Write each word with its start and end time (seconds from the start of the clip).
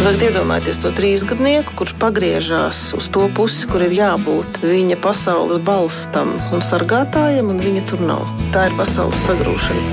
Tagad 0.00 0.22
iedomājieties 0.24 0.78
to 0.80 0.90
trīsgadnieku, 0.96 1.74
kurš 1.76 1.90
pagriežās 2.00 2.78
uz 2.96 3.04
to 3.12 3.26
pusi, 3.36 3.66
kur 3.68 3.84
ir 3.84 3.92
jābūt 3.92 4.62
viņa 4.64 4.96
pasaules 5.04 5.60
balstam 5.66 6.32
un 6.56 6.64
sargātājiem, 6.64 7.50
un 7.52 7.60
viņa 7.60 7.82
tur 7.90 8.00
nav. 8.08 8.24
Tā 8.54 8.70
ir 8.70 8.78
pasaules 8.80 9.20
sagrūšana. 9.26 9.84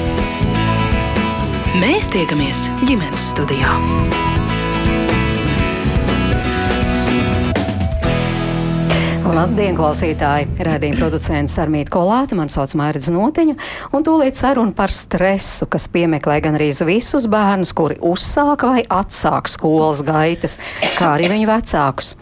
Mēs 1.83 2.07
tiekamies 2.15 2.63
ģimenes 2.87 3.33
studijā. 3.33 3.75
Labdien, 9.37 9.75
klausītāji! 9.77 10.47
Radījuma 10.65 10.97
producents 10.97 11.59
Armīti 11.61 11.91
Kolāte, 11.93 12.33
man 12.33 12.49
sauc 12.49 12.71
Mērķis 12.79 13.11
Notiņa, 13.13 13.53
un 13.93 14.05
tūlīt 14.07 14.33
saruna 14.33 14.73
par 14.73 14.89
stresu, 14.89 15.67
kas 15.69 15.85
piemeklē 15.93 16.39
gan 16.41 16.57
arī 16.57 16.71
visus 16.87 17.27
bērnus, 17.29 17.75
kuri 17.77 17.99
uzsāka 18.01 18.71
vai 18.71 18.81
atsāk 18.81 19.51
skolas 19.53 20.01
gaitas, 20.07 20.57
kā 20.97 21.11
arī 21.19 21.29
viņu 21.35 21.51
vecākus. 21.51 22.15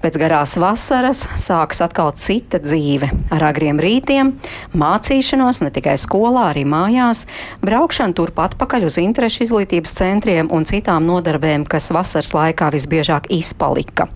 Pēc 0.00 0.16
garās 0.24 0.56
vasaras 0.56 1.26
sāks 1.36 1.84
atkal 1.84 2.14
cita 2.16 2.62
dzīve 2.64 3.12
ar 3.28 3.48
agriem 3.52 3.76
rītiem, 3.84 4.32
mācīšanos 4.72 5.60
ne 5.66 5.72
tikai 5.74 5.98
skolā, 6.00 6.48
arī 6.54 6.64
mājās, 6.64 7.26
braukšanu 7.60 8.16
turpat 8.16 8.54
atpakaļ 8.54 8.88
uz 8.88 9.02
interešu 9.04 9.50
izglītības 9.50 9.98
centriem 10.00 10.48
un 10.48 10.64
citām 10.64 11.04
nodarbēm, 11.12 11.68
kas 11.68 11.92
vasaras 11.92 12.32
laikā 12.32 12.72
visbiežāk 12.72 13.28
izpalika. 13.36 14.08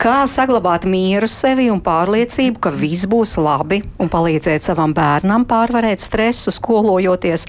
Kā 0.00 0.24
saglabāt 0.28 0.84
mieru 0.90 1.28
sevi 1.30 1.68
un 1.72 1.78
pārliecību, 1.84 2.58
ka 2.62 2.72
viss 2.74 3.06
būs 3.10 3.36
labi 3.40 3.80
un 4.02 4.10
palīdzēt 4.12 4.66
savam 4.66 4.92
bērnam 4.96 5.46
pārvarēt 5.48 6.02
stresu 6.02 6.52
skolojoties? 6.54 7.46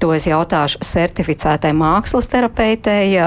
To 0.00 0.14
es 0.16 0.26
jautāšu 0.30 0.80
certificētai 0.88 1.74
mākslas 1.76 2.30
terapeitei, 2.32 3.18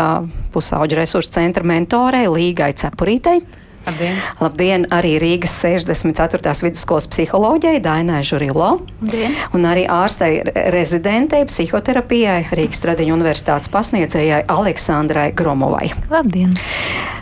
pusauģu 0.55 1.00
resursu 1.02 1.38
centra 1.38 1.64
mentorei 1.68 2.26
Līgai 2.32 2.74
Cepurītei. 2.82 3.44
Labdien. 3.85 4.17
Labdien! 4.41 4.85
Arī 4.93 5.15
Rīgas 5.21 5.54
64. 5.62 6.54
vidusskolas 6.65 7.07
psiholoģijai 7.12 7.82
Dainai 7.84 8.21
Žurilo. 8.26 8.79
Labdien. 9.01 9.35
Un 9.54 9.68
arī 9.70 9.85
ārstei 9.91 10.41
rezidentei 10.73 11.46
psihoterapijai 11.46 12.48
Rīgas 12.57 12.82
Tradiņu 12.82 13.13
universitātes 13.13 13.70
pasniedzējai 13.73 14.45
Aleksandrai 14.49 15.29
Gromovai. 15.37 15.91
Labdien! 16.10 16.55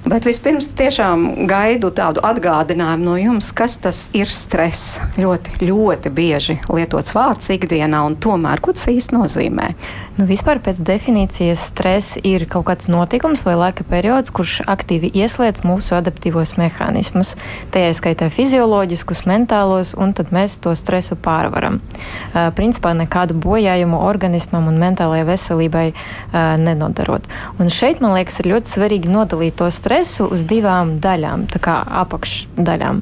Bet 0.03 0.25
vispirms 0.27 0.67
tiešām 0.75 1.45
gaidu 1.47 1.87
tādu 1.95 2.19
atgādinājumu 2.27 3.05
no 3.07 3.13
jums, 3.15 3.53
kas 3.55 3.77
tas 3.79 3.99
ir 4.15 4.27
stress. 4.31 4.97
Ļoti, 5.15 5.61
ļoti 5.63 6.11
bieži 6.11 6.57
lietots 6.67 7.15
vārds 7.15 7.47
ikdienā, 7.55 8.01
un 8.07 8.17
tomēr, 8.19 8.59
ko 8.63 8.75
tas 8.75 8.89
īsti 8.91 9.15
nozīmē? 9.15 9.69
Nu, 10.13 10.27
vispār 10.29 10.59
pēc 10.61 10.77
definīcijas 10.85 11.61
stress 11.71 12.19
ir 12.21 12.43
kaut 12.45 12.67
kāds 12.67 12.85
notikums 12.91 13.41
vai 13.47 13.55
laika 13.57 13.81
periods, 13.87 14.29
kurš 14.29 14.59
aktīvi 14.69 15.09
ieslēdz 15.09 15.63
mūsu 15.65 15.95
adaptīvos 15.97 16.51
mehānismus. 16.59 17.31
Tajā 17.73 17.95
skaitā 17.97 18.27
fizioloģiskus, 18.29 19.23
mentālos, 19.25 19.95
un 19.97 20.13
tad 20.13 20.29
mēs 20.35 20.59
to 20.61 20.75
stresu 20.77 21.17
pārvaram. 21.17 21.79
Uh, 21.81 22.51
principā 22.53 22.91
nekādu 22.93 23.33
bojājumu 23.41 24.03
organismam 24.05 24.69
un 24.69 24.77
mentālajai 24.83 25.25
veselībai 25.31 25.87
uh, 25.95 26.37
nenodarot. 26.61 27.25
Un 27.57 27.73
šeit, 27.73 28.03
man 28.03 28.13
liekas, 28.13 28.37
ir 28.43 28.51
ļoti 28.53 28.69
svarīgi 28.69 29.09
nodalīt 29.09 29.57
to 29.63 29.71
stresu 29.73 30.29
uz 30.29 30.45
divām 30.45 30.99
daļām, 31.01 31.47
tā 31.49 31.63
kā 31.63 31.79
apakšdaļām. 32.05 33.01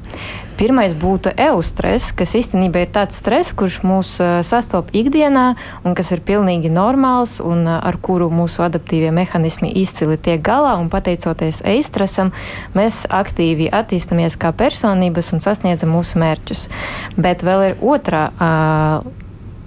Pirmais 0.58 0.92
būtu 0.98 1.32
eustress, 1.40 2.12
kas 2.16 2.34
īstenībā 2.38 2.84
ir 2.84 2.90
tāds 2.94 3.16
stress, 3.20 3.54
kurš 3.56 3.80
mūs 3.86 4.14
sastop 4.46 4.92
ikdienā 4.96 5.46
un 5.86 5.96
kas 5.98 6.12
ir 6.14 6.22
pilnīgi 6.26 6.70
normāls 6.72 7.38
un 7.42 7.64
ar 7.72 7.98
kuru 8.02 8.28
mūsu 8.32 8.64
adaptīvie 8.66 9.12
mehānismi 9.14 9.72
izcili 9.82 10.18
tiek 10.20 10.42
galā. 10.44 10.74
Pateicoties 10.92 11.62
eistresam, 11.68 12.34
mēs 12.76 13.04
aktīvi 13.08 13.70
attīstamies 13.72 14.36
kā 14.40 14.52
personības 14.56 15.32
un 15.32 15.42
sasniedzam 15.44 15.92
mūsu 15.94 16.20
mērķus. 16.22 16.68
Bet 17.16 17.44
vēl 17.46 17.72
ir 17.72 17.82
otrā. 17.94 18.28
Uh, 18.36 19.18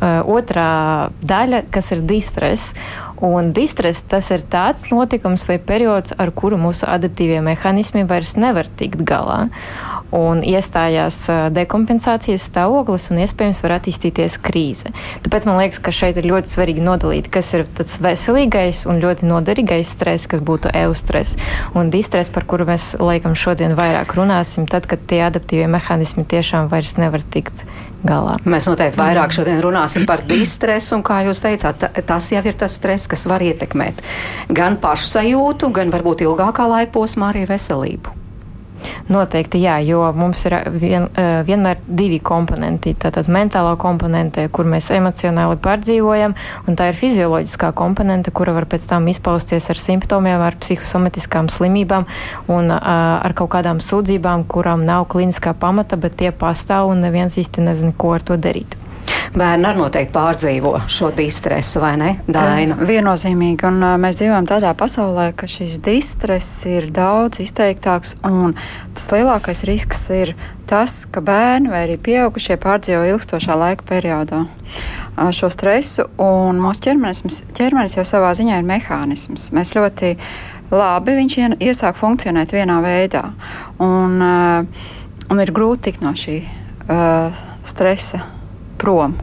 otrā 0.06 1.10
daļa, 1.24 1.64
kas 1.72 1.92
ir 1.96 2.04
distress. 2.06 2.74
Un 3.24 3.54
distress 3.56 4.04
tas 4.04 4.28
ir 4.36 4.44
tāds 4.52 4.90
notikums 4.92 5.46
vai 5.48 5.56
periods, 5.56 6.12
ar 6.20 6.34
kuru 6.36 6.58
mūsu 6.60 6.84
adaptīvie 6.90 7.40
mehānismi 7.46 8.04
vairs 8.08 8.36
nevar 8.36 8.68
tikt 8.68 9.06
galā. 9.08 9.46
Un 10.16 10.42
iestājās 10.46 11.22
dekompensācijas 11.56 12.44
stāvoklis 12.52 13.08
un 13.12 13.22
iespējams 13.24 13.62
var 13.64 13.78
attīstīties 13.78 14.38
krīze. 14.44 14.92
Tāpēc 15.24 15.48
man 15.48 15.60
liekas, 15.62 15.80
ka 15.80 15.96
šeit 15.96 16.20
ir 16.20 16.28
ļoti 16.30 16.52
svarīgi 16.52 16.84
nodalīt, 16.84 17.32
kas 17.32 17.54
ir 17.56 17.66
tāds 17.78 17.98
veselīgais 18.04 18.84
un 18.92 19.02
ļoti 19.04 19.32
noderīgais 19.32 19.96
stress, 19.96 20.28
kas 20.32 20.44
būtu 20.46 20.76
eustress. 20.86 21.40
Un 21.76 21.90
distress, 21.96 22.32
par 22.32 22.48
kuru 22.48 22.68
mēs 22.70 22.94
laikam 23.00 23.36
šodien 23.36 23.80
vairāk 23.80 24.16
runāsim, 24.20 24.68
tad, 24.68 24.88
kad 24.92 25.04
tie 25.08 25.24
adaptīvie 25.26 25.72
mehānismi 25.72 26.28
tiešām 26.28 26.70
vairs 26.72 26.98
nevar 27.00 27.24
tikt 27.24 27.66
galā. 28.08 28.38
Mēs 28.46 28.70
noteikti 28.70 29.00
vairāk 29.00 29.36
šodien 29.36 29.62
runāsim 29.64 30.06
par 30.10 30.24
distresu, 30.28 30.96
un 30.98 31.06
kā 31.06 31.22
jūs 31.28 31.42
teicāt, 31.44 31.88
tas 32.08 32.32
jau 32.34 32.44
ir 32.46 32.60
tas 32.60 32.78
stress, 32.80 33.10
kas 33.12 33.26
var 33.30 33.46
ietekmēt 33.46 34.04
gan 34.56 34.80
pašsajūtu, 34.82 35.72
gan 35.76 35.94
varbūt 35.94 36.26
ilgākā 36.28 36.70
laika 36.72 36.94
posmā 36.96 37.34
arī 37.34 37.48
veselību. 37.50 38.25
Noteikti 39.12 39.62
jā, 39.62 39.78
jo 39.86 40.02
mums 40.18 40.46
ir 40.48 40.56
vien, 40.74 41.08
vienmēr 41.48 41.82
divi 41.86 42.20
komponenti. 42.24 42.96
Tātad 43.00 43.30
mentālā 43.32 43.76
komponente, 43.82 44.48
kur 44.54 44.70
mēs 44.70 44.90
emocionāli 44.96 45.60
pārdzīvojam, 45.62 46.36
un 46.66 46.80
tā 46.80 46.90
ir 46.92 47.00
fizioloģiskā 47.00 47.72
komponente, 47.78 48.34
kura 48.36 48.56
var 48.56 48.70
pēc 48.70 48.88
tam 48.90 49.10
izpausties 49.12 49.70
ar 49.74 49.82
simptomiem, 49.82 50.42
ar 50.42 50.58
psihosomatiskām 50.62 51.52
slimībām 51.54 52.08
un 52.52 52.74
ar 52.76 53.38
kaut 53.38 53.54
kādām 53.58 53.84
sūdzībām, 53.84 54.48
kurām 54.50 54.88
nav 54.88 55.10
kliniskā 55.14 55.54
pamata, 55.58 56.00
bet 56.00 56.18
tie 56.22 56.34
pastāv 56.36 56.94
un 56.94 57.06
neviens 57.06 57.38
īsti 57.42 57.70
nezina, 57.70 57.94
ko 57.98 58.16
ar 58.18 58.26
to 58.26 58.40
darīt. 58.42 58.78
Bērni 59.34 59.68
arī 59.70 59.82
noteikti 59.82 60.14
pārdzīvo 60.14 60.74
šo 60.92 61.10
distresu, 61.16 61.80
vai 61.84 61.94
ne? 62.00 62.12
Daina. 62.28 62.78
Viennozīmīgi, 62.86 63.66
un 63.68 63.82
mēs 64.02 64.20
dzīvojam 64.22 64.48
tādā 64.50 64.74
pasaulē, 64.78 65.32
ka 65.38 65.50
šis 65.50 65.80
distress 65.86 66.66
ir 66.70 66.90
daudz 66.94 67.42
izteiktāks, 67.44 68.16
un 68.28 68.54
tas 68.96 69.08
lielākais 69.14 69.64
risks 69.68 70.04
ir 70.16 70.36
tas, 70.70 71.04
ka 71.10 71.24
bērni 71.26 71.72
vai 71.74 71.86
arī 71.86 71.98
pieaugušie 72.02 72.58
pārdzīvo 72.62 73.06
ilgstošā 73.14 73.58
laika 73.60 73.88
periodā 73.88 74.46
šo 75.36 75.50
stresu, 75.54 76.10
un 76.22 76.60
mūsu 76.62 76.88
ķermenis, 76.90 77.42
ķermenis 77.56 77.98
jau 77.98 78.06
savā 78.08 78.34
ziņā 78.36 78.60
ir 78.60 78.68
mehānisms. 78.68 79.50
Mēs 79.56 79.74
ļoti 79.78 80.16
labi 80.74 81.18
viņš 81.22 81.40
iesāk 81.64 81.98
funkcionēt 82.00 82.56
vienā 82.56 82.82
veidā, 82.84 83.24
un, 83.80 84.22
un 85.30 85.44
ir 85.44 85.54
grūti 85.56 85.90
tikt 85.90 86.04
no 86.04 86.16
šī 86.18 86.40
uh, 86.44 87.44
stresa 87.66 88.26
prom. 88.78 89.18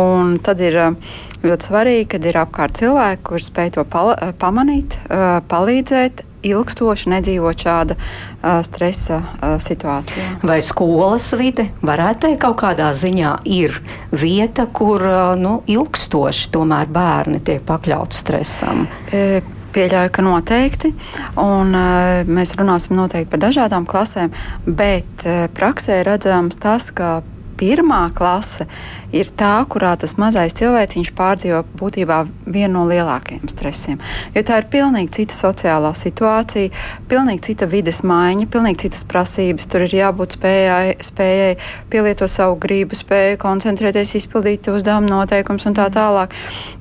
Un 0.00 0.38
tad 0.42 0.62
ir 0.64 0.76
eh, 0.80 1.16
ļoti 1.46 1.70
svarīgi, 1.70 2.06
kad 2.16 2.26
ir 2.26 2.38
apkārt 2.42 2.78
cilvēki, 2.80 3.24
kurš 3.28 3.50
spēj 3.50 3.74
to 3.76 3.84
eh, 3.86 4.30
pamanīt, 4.38 4.98
eh, 5.08 5.26
palīdzēt. 5.50 6.30
Ilgstoši 6.44 7.08
nedzīvot 7.08 7.62
šāda 7.64 7.94
uh, 7.96 8.58
stresa 8.66 9.16
uh, 9.16 9.54
situācijā. 9.64 10.26
Vai 10.44 10.58
skolas 10.60 11.30
vide 11.40 11.70
varētu 11.80 12.26
teikt, 12.26 12.42
kaut 12.42 12.58
kādā 12.60 12.90
ziņā 12.92 13.30
ir 13.48 13.78
vieta, 14.12 14.66
kur 14.68 15.00
uh, 15.08 15.32
nu, 15.40 15.54
ilgstoši 15.64 16.50
tomēr 16.52 16.92
bērni 16.92 17.40
tiek 17.48 17.64
pakļauti 17.64 18.20
stresam? 18.20 18.84
E, 19.08 19.40
Pieļauju, 19.72 20.10
ka 20.12 20.22
noteikti. 20.22 20.92
Un, 21.40 21.72
uh, 21.72 22.28
mēs 22.28 22.52
runāsim 22.60 22.92
noteikti 23.00 23.32
par 23.32 23.46
dažādām 23.48 23.88
klasēm, 23.88 24.36
bet 24.68 25.24
uh, 25.24 25.46
praksē 25.56 26.02
redzams 26.04 26.60
tas, 26.60 26.92
ka 26.92 27.22
pirmā 27.58 28.06
klase 28.16 28.66
ir 29.14 29.30
tā, 29.38 29.54
kurā 29.70 29.94
tas 30.00 30.16
mazais 30.20 30.56
cilvēks 30.58 31.12
pārdzīvo 31.14 31.62
būtībā 31.78 32.20
vienu 32.46 32.72
no 32.74 32.84
lielākajiem 32.90 33.48
stresiem. 33.50 34.00
Jo 34.34 34.42
tā 34.46 34.60
ir 34.60 34.68
pilnīgi 34.72 35.12
cita 35.20 35.36
sociālā 35.36 35.92
situācija, 35.96 36.72
pilnīgi 37.10 37.44
cita 37.50 37.68
vides 37.70 38.02
maiņa, 38.06 38.48
pilnīgi 38.50 38.86
citas 38.86 39.04
prasības. 39.08 39.68
Tur 39.70 39.86
ir 39.86 39.96
jābūt 40.00 40.38
spējai, 40.38 40.96
spējai 41.04 41.52
pielietot 41.92 42.32
savu 42.32 42.58
gribu, 42.60 42.98
spēju 42.98 43.40
koncentrēties, 43.42 44.16
izpildīt 44.20 44.70
uzdevumu 44.72 45.10
noteikumus 45.10 45.68
un 45.70 45.78
tā 45.78 45.90
tālāk. 45.94 46.34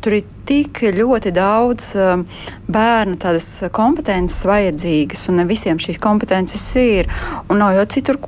Tur 0.03 0.19
ir 0.19 0.29
tik 0.47 0.81
ļoti 0.91 1.31
daudz 1.35 1.93
um, 1.99 2.25
bērnu 2.71 3.15
tādas 3.21 3.47
kompetences 3.75 4.43
vajadzīgas, 4.47 5.27
un 5.31 5.39
ne 5.39 5.45
visiem 5.47 5.79
šīs 5.79 5.99
kompetences 6.03 6.63
ir. 6.79 7.09
Un 7.47 7.61
nav 7.63 7.77
jau 7.77 7.85
citur, 7.95 8.19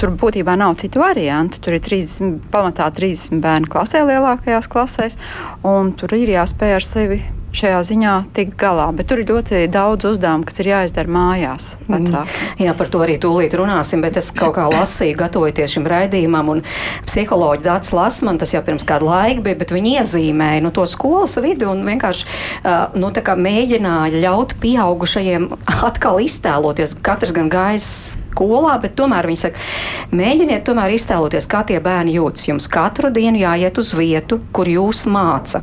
tur 0.00 0.12
būtībā 0.20 0.56
nav 0.60 0.76
citu 0.82 1.00
variantu. 1.02 1.62
Tur 1.64 1.78
ir 1.78 1.84
30, 1.84 2.42
pamatā 2.52 2.90
30 2.92 3.40
bērnu 3.40 3.51
bērnu 3.52 3.70
klasē, 3.72 4.02
lielākajās 4.08 4.72
klasēs, 4.72 5.20
un 5.68 5.94
tur 5.96 6.16
ir 6.16 6.36
jāspēj 6.38 6.76
ar 6.80 6.90
sevi 6.92 7.22
šajā 7.52 7.80
ziņā 7.84 8.12
tikt 8.36 8.56
galā. 8.60 8.88
Bet 8.96 9.08
tur 9.10 9.20
ir 9.20 9.28
ļoti 9.28 9.66
daudz 9.72 10.06
uzdevumu, 10.08 10.46
kas 10.48 10.60
ir 10.62 10.70
jāizdara 10.70 11.12
mājās. 11.12 11.66
Vecāki. 11.84 12.32
Mm. 12.32 12.62
Jā, 12.64 12.74
par 12.78 12.88
to 12.92 13.02
arī 13.04 13.18
tūlīt 13.20 13.56
runāsim, 13.58 14.02
bet 14.04 14.16
es 14.20 14.30
kaut 14.34 14.56
kā 14.56 14.64
lasīju, 14.72 15.18
gatavojoties 15.20 15.76
šim 15.76 15.88
raidījumam, 15.92 16.52
un 16.54 16.62
psiholoģi 17.08 17.66
Dārts 17.66 17.92
Lasman, 17.96 18.40
tas 18.40 18.54
jau 18.54 18.62
pirms 18.64 18.86
kāda 18.88 19.08
laika 19.08 19.44
bija, 19.44 19.60
bet 19.60 19.74
viņi 19.76 19.98
iezīmēja 20.00 20.64
nu, 20.64 20.72
to 20.74 20.86
skolas 20.88 21.36
vidi 21.44 21.68
un 21.68 21.84
vienkārši 21.86 22.28
uh, 22.28 22.96
nu, 22.96 23.12
mēģināja 23.12 24.24
ļaut 24.24 24.56
pieaugušajiem 24.62 25.50
atkal 25.82 26.22
iztēloties. 26.24 26.96
Katrs 27.04 27.36
gan 27.36 27.52
gājis 27.52 27.92
skolā, 28.32 28.78
bet 28.82 28.96
tomēr 28.98 29.28
viņi 29.28 29.42
saka, 29.44 29.66
mēģiniet 30.14 30.64
tomēr 30.66 30.96
iztēloties, 30.96 31.48
kā 31.50 31.62
tie 31.68 31.80
bērni 31.82 32.16
jūtas. 32.16 32.48
Jums 32.48 32.68
katru 32.72 33.12
dienu 33.12 33.42
jāiet 33.42 33.78
uz 33.78 33.92
vietu, 33.96 34.40
kur 34.52 34.70
jūs 34.70 35.04
māca. 35.10 35.62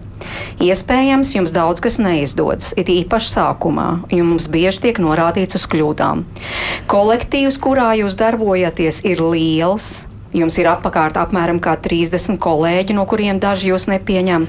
Iespējams, 0.63 1.31
jums 1.37 1.53
daudz 1.55 1.81
kas 1.83 1.97
neizdodas, 2.01 2.73
it 2.77 2.91
īpaši 2.91 3.31
sākumā, 3.33 3.87
jo 4.11 4.25
mums 4.27 4.49
bieži 4.51 4.83
tiek 4.89 4.99
norādīts 5.01 5.57
uz 5.59 5.65
kļūdām. 5.71 6.25
Kolektīvs, 6.91 7.59
kurā 7.63 7.93
jūs 8.01 8.19
darbojaties, 8.19 9.01
ir 9.07 9.23
liels, 9.23 10.08
Jums 10.29 10.59
ir 10.61 10.67
apkārt 10.69 11.17
apmēram 11.17 11.57
30 11.63 12.37
kolēģi, 12.41 12.93
no 12.93 13.05
kuriem 13.09 13.39
daži 13.41 13.71
jūs 13.71 13.87
nepieņem. 13.89 14.45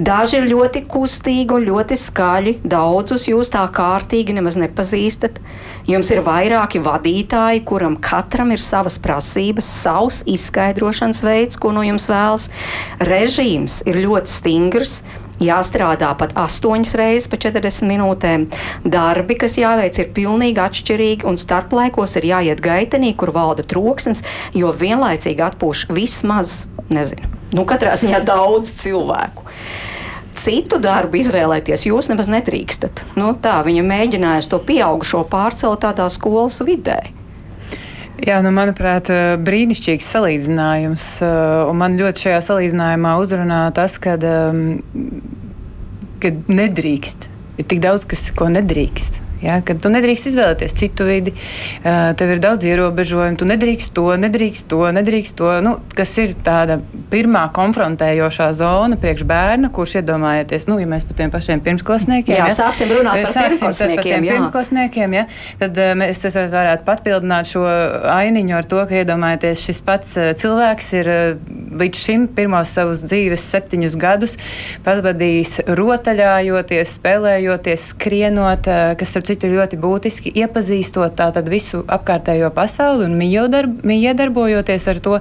Daži 0.00 0.38
ir 0.40 0.48
ļoti 0.48 0.86
kustīgi 0.88 1.52
un 1.52 1.66
ļoti 1.68 1.98
skaļi. 2.00 2.54
Daudzus 2.64 3.26
jūs 3.28 3.52
tā 3.52 3.66
kārtīgi 3.68 4.36
nemaz 4.38 4.56
nepazīstat. 4.56 5.36
Jums 5.88 6.08
ir 6.14 6.24
vairāki 6.24 6.80
vadītāji, 6.80 7.64
kuram 7.68 7.98
katram 8.00 8.54
ir 8.56 8.64
savas 8.64 8.96
prasības, 9.04 9.68
savs 9.68 10.22
izskaidrošanas 10.28 11.20
veids, 11.24 11.60
ko 11.60 11.76
no 11.76 11.84
jums 11.84 12.08
vēlas. 12.08 12.48
Režīms 13.04 13.82
ir 13.88 14.00
ļoti 14.08 14.38
stingrs 14.38 15.02
jāstrādā 15.42 16.10
pat 16.18 16.34
8 16.38 16.94
reizes 16.98 17.28
pa 17.30 17.38
40 17.40 17.88
minūtēm. 17.88 18.46
Darbi, 18.84 19.38
kas 19.38 19.58
jāveic, 19.60 19.98
ir 20.00 20.12
pilnīgi 20.16 20.62
atšķirīgi, 20.62 21.26
un 21.28 21.40
starplaikos 21.40 22.18
ir 22.20 22.28
jāiet 22.32 22.62
gaitenī, 22.64 23.14
kur 23.18 23.32
valda 23.34 23.66
troksnis, 23.66 24.24
jo 24.56 24.72
vienlaicīgi 24.72 25.44
atpūš 25.50 25.88
vismaz, 25.94 26.64
nezinu, 26.92 27.28
nu, 27.56 27.66
katrā 27.68 27.96
ziņā 28.00 28.24
daudz 28.26 28.72
cilvēku 28.82 29.46
citu 30.38 30.78
darbu 30.78 31.18
izvēlēties 31.18 31.88
jūs 31.88 32.08
nemaz 32.12 32.28
nedrīkstat. 32.30 33.02
Nu, 33.18 33.32
tā 33.42 33.58
viņa 33.66 33.82
mēģināja 33.82 34.46
to 34.52 34.60
pieaugušo 34.62 35.24
pārcelt 35.30 35.82
tādā 35.82 36.06
skolas 36.14 36.60
vidē. 36.62 37.00
Jā, 38.18 38.40
nu, 38.42 38.50
manuprāt, 38.50 39.12
eh, 39.14 39.36
brīnišķīgs 39.38 40.08
salīdzinājums. 40.14 41.06
Eh, 41.22 41.72
man 41.78 41.94
ļoti 41.98 42.24
šajā 42.26 42.40
salīdzinājumā 42.48 43.14
uzrunā 43.22 43.60
tas, 43.74 43.98
ka 44.02 44.16
nedrīkst. 46.50 47.28
Ir 47.58 47.64
tik 47.64 47.80
daudz, 47.80 48.06
kas, 48.10 48.30
ko 48.34 48.50
nedrīkst. 48.50 49.27
Ja, 49.42 49.60
kad 49.62 49.78
tu 49.82 49.90
nedrīkst 49.92 50.32
izvēlēties 50.32 50.74
citu 50.78 51.06
vidi, 51.06 51.32
tev 51.82 52.32
ir 52.34 52.40
daudz 52.42 52.66
ierobežojumu, 52.66 53.38
tu 53.38 53.46
nedrīkst 53.46 53.92
to, 53.94 54.06
nedrīkst 54.18 54.66
to, 54.70 54.80
nedrīkst 54.96 55.36
to. 55.38 55.52
Nu, 55.62 55.76
kas 55.94 56.14
ir 56.18 56.34
tāda 56.44 56.80
pirmā 57.12 57.44
konfrontējošā 57.54 58.48
zona 58.58 58.98
priekš 59.00 59.22
bērna, 59.28 59.70
kurš 59.74 60.00
iedomājieties, 60.00 60.66
nu, 60.70 60.80
ja 60.82 60.88
mēs 60.90 61.06
par 61.06 61.20
tiem 61.20 61.30
pašiem 61.34 61.62
pirmsklasniekiem. 61.66 62.34
Jā, 62.34 62.48
ja, 62.50 62.56
sāksim 62.56 62.90
runāt 62.96 63.22
par 63.28 63.36
pirmsklasniekiem. 63.46 64.26
Par 64.26 64.34
pirmsklasniekiem 64.34 65.16
ja, 65.20 65.24
tad 65.62 65.78
mēs 66.02 66.24
varētu 66.38 66.86
papildināt 66.88 67.52
šo 67.52 67.62
ainiņu 68.18 68.58
ar 68.58 68.68
to, 68.68 68.82
ka 68.90 68.98
iedomājieties, 69.04 69.64
šis 69.68 69.82
pats 69.86 70.18
cilvēks 70.42 70.92
ir 70.98 71.12
līdz 71.78 72.02
šim 72.08 72.26
pirmos 72.34 72.74
savus 72.74 73.04
dzīves 73.06 73.44
septiņus 73.52 73.96
gadus 74.00 74.36
pavadījis 74.86 75.60
rotaļājoties, 75.78 76.94
spēlējoties, 76.98 77.88
skrienot, 77.94 78.68
kas 78.98 79.16
ar 79.18 79.27
citu 79.28 79.52
ļoti 79.52 79.78
būtiski 79.80 80.34
iepazīstot 80.42 81.16
visu 81.52 81.84
apkārtējo 81.86 82.50
pasauli 82.56 83.08
un 83.08 83.16
iedarbojoties 84.08 84.90
ar 84.92 85.00
to 85.04 85.18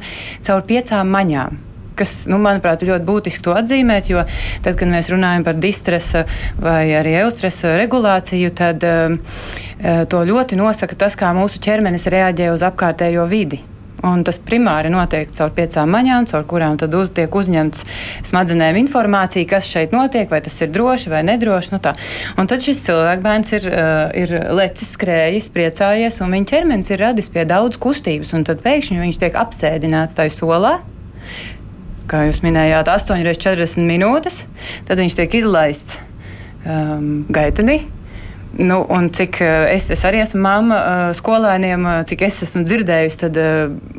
caur 0.48 0.68
piecām 0.68 1.12
maņām 1.14 1.64
kas, 1.98 2.12
nu, 2.30 2.40
manuprāt, 2.42 2.84
ir 2.84 2.94
ļoti 2.94 3.08
būtiski 3.08 3.46
to 3.46 3.56
atzīmēt, 3.58 4.12
jo 4.12 4.24
tad, 4.66 4.78
kad 4.78 4.90
mēs 4.92 5.10
runājam 5.14 5.46
par 5.48 5.58
distresa 5.62 6.26
vai 6.62 6.92
arī 6.98 7.16
eustresa 7.24 7.74
regulāciju, 7.80 8.52
tad 8.58 8.86
um, 8.88 9.18
to 10.12 10.22
ļoti 10.30 10.60
nosaka 10.60 11.00
tas, 11.06 11.18
kā 11.20 11.34
mūsu 11.38 11.62
ķermenis 11.64 12.08
reaģē 12.14 12.52
uz 12.54 12.66
apkārtējo 12.68 13.26
vidi. 13.32 13.64
Un 14.06 14.22
tas 14.22 14.38
primāri 14.38 14.92
notiek 14.94 15.32
caur 15.34 15.50
piecām 15.58 15.90
maņām, 15.90 16.28
caur 16.30 16.44
kurām 16.50 16.76
tad 16.78 16.94
uz, 16.94 17.10
tiek 17.18 17.34
uzņemts 17.34 17.82
smadzenēm 18.30 18.78
informācija, 18.84 19.48
kas 19.50 19.70
šeit 19.72 19.96
notiek, 19.96 20.30
vai 20.30 20.42
tas 20.46 20.54
ir 20.62 20.70
droši 20.74 21.10
vai 21.10 21.24
nedroši. 21.26 21.74
Nu 21.74 21.82
tā. 21.82 21.96
un 22.38 22.50
tad 22.50 22.62
šis 22.62 22.84
cilvēks 22.86 23.54
ir, 23.58 23.66
uh, 23.72 24.14
ir 24.14 24.36
lecis, 24.54 24.94
skrējis, 24.94 25.50
priecājies, 25.56 26.22
un 26.22 26.38
viņa 26.38 26.52
ķermenis 26.54 26.94
ir 26.94 27.02
radis 27.02 27.32
pie 27.34 27.48
daudz 27.50 27.82
kustības. 27.82 28.36
Tad 28.48 28.62
pēkšņi 28.62 29.02
viņš 29.02 29.22
tiek 29.24 29.38
apsēdināts 29.42 30.16
tajā 30.18 30.36
solā. 30.38 30.78
Kā 32.08 32.28
jūs 32.30 32.44
minējāt, 32.46 32.88
8,40 32.88 33.84
minūtes. 33.84 34.44
Tad 34.88 35.02
viņš 35.02 35.18
tiek 35.18 35.42
izlaists 35.42 35.98
um, 36.64 37.26
gaitenī, 37.34 37.82
Nu, 38.58 38.86
un 38.90 39.10
cik 39.14 39.38
eh, 39.42 39.74
es, 39.76 39.86
es 39.94 40.02
arī 40.08 40.24
esmu 40.24 40.40
mamma 40.42 40.78
eh, 40.78 41.02
skolēniem, 41.18 41.84
eh, 41.86 42.00
cik 42.10 42.24
es 42.26 42.40
esmu 42.42 42.64
dzirdējusi, 42.66 43.20
tad, 43.22 43.38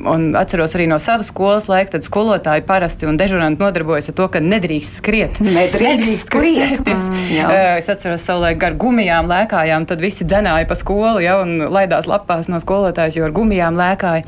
un 0.02 0.24
atceros 0.38 0.74
arī 0.74 0.88
no 0.90 0.98
savas 1.02 1.30
skolas 1.30 1.68
laika, 1.70 1.92
tad 1.94 2.06
skolotāji 2.06 2.64
parasti 2.66 3.06
un 3.06 3.20
dežuranti 3.20 3.62
nodarbojas 3.62 4.10
ar 4.10 4.16
to, 4.18 4.26
ka 4.34 4.42
nedrīkst 4.42 4.98
skriet. 4.98 5.38
Nedrīkst, 5.58 5.84
nedrīkst 5.84 6.26
skriet. 6.26 6.90
Mm, 6.90 7.54
es 7.78 7.90
atceros 7.92 8.26
savulaik 8.26 8.58
gar 8.58 8.74
gumijām 8.74 9.30
lēkājām, 9.30 9.86
tad 9.86 10.02
visi 10.02 10.26
dzenāja 10.26 10.66
pa 10.66 10.78
skolu, 10.78 11.22
ja, 11.22 11.38
un 11.44 11.70
laidās 11.70 12.10
lapās 12.10 12.50
no 12.50 12.58
skolotājas, 12.62 13.20
jo 13.20 13.28
ar 13.28 13.36
gumijām 13.38 13.78
lēkāja. 13.78 14.26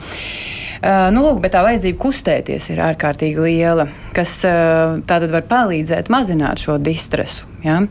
Uh, 0.81 1.11
nu, 1.13 1.21
lūk, 1.27 1.43
bet 1.45 1.53
tā 1.53 1.61
vajadzība 1.61 1.99
kustēties 2.01 2.71
ir 2.73 2.79
ārkārtīgi 2.81 3.43
liela, 3.45 3.85
kas 4.17 4.31
uh, 4.49 4.95
tātad 5.05 5.29
var 5.35 5.45
palīdzēt 5.51 6.09
mazināt 6.09 6.63
šo 6.63 6.79
distresu. 6.81 7.45
Ja? 7.61 7.83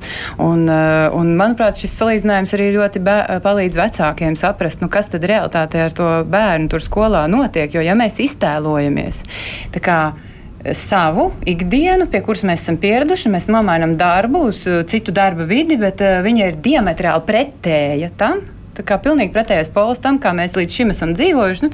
Un, 0.42 0.64
uh, 0.66 1.06
un, 1.14 1.36
manuprāt, 1.38 1.78
šis 1.78 1.94
salīdzinājums 2.00 2.56
arī 2.58 2.72
ļoti 2.74 3.04
palīdz 3.46 3.78
vecākiem 3.78 4.40
saprast, 4.40 4.82
nu, 4.82 4.90
kas 4.90 5.12
tad 5.14 5.28
realitātē 5.30 5.86
ar 5.86 5.94
to 5.94 6.10
bērnu 6.34 6.74
tur 6.74 6.82
skolā 6.82 7.28
notiek. 7.30 7.78
Jo, 7.78 7.86
ja 7.86 7.94
mēs 8.00 8.18
iztēlojamies, 8.26 9.22
savu 10.74 11.30
ikdienu, 11.48 12.10
pie 12.12 12.20
kuras 12.26 12.42
mēs 12.44 12.66
esam 12.66 12.82
pieraduši. 12.82 13.30
Mēs 13.32 13.52
nomainām 13.54 14.00
darbu 14.02 14.48
uz 14.50 14.66
citu 14.90 15.14
darba 15.16 15.46
vidi, 15.48 15.78
bet 15.80 16.02
viņa 16.26 16.50
ir 16.50 16.58
diametrāli 16.66 17.28
pretēja 17.30 18.10
tam. 18.18 18.42
Tā 18.80 18.84
kā 18.88 18.98
pilnīgi 19.04 19.34
pretējais 19.36 19.72
pols 19.76 20.00
tam, 20.04 20.18
kā 20.24 20.32
mēs 20.36 20.56
līdz 20.56 20.76
šim 20.76 20.94
esam 20.94 21.14
dzīvojuši. 21.16 21.66
Nu, 21.66 21.72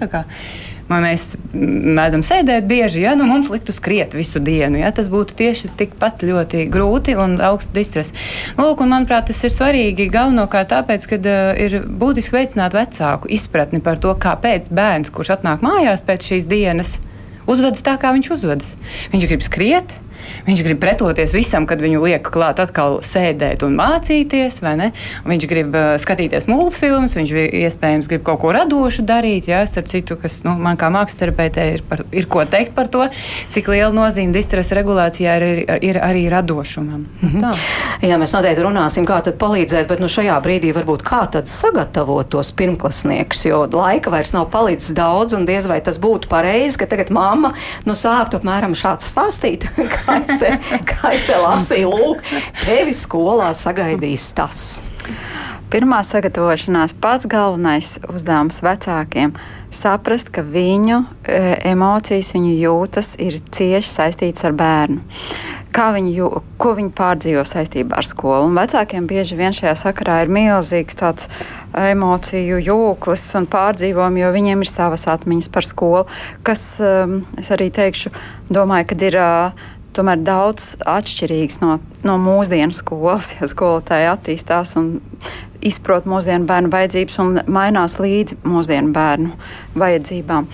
mēs 0.92 1.32
mēdzam 1.54 2.22
sēdēt 2.26 2.68
bieži, 2.70 3.02
ja 3.06 3.16
nu, 3.18 3.26
mums 3.30 3.50
liktu 3.50 3.74
skriet 3.74 4.14
visu 4.18 4.42
dienu. 4.44 4.80
Ja, 4.84 4.92
tas 4.96 5.10
būtu 5.12 5.38
tieši 5.40 5.72
tikpat 5.80 6.26
ļoti 6.28 6.68
grūti 6.72 7.18
un 7.20 7.38
augsts 7.44 7.74
distress. 7.76 8.14
Lūk, 8.60 8.84
un, 8.84 8.94
manuprāt, 8.94 9.28
tas 9.32 9.42
ir 9.46 9.54
svarīgi 9.54 10.10
galvenokārt 10.14 10.72
tāpēc, 10.76 11.10
ka 11.10 11.20
uh, 11.20 11.52
ir 11.58 11.80
būtiski 11.86 12.38
veicināt 12.38 12.78
vecāku 12.78 13.32
izpratni 13.34 13.82
par 13.84 14.02
to, 14.02 14.14
kāpēc 14.14 14.70
bērns, 14.74 15.14
kurš 15.16 15.36
atnāk 15.40 15.66
mājās 15.66 16.06
pēc 16.06 16.30
šīs 16.32 16.50
dienas, 16.52 16.98
uzvedas 17.50 17.86
tā, 17.86 17.98
kā 18.02 18.14
viņš 18.16 18.34
uzvedas. 18.38 18.76
Viņš 19.14 19.30
grib 19.32 19.46
skriet, 19.46 19.98
Viņš 20.48 20.64
grib 20.66 20.82
pretoties 20.84 21.36
visam, 21.36 21.68
kad 21.70 21.82
viņu 21.82 22.04
liek 22.06 22.30
klāt 22.34 22.62
atkal 22.64 23.00
sēdēt 23.06 23.66
un 23.66 23.78
mācīties? 23.80 24.62
Un 24.66 25.32
viņš 25.32 25.48
grib 25.50 25.76
uh, 25.76 25.96
skatīties 26.02 26.48
multfilmus, 26.52 27.16
viņš 27.18 27.34
iespējams 27.66 28.10
grib 28.12 28.26
kaut 28.28 28.42
ko 28.44 28.54
radošu 28.56 29.06
darīt. 29.08 29.50
Jā, 29.52 29.64
starp 29.70 29.90
citu, 29.92 30.18
kas 30.20 30.42
nu, 30.48 30.56
man 30.60 30.80
kā 30.80 30.90
māksliniekam 30.94 31.74
ir, 31.76 31.84
par, 31.88 32.04
ir 32.16 32.30
ko 32.32 32.46
teikt 32.50 32.76
par 32.78 32.90
to, 32.92 33.06
cik 33.52 33.70
liela 33.74 33.94
nozīme 33.96 34.36
distresa 34.36 34.78
regulācijā 34.78 35.38
ir, 35.40 35.48
ir, 35.66 35.84
ir 35.92 36.02
arī 36.04 36.28
radošumam. 36.32 37.06
-hmm. 37.22 37.42
Tā. 37.42 37.54
Jā, 38.06 38.18
mēs 38.22 38.34
noteikti 38.36 38.64
runāsim, 38.66 39.06
kā 39.08 39.22
tad 39.26 39.38
palīdzēt, 39.42 39.88
bet 39.90 40.02
nu, 40.04 40.10
šajā 40.12 40.36
brīdī 40.44 40.74
varbūt 40.76 41.04
kā 41.06 41.24
tad 41.32 41.50
sagatavot 41.52 42.30
tos 42.30 42.52
pirmklasniekus, 42.52 43.46
jo 43.46 43.64
laika 43.72 44.12
vairs 44.14 44.34
nav 44.36 44.50
palicis 44.54 44.94
daudz, 44.96 45.34
un 45.38 45.46
diez 45.46 45.68
vai 45.68 45.82
tas 45.82 46.00
būtu 46.02 46.30
pareizi, 46.32 46.78
ka 46.82 46.90
tagad 46.92 47.12
mamma 47.16 47.54
nu, 47.86 47.96
sāktu 47.98 48.40
apmēram 48.40 48.76
šāds 48.78 49.08
stāstīt, 49.12 49.68
kā 49.96 50.15
kā 50.16 50.22
es 50.24 50.40
te, 50.40 50.52
kā 50.88 51.14
es 51.14 51.26
te 51.28 51.40
lasīju, 51.42 51.92
lūk, 51.92 52.24
tevi 52.64 52.96
skolā 52.96 53.52
sagaidīs 53.58 54.32
tas. 54.38 54.84
Pirmā 55.74 56.04
sagatavošanās 56.06 56.94
pats 57.02 57.28
galvenais 57.28 57.96
uzdevums 58.08 58.62
vecākiem- 58.64 59.34
saprast, 59.82 60.30
ka 60.32 60.42
viņu 60.42 61.04
e, 61.28 61.58
emocijas, 61.72 62.32
viņu 62.32 62.54
jūtas 62.62 63.16
ir 63.20 63.42
cieši 63.52 63.90
saistītas 63.90 64.46
ar 64.46 64.54
bērnu. 64.54 65.02
Viņi, 65.76 66.14
jū, 66.16 66.30
ko 66.58 66.70
viņi 66.78 66.94
pārdzīvo 66.96 67.44
saistībā 67.44 67.98
ar 67.98 68.06
skolu. 68.08 68.46
Un 68.48 68.56
vecākiem 68.56 69.08
bieži 69.08 69.36
vien 69.36 69.52
šajā 69.52 69.74
sakarā 69.76 70.22
ir 70.24 70.32
milzīgs 70.32 70.96
tāds 70.96 71.28
emociju 71.76 72.62
jūklis 72.64 73.36
un 73.36 73.46
pārdzīvojumi, 73.46 74.24
jo 74.24 74.32
viņiem 74.32 74.64
ir 74.64 74.72
savas 74.72 75.04
atmiņas 75.12 75.52
par 75.52 75.68
skolu, 75.68 76.06
kas, 76.44 76.80
um, 76.80 77.26
es 77.38 77.52
arī 77.52 77.68
teikšu, 77.76 78.14
domāju, 78.48 78.88
ka 78.88 78.96
ir. 79.04 79.20
Uh, 79.20 79.72
tomēr 79.96 80.22
daudz 80.26 80.76
atšķirīgs 80.86 81.62
no, 81.64 81.80
no 82.06 82.18
mūsdienu 82.22 82.76
skolas, 82.76 83.34
ja 83.40 83.50
skolotāji 83.50 84.10
attīstās 84.12 84.76
un 84.80 84.98
izprot 85.66 86.06
mūsdienu 86.10 86.46
bērnu 86.50 86.70
vajadzības 86.74 87.18
un 87.24 87.40
mainās 87.52 87.98
līdzi 88.02 88.38
mūsdienu 88.46 88.92
bērnu 88.96 89.32
vajadzībām. 89.80 90.48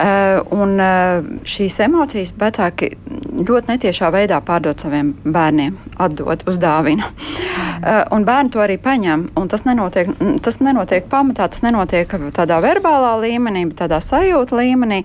Uh, 0.00 0.38
un 0.56 0.78
uh, 0.80 1.26
šīs 1.44 1.76
emocijas 1.84 2.32
vecāki 2.40 2.92
ļoti 3.40 3.74
netiešā 3.74 4.08
veidā 4.14 4.40
pārdod 4.44 4.80
saviem 4.80 5.12
bērniem, 5.24 5.76
atdod, 6.00 6.46
uzdāvina. 6.48 7.10
Uh, 7.10 8.06
un 8.16 8.24
bērni 8.28 8.54
to 8.54 8.64
arī 8.64 8.78
paņem. 8.80 9.28
Tas 9.50 9.66
nenotiek, 9.66 10.08
tas 10.44 10.60
nenotiek 10.64 11.10
pamatā, 11.10 11.50
tas 11.50 11.64
nenotiek 11.66 12.16
tādā 12.36 12.60
verbālā 12.64 13.16
līmenī, 13.26 13.66
bet 13.70 13.82
tādā 13.84 14.00
sajūta 14.04 14.56
līmenī. 14.56 15.04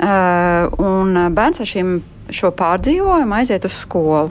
Un 0.00 1.16
bērns 1.36 1.60
ar 1.60 1.68
šīm 1.68 1.88
šo 2.34 2.50
pārdzīvojumu 2.56 3.36
aiziet 3.36 3.64
uz 3.68 3.76
skolu. 3.82 4.30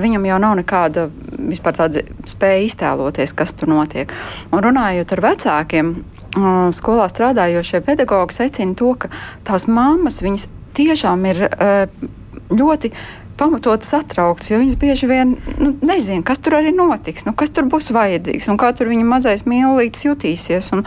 Viņam 0.00 0.26
jau 0.28 0.38
nav 0.42 0.56
nekāda 0.58 1.06
vispār 1.38 1.76
tāda 1.78 2.02
spēja 2.28 2.64
iztēloties, 2.66 3.34
kas 3.36 3.54
tur 3.58 3.70
notiek. 3.72 4.12
Un 4.52 4.62
runājot 4.64 5.14
ar 5.16 5.24
vecākiem, 5.28 5.94
skolā 6.74 7.08
strādājošie 7.10 7.82
pedagogi 7.86 8.36
secina 8.36 8.74
to, 8.78 8.94
ka 8.98 9.10
tās 9.46 9.68
mammas 9.70 10.20
tiešām 10.74 11.28
ir 11.30 11.44
ļoti 12.54 12.90
pamatot 13.38 13.84
satraukts, 13.86 14.50
jo 14.50 14.58
viņas 14.60 14.76
bieži 14.80 15.08
vien 15.10 15.34
nu, 15.58 15.72
nezina, 15.84 16.22
kas 16.26 16.40
tur 16.42 16.58
arī 16.58 16.72
notiks, 16.74 17.26
nu, 17.26 17.34
kas 17.38 17.52
tur 17.54 17.66
būs 17.70 17.90
vajadzīgs 17.94 18.48
un 18.52 18.58
kā 18.60 18.70
tur 18.76 18.90
viņa 18.92 19.06
mazais 19.08 19.44
mīlītis 19.48 20.06
jutīsies. 20.06 20.70
Un, 20.76 20.84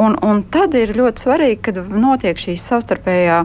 un, 0.00 0.16
un 0.26 0.42
tad 0.52 0.76
ir 0.78 0.94
ļoti 0.96 1.24
svarīgi, 1.26 1.60
kad 1.68 1.80
notiek 1.90 2.40
šī 2.40 2.56
savstarpējā 2.60 3.42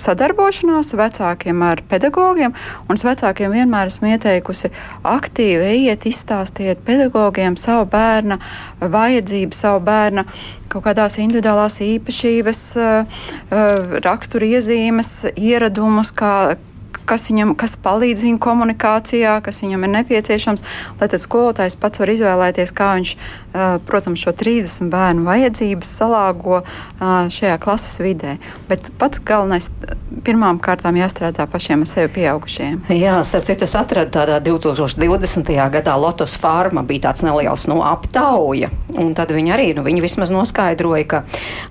sadarbošanās 0.00 0.94
vecākiem 0.98 1.64
ar 1.66 1.82
pedagogiem. 1.90 2.54
Un 2.86 2.98
es 2.98 3.06
vecākiem 3.06 3.54
vienmēr 3.56 3.90
esmu 3.90 4.14
ieteikusi 4.14 4.72
aktīvi 5.06 5.72
ejiet, 5.72 6.06
izstāstiet 6.08 6.84
pedagogiem 6.86 7.58
savu 7.60 7.88
bērna 7.90 8.38
vajadzību, 8.80 9.56
savu 9.56 9.82
bērna 9.86 10.26
kaut 10.70 10.84
kādās 10.86 11.18
individuālās 11.22 11.78
īpašības, 11.84 12.62
uh, 12.80 13.20
uh, 13.50 13.98
raksturiezīmes, 14.04 15.12
ieradumus, 15.38 16.12
kā, 16.16 16.56
kas 17.08 17.28
viņam 17.30 17.54
kas 17.58 17.76
palīdz 17.82 18.24
viņa 18.26 18.40
komunikācijā, 18.42 19.36
kas 19.44 19.62
viņam 19.62 19.86
ir 19.86 19.92
nepieciešams. 20.00 20.64
Lai 21.00 21.08
tad 21.12 21.22
skolotājs 21.22 21.78
pats 21.80 22.02
var 22.02 22.12
izvēlēties, 22.12 22.72
kā 22.76 22.92
viņš, 22.98 23.12
protams, 23.88 24.22
šo 24.22 24.34
30 24.36 24.90
bērnu 24.92 25.26
vajadzības 25.26 25.92
salāgo 26.00 26.62
šajā 27.00 27.56
klases 27.62 28.00
vidē. 28.02 28.36
Bet 28.70 28.90
pats 29.00 29.22
galvenais 29.22 29.70
pirmām 30.26 30.58
kārtām 30.62 30.98
jāstrādā 30.98 31.46
pašiem 31.50 31.82
ar 31.84 31.90
sevi 31.90 32.10
pieaugušiem. 32.18 32.82
Jā, 32.94 33.16
starp 33.26 33.46
citu, 33.46 33.66
es 33.66 33.74
atradu 33.78 34.12
tādā 34.14 34.38
2020. 34.44 35.50
gadā 35.76 35.96
Lotus 36.00 36.36
Farma 36.40 36.84
bija 36.86 37.08
tāds 37.08 37.24
neliels 37.26 37.66
no 37.70 37.78
nu, 37.78 37.84
aptauja, 37.86 38.70
un 38.96 39.12
tad 39.18 39.34
viņi 39.34 39.54
arī, 39.54 39.68
nu, 39.76 39.84
viņi 39.86 40.04
vismaz 40.04 40.32
noskaidroja, 40.34 41.06
ka 41.10 41.22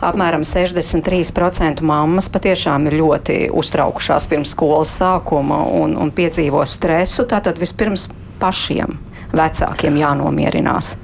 apmēram 0.05 0.43
63% 0.45 1.83
mammas 1.85 2.29
patiešām 2.33 2.89
ir 2.89 2.99
ļoti 2.99 3.39
uztraukušās 3.55 4.27
pirms 4.31 4.53
skolas 4.55 4.91
sākuma 4.99 5.24
sākuma 5.25 5.65
un, 5.65 5.95
un 5.97 6.11
piedzīvo 6.11 6.63
stresu, 6.65 7.25
tātad 7.25 7.57
vispirms 7.57 8.09
pašiem 8.39 8.97
vecākiem 9.33 9.97
jānomierinās. 9.97 10.97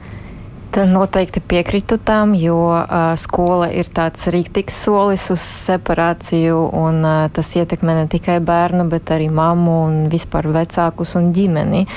Tad 0.72 0.88
noteikti 0.88 1.42
piekrītu 1.42 1.98
tam, 2.00 2.34
jo 2.34 2.72
uh, 2.72 3.12
skola 3.20 3.68
ir 3.76 3.90
tāds 3.92 4.30
rīktīgs 4.32 4.72
solis 4.86 5.30
uz 5.30 5.42
separāciju, 5.42 6.70
un 6.72 7.04
uh, 7.04 7.28
tas 7.34 7.50
ietekmē 7.58 7.96
ne 7.98 8.08
tikai 8.08 8.40
bērnu, 8.40 8.86
bet 8.88 9.12
arī 9.12 9.28
mammu 9.28 9.84
un 9.90 9.98
vispār 10.10 10.48
vecākus 10.48 11.18
un 11.20 11.34
ģimeni. 11.36 11.88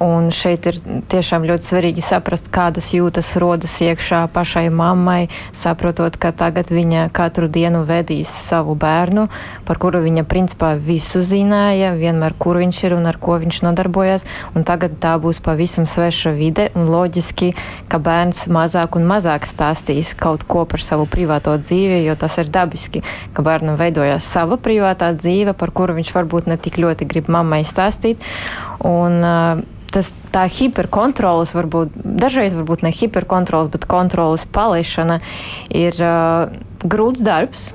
Un 0.00 0.30
šeit 0.32 0.64
ir 0.64 0.78
tiešām 1.12 1.44
ļoti 1.44 1.66
svarīgi 1.66 2.00
saprast, 2.00 2.46
kādas 2.48 2.86
jūtas 2.94 3.34
rodas 3.42 3.74
iekšā 3.84 4.22
pašai 4.32 4.70
mammai, 4.72 5.28
saprotot, 5.52 6.14
ka 6.16 6.30
tagad 6.32 6.70
viņa 6.72 7.10
katru 7.12 7.50
dienu 7.52 7.82
vedīs 7.84 8.30
savu 8.32 8.72
bērnu, 8.80 9.26
par 9.68 9.80
kuru 9.82 10.00
viņa 10.00 10.24
principā 10.24 10.70
visu 10.80 11.20
zināja, 11.20 11.90
vienmēr 12.00 12.32
kur 12.40 12.56
viņš 12.62 12.80
ir 12.88 12.94
un 12.96 13.10
ar 13.10 13.18
ko 13.20 13.36
viņš 13.42 13.58
nodarbojas. 13.66 14.24
Un 14.56 14.64
tagad 14.64 14.96
tā 15.04 15.18
būs 15.20 15.42
pavisam 15.44 15.84
sveša 15.84 16.32
vide 16.32 16.70
un 16.72 16.88
loģiski, 16.88 17.52
ka 17.92 18.00
bērns 18.00 18.46
mazāk 18.48 18.96
un 18.96 19.04
mazāk 19.04 19.44
stāstīs 19.44 20.14
kaut 20.16 20.48
ko 20.48 20.64
par 20.64 20.80
savu 20.80 21.04
privāto 21.12 21.58
dzīvi, 21.60 22.06
jo 22.06 22.16
tas 22.16 22.40
ir 22.40 22.48
dabiski, 22.48 23.04
ka 23.36 23.44
bērnam 23.44 23.76
veidojās 23.76 24.24
sava 24.24 24.56
privātā 24.56 25.12
dzīve, 25.12 25.52
par 25.52 25.76
kuru 25.76 26.00
viņš 26.00 26.16
varbūt 26.16 26.48
ne 26.48 26.56
tik 26.56 26.80
ļoti 26.80 27.12
grib 27.12 27.28
mammai 27.28 27.66
stāstīt. 27.68 28.24
Un, 28.86 29.20
uh, 29.24 29.80
tas, 29.94 30.12
tā 30.34 30.46
hiperkontrolas, 30.50 31.54
varbūt 31.56 31.98
dažreiz 32.04 32.54
varbūt 32.56 32.86
ne 32.86 32.94
hiperkontrolas, 32.94 33.70
bet 33.72 33.88
kontrolas 33.90 34.46
palaišana 34.46 35.20
ir 35.74 36.00
uh, 36.04 36.48
grūts 36.82 37.26
darbs. 37.26 37.70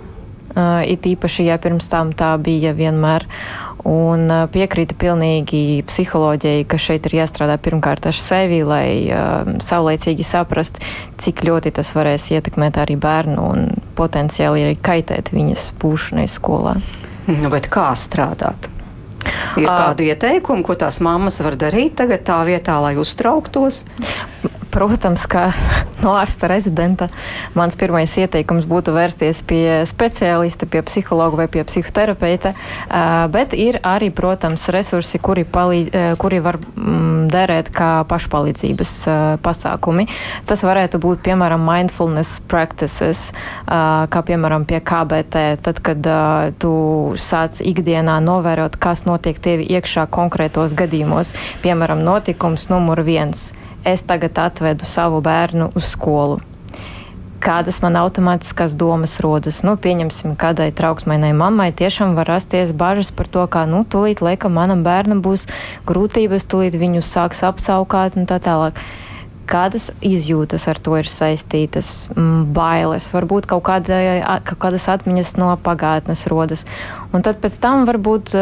Uh, 0.56 0.80
it 0.88 1.04
īpaši, 1.04 1.50
ja 1.50 1.58
pirms 1.60 1.90
tam 1.92 2.14
tā 2.16 2.32
bija 2.40 2.72
vienmēr. 2.78 3.26
Un 3.86 4.30
uh, 4.32 4.46
piekrītu 4.50 4.96
pilnīgi 4.98 5.84
psiholoģijai, 5.86 6.64
ka 6.70 6.80
šeit 6.80 7.10
ir 7.10 7.18
jāstrādā 7.20 7.58
pirmkārt 7.62 8.08
ar 8.08 8.16
sevi, 8.18 8.62
lai 8.66 8.88
uh, 9.12 9.58
saulēcīgi 9.62 10.26
saprast, 10.26 10.80
cik 11.22 11.44
ļoti 11.46 11.76
tas 11.76 11.92
varēs 11.98 12.30
ietekmēt 12.38 12.80
arī 12.82 12.96
bērnu 12.98 13.50
un 13.52 13.68
potenciāli 14.00 14.64
arī 14.64 14.80
kaitēt 14.80 15.34
viņas 15.36 15.74
būšanai 15.84 16.30
skolā. 16.32 16.80
Nu, 17.28 17.52
bet 17.52 17.68
kā 17.74 17.90
strādāt? 18.00 18.72
Ir 19.62 19.68
kādi 19.70 20.10
ieteikumi, 20.12 20.66
ko 20.66 20.76
tās 20.80 21.02
mammas 21.06 21.40
var 21.46 21.58
darīt 21.60 21.98
tagad 22.02 22.26
tā 22.28 22.42
vietā, 22.48 22.78
lai 22.84 22.96
uztrauktos? 23.02 23.84
Protams, 24.76 25.24
ka 25.32 25.54
no 26.04 26.12
ārsta 26.20 26.50
rezidenta 26.52 27.08
mans 27.56 27.78
pirmais 27.80 28.12
ieteikums 28.20 28.66
būtu 28.68 28.92
vērsties 28.92 29.40
pie 29.48 29.68
speciālista, 29.88 30.68
pie 30.68 30.82
psihologa 30.84 31.40
vai 31.40 31.46
pie 31.52 31.64
psihoterapeita, 31.64 32.52
bet 33.32 33.56
ir 33.56 33.80
arī, 33.88 34.12
protams, 34.12 34.68
resursi, 34.76 35.22
kuri, 35.24 35.46
palīdz, 35.48 35.96
kuri 36.20 36.42
var 36.44 36.60
mm, 36.60 37.30
derēt 37.32 37.72
kā 37.76 38.04
pašpalīdzības 38.10 38.94
pasākumi. 39.46 40.10
Tas 40.50 40.66
varētu 40.68 41.00
būt, 41.00 41.24
piemēram, 41.24 41.64
mindfulness 41.64 42.44
practices, 42.52 43.30
kā 43.66 44.26
piemēram 44.28 44.68
pie 44.68 44.84
KBT, 44.84 45.46
tad, 45.64 45.80
kad 45.86 46.12
tu 46.60 46.76
sāc 47.16 47.64
ikdienā 47.64 48.20
novērot, 48.28 48.76
kas 48.76 49.08
notiek 49.08 49.40
tevi 49.40 49.70
iekšā 49.78 50.10
konkrētos 50.12 50.76
gadījumos. 50.76 51.32
Piemēram, 51.64 52.04
notikums 52.04 52.68
numur 52.74 53.06
viens 53.08 53.54
es 53.86 54.04
tagad 54.04 54.38
atvedu 54.42 54.88
savu 54.90 55.22
bērnu 55.26 55.72
uz 55.78 55.88
skolu. 55.94 56.42
Kādas 57.46 57.78
man 57.84 57.94
automātiskas 58.00 58.74
domas 58.74 59.20
rodas? 59.22 59.60
Nu, 59.62 59.76
pieņemsim, 59.78 60.34
kādai 60.40 60.72
trauksmainai 60.74 61.30
mammai 61.38 61.70
tiešām 61.78 62.16
var 62.18 62.32
rasties 62.32 62.72
bažas 62.74 63.12
par 63.14 63.30
to, 63.30 63.44
kā, 63.46 63.68
nu, 63.70 63.84
tūlīt, 63.86 64.24
laikam, 64.26 64.56
manam 64.58 64.82
bērnam 64.86 65.22
būs 65.22 65.46
grūtības, 65.86 66.48
tūlīt 66.50 66.80
viņu 66.82 67.04
sāks 67.06 67.44
apsaukāt 67.46 68.18
un 68.18 68.26
tā 68.26 68.40
tālāk 68.42 68.82
kādas 69.46 69.92
izjūtas 70.02 70.66
ar 70.72 70.80
to 70.82 70.96
ir 71.00 71.10
saistītas, 71.10 72.08
bailes, 72.56 73.10
varbūt 73.14 73.48
kaut, 73.50 73.64
kāda, 73.68 74.00
kaut 74.48 74.62
kādas 74.64 74.88
atmiņas 74.92 75.36
no 75.38 75.52
pagātnes 75.62 76.26
rodas. 76.32 76.66
Un 77.14 77.26
tad 77.26 77.40
pēc 77.44 77.60
tam 77.62 77.86
varbūt 77.90 78.34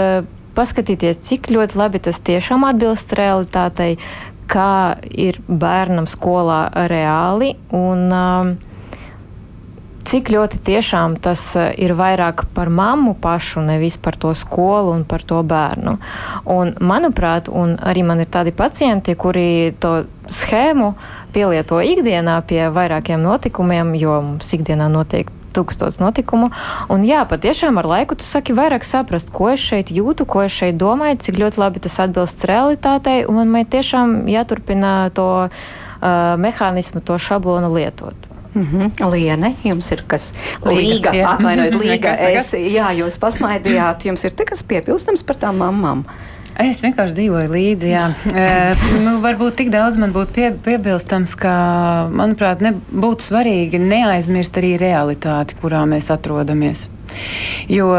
paskatīties, 0.58 1.20
cik 1.26 1.50
ļoti 1.54 1.80
labi 1.80 2.02
tas 2.04 2.22
tiešām 2.24 2.66
atbilst 2.70 3.16
realitātei, 3.18 3.98
kā 4.50 5.00
ir 5.10 5.40
bērnam 5.48 6.08
skolā 6.10 6.68
reāli 6.90 7.54
un 7.76 8.06
um, 8.14 8.54
cik 10.04 10.32
ļoti 10.34 10.60
tiešām 10.68 11.18
tas 11.24 11.44
uh, 11.60 11.70
ir 11.80 11.96
vairāk 11.98 12.46
par 12.56 12.72
mammu 12.74 13.16
pašu, 13.24 13.64
nevis 13.66 13.98
par 13.98 14.18
to 14.20 14.34
skolu 14.38 14.94
un 14.98 15.06
par 15.08 15.24
to 15.28 15.42
bērnu. 15.48 15.98
Un, 16.54 16.74
manuprāt, 16.80 17.50
un 17.50 17.78
arī 17.80 18.04
man 18.08 18.24
ir 18.24 18.32
tādi 18.32 18.56
pacienti, 18.56 19.16
kuri 19.16 19.74
to 19.80 20.04
schēmu 20.32 20.94
pielieto 21.34 21.80
ikdienā 21.84 22.40
pie 22.48 22.68
vairākiem 22.74 23.24
notikumiem, 23.24 23.96
jo 24.00 24.20
mums 24.32 24.54
ikdienā 24.58 24.90
notiek 24.92 25.32
tūkstots 25.56 26.00
notikumu. 26.02 26.52
Un 26.94 27.06
jā, 27.08 27.24
patiešām 27.30 27.80
ar 27.82 27.90
laiku 27.92 28.18
tu 28.20 28.28
saki 28.28 28.56
vairāk 28.58 28.86
saprast, 28.88 29.32
ko 29.36 29.52
es 29.54 29.64
šeit 29.64 29.94
jūtu, 29.94 30.28
ko 30.30 30.44
es 30.48 30.56
šeit 30.56 30.78
domāju, 30.82 31.22
cik 31.28 31.40
ļoti 31.44 31.62
labi 31.62 31.84
tas 31.84 32.00
atbilst 32.04 32.46
realitātei, 32.50 33.24
un 33.30 33.54
man 33.54 33.66
tiešām 33.66 34.24
jāturpina 34.32 35.10
to 35.16 35.30
uh, 35.48 36.36
mehānismu, 36.40 37.04
to 37.06 37.18
šablonu 37.18 37.74
lietot. 37.74 38.30
Mm 38.54 38.68
-hmm. 38.72 39.12
Liene, 39.12 39.56
jums 39.64 39.92
ir 39.92 40.04
kas 40.08 40.34
līga, 40.66 41.10
atvainojiet, 41.28 41.76
līga. 41.84 42.18
Es, 42.18 42.54
jā, 42.54 42.92
jūs 42.94 43.18
pasmaidījāt, 43.20 44.06
jums 44.06 44.24
ir 44.24 44.32
te 44.32 44.46
kas 44.46 44.64
piepilstams 44.64 45.24
par 45.24 45.36
tām 45.36 45.58
mamām. 45.58 46.04
Es 46.62 46.84
vienkārši 46.84 47.16
dzīvoju 47.18 47.50
līdzi. 47.50 47.90
Jā. 47.90 48.08
e, 48.30 48.48
nu, 49.02 49.18
varbūt 49.24 49.58
tik 49.62 49.72
daudz 49.74 49.98
man 50.02 50.14
būtu 50.14 50.36
pie, 50.36 50.50
piebilstams, 50.66 51.34
ka, 51.40 51.54
manuprāt, 52.14 52.62
ne, 52.62 52.76
būtu 52.94 53.26
svarīgi 53.32 53.82
neaizmirst 53.82 54.60
arī 54.62 54.76
realitāti, 54.82 55.58
kurā 55.62 55.82
mēs 55.90 56.12
atrodamies. 56.14 56.86
Jo, 57.72 57.90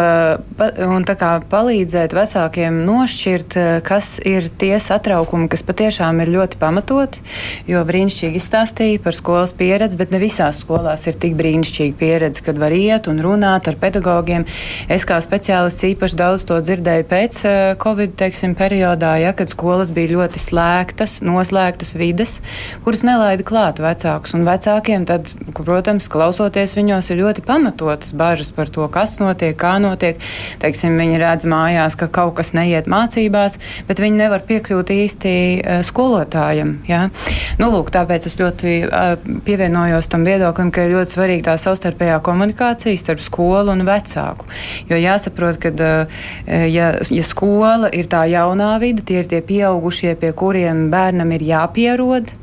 un 0.89 1.07
tā 1.07 1.17
kā 1.19 1.31
palīdzēt 1.51 2.15
vecākiem 2.17 2.83
nošķirt, 2.87 3.57
kas 3.87 4.19
ir 4.27 4.51
tie 4.61 4.75
satraukumi, 4.83 5.49
kas 5.53 5.65
patiešām 5.67 6.21
ir 6.25 6.33
ļoti 6.35 6.59
pamatoti, 6.61 7.23
jo 7.71 7.83
brīnišķīgi 7.87 8.41
izstāstīja 8.41 9.03
par 9.05 9.17
skolas 9.17 9.55
pieredzi, 9.57 9.99
bet 10.01 10.13
ne 10.15 10.21
visās 10.23 10.61
skolās 10.65 11.07
ir 11.09 11.19
tik 11.21 11.37
brīnišķīga 11.39 11.99
pieredze, 12.01 12.45
kad 12.45 12.59
var 12.61 12.75
iet 12.77 13.09
un 13.11 13.23
runāt 13.25 13.69
ar 13.71 13.79
pedagogiem. 13.81 14.47
Es 14.93 15.07
kā 15.09 15.21
speciālists 15.25 15.87
īpaši 15.91 16.21
daudz 16.21 16.47
to 16.49 16.59
dzirdēju 16.65 17.09
pēc 17.11 17.41
Covid 17.83 18.17
teiksim, 18.21 18.55
periodā, 18.59 19.15
ja, 19.21 19.35
kad 19.37 19.51
skolas 19.53 19.91
bija 19.95 20.15
ļoti 20.15 20.41
slēgtas, 20.41 21.19
noslēgtas 21.25 21.95
vides, 21.99 22.39
kuras 22.85 23.05
nelaida 23.07 23.45
klāt 23.47 23.83
vecākus. 23.83 24.35
Un 24.37 24.47
vecākiem 24.49 25.05
tad, 25.09 25.31
protams, 25.57 26.09
klausoties 26.13 26.77
viņos, 26.79 27.11
ir 27.13 27.21
ļoti 27.23 27.45
pamatotas 27.47 28.15
bažas 28.17 28.53
par 28.55 28.73
to, 28.73 28.87
kas 28.93 29.04
notiek, 29.21 29.57
kā 29.59 29.77
notiek. 29.83 30.21
Teiksim, 30.63 30.99
viņi 31.01 31.21
redz 31.23 31.49
mājās, 31.51 31.97
ka 31.99 32.09
kaut 32.13 32.37
kas 32.39 32.53
neiet 32.57 32.89
mācībās, 32.91 33.59
bet 33.89 34.03
viņi 34.03 34.21
nevar 34.21 34.45
piekļūt 34.49 34.93
īsti 34.95 35.35
uh, 35.35 35.81
skolotājam. 35.87 36.77
Ja? 36.89 37.09
Nu, 37.61 37.71
lūk, 37.75 37.93
tāpēc 37.95 38.29
es 38.31 38.39
ļoti 38.41 38.77
uh, 38.87 39.15
pievienojos 39.47 40.11
tam 40.13 40.27
viedoklim, 40.27 40.73
ka 40.75 40.87
ir 40.87 40.95
ļoti 40.97 41.17
svarīga 41.17 41.51
tā 41.51 41.57
savstarpējā 41.65 42.21
komunikācija 42.25 43.01
starp 43.01 43.25
skolu 43.25 43.75
un 43.75 43.85
vecāku. 43.89 44.49
Jo 44.91 45.01
jāsaprot, 45.01 45.61
ka 45.63 45.75
uh, 45.75 46.23
ja, 46.49 46.95
ja 47.01 47.27
skola 47.27 47.93
ir 47.93 48.09
tā 48.13 48.25
jaunā 48.31 48.75
vide, 48.83 49.05
tie 49.07 49.23
ir 49.23 49.31
tie 49.31 49.43
pieaugušie, 49.45 50.15
pie 50.21 50.33
kuriem 50.37 50.89
bērnam 50.95 51.35
ir 51.37 51.47
jāpierod 51.55 52.35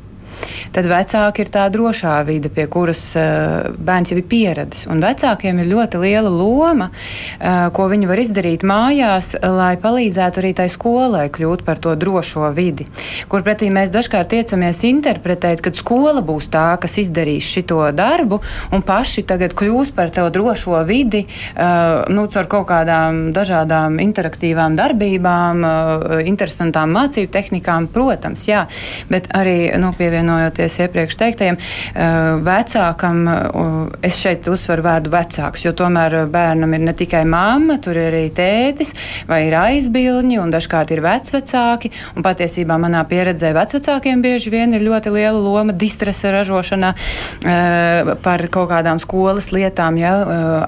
tad 0.72 0.88
vecāki 0.90 1.44
ir 1.44 1.50
tā 1.52 1.66
drošā 1.72 2.16
vide, 2.26 2.50
pie 2.52 2.66
kuras 2.70 3.00
uh, 3.18 3.70
bērns 3.76 4.12
jau 4.12 4.18
ir 4.20 4.26
pieradis. 4.28 4.86
Un 4.90 5.02
vecākiem 5.02 5.60
ir 5.62 5.70
ļoti 5.70 6.00
liela 6.02 6.30
loma, 6.32 6.88
uh, 6.92 7.68
ko 7.74 7.88
viņi 7.92 8.08
var 8.10 8.22
izdarīt 8.22 8.66
mājās, 8.66 9.32
lai 9.42 9.74
palīdzētu 9.80 10.42
arī 10.42 10.52
tai 10.58 10.68
skolai 10.72 11.26
kļūt 11.32 11.64
par 11.66 11.80
to 11.82 11.94
drošo 11.98 12.50
vidi. 12.56 12.86
Kur 13.32 13.44
pretī 13.46 13.70
mēs 13.72 13.92
dažkārt 13.94 14.32
tiecamies 14.32 14.82
interpretēt, 14.88 15.62
ka 15.64 15.74
skola 15.76 16.22
būs 16.24 16.50
tā, 16.52 16.66
kas 16.82 16.98
izdarīs 17.02 17.48
šo 17.48 17.88
darbu, 17.96 18.40
un 18.72 18.84
paši 18.86 19.24
tagad 19.28 19.56
kļūs 19.58 19.92
par 19.96 20.12
to 20.14 20.26
drošo 20.32 20.82
vidi, 20.88 21.24
uh, 21.26 22.04
nu, 22.12 22.26
ar 22.26 22.48
kaut 22.50 22.68
kādām 22.70 23.22
dažādām 23.36 23.98
interaktīvām 24.02 24.76
darbībām, 24.78 25.64
uh, 25.66 26.20
interesantām 26.26 26.92
mācību 26.96 27.32
tehnikām, 27.32 27.88
protams, 27.92 28.46
jā, 28.48 28.66
bet 29.12 29.28
arī 29.36 29.72
nu, 29.80 29.92
pievienojot 29.96 30.31
pievienoties 30.32 30.78
iepriekš 30.78 31.16
teiktajiem, 31.16 31.56
eh, 31.56 32.02
vecākam, 32.42 33.28
eh, 33.28 33.96
es 34.02 34.16
šeit 34.16 34.44
uzsveru 34.44 34.82
vārdu 34.82 35.10
vecāks, 35.10 35.64
jo 35.64 35.72
tomēr 35.72 36.28
bērnam 36.30 36.74
ir 36.74 36.80
ne 36.80 36.92
tikai 36.92 37.24
mamma, 37.24 37.80
tur 37.80 37.94
ir 37.96 38.12
arī 38.12 38.30
tētis 38.30 38.94
vai 39.28 39.46
ir 39.46 39.52
aizbildņi 39.52 40.40
un 40.40 40.50
dažkārt 40.50 40.90
ir 40.90 41.00
vecvecāki. 41.00 41.90
Un 42.16 42.22
patiesībā 42.22 42.78
manā 42.78 43.04
pieredzē 43.04 43.52
vecvecākiem 43.52 44.22
bieži 44.22 44.50
vien 44.50 44.74
ir 44.74 44.80
ļoti 44.80 45.12
liela 45.12 45.38
loma 45.38 45.72
distresa 45.72 46.32
ražošanā 46.32 46.94
eh, 47.44 48.14
par 48.22 48.48
kaut 48.48 48.70
kādām 48.70 49.00
skolas 49.00 49.50
lietām, 49.52 49.98
ja, 49.98 50.12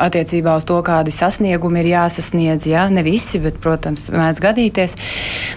attiecībā 0.01 0.57
uz 0.57 0.65
to, 0.65 0.83
kādi 0.83 1.13
sasniegumi 1.13 1.81
ir 1.81 1.87
jāsasniedz. 1.95 2.67
Ja, 2.67 2.89
ne 2.89 3.03
visi, 3.03 3.39
bet, 3.39 3.59
protams, 3.61 4.11
mēdz 4.11 4.41
gadīties. 4.41 4.97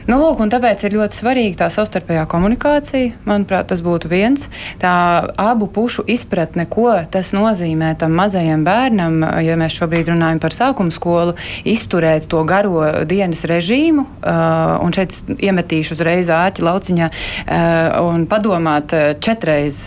Nu, 0.08 0.18
lūk, 0.18 0.38
tāpēc 0.50 0.84
ir 0.86 0.98
ļoti 0.98 1.16
svarīga 1.16 1.58
tā 1.64 1.70
savstarpējā 1.70 2.26
komunikācija. 2.28 3.14
Manuprāt, 3.26 3.68
tas 3.72 3.82
būtu 3.82 3.97
viens 4.06 4.28
viens, 4.28 4.48
tā 4.82 4.94
abu 5.38 5.68
pušu 5.68 6.06
izpratne, 6.08 6.68
ko 6.70 6.92
tas 7.12 7.34
nozīmē 7.36 7.96
tam 8.00 8.16
mazajam 8.18 8.64
bērnam, 8.68 9.22
ja 9.44 9.58
mēs 9.60 9.76
šobrīd 9.78 10.12
runājam 10.12 10.42
par 10.44 10.56
sākuma 10.56 10.94
skolu, 10.94 11.36
izturēt 11.68 12.28
to 12.32 12.44
garo 12.48 13.06
dienas 13.08 13.46
režīmu, 13.48 14.04
uh, 14.04 14.78
un 14.84 14.96
šeit 14.96 15.16
iemetīšu 15.38 15.96
uzreiz 15.98 16.32
āķi 16.34 16.66
lauciņā 16.68 17.10
uh, 17.10 18.00
un 18.08 18.28
padomāt 18.30 18.94
uh, 18.96 19.14
četreiz, 19.24 19.86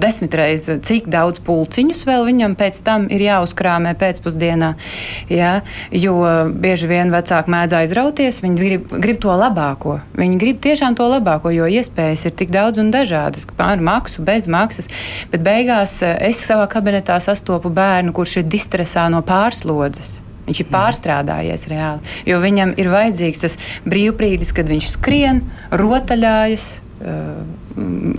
desmitreiz, 0.00 0.68
cik 0.84 1.08
daudz 1.12 1.40
pulciņus 1.44 2.04
vēl 2.08 2.24
viņam 2.28 2.56
pēc 2.58 2.80
tam 2.86 3.06
ir 3.12 3.24
jāuzkrāmē 3.26 3.94
pēcpusdienā. 3.98 4.72
Ja? 5.32 5.54
Jo 5.92 6.16
bieži 6.48 6.88
vien 6.90 7.12
vecāki 7.12 7.52
mēdz 7.52 7.76
aizrauties, 7.82 8.40
viņi 8.44 8.58
grib, 8.60 8.94
grib 9.04 9.20
to 9.22 9.34
labāko. 9.34 9.98
Viņi 10.18 10.40
grib 10.40 10.60
tiešām 10.64 10.96
to 10.98 11.08
labāko, 11.10 11.52
jo 11.54 11.68
iespējas 11.68 12.26
ir 12.28 12.36
tik 12.38 12.52
daudz 12.54 12.80
un 12.82 12.92
dažādas 12.94 13.43
ar 13.60 13.82
maksu, 13.84 14.22
bez 14.24 14.48
maksas. 14.50 14.90
Bet 15.32 15.44
beigās 15.46 15.96
eh, 16.02 16.16
es 16.28 16.42
savā 16.44 16.66
kabinetā 16.70 17.18
sastopu 17.22 17.72
bērnu, 17.74 18.14
kurš 18.16 18.40
ir 18.42 18.48
distresā 18.52 19.08
no 19.12 19.22
pārslodzes. 19.26 20.20
Viņš 20.44 20.60
ir 20.60 20.68
pārstrādājies 20.68 21.62
reāli, 21.70 22.14
jo 22.28 22.36
viņam 22.42 22.74
ir 22.76 22.90
vajadzīgs 22.92 23.40
tas 23.40 23.54
brīvprīdis, 23.88 24.52
kad 24.52 24.68
viņš 24.68 24.90
skrien, 24.98 25.40
rotaļājas, 25.72 26.66
uh, 27.00 27.38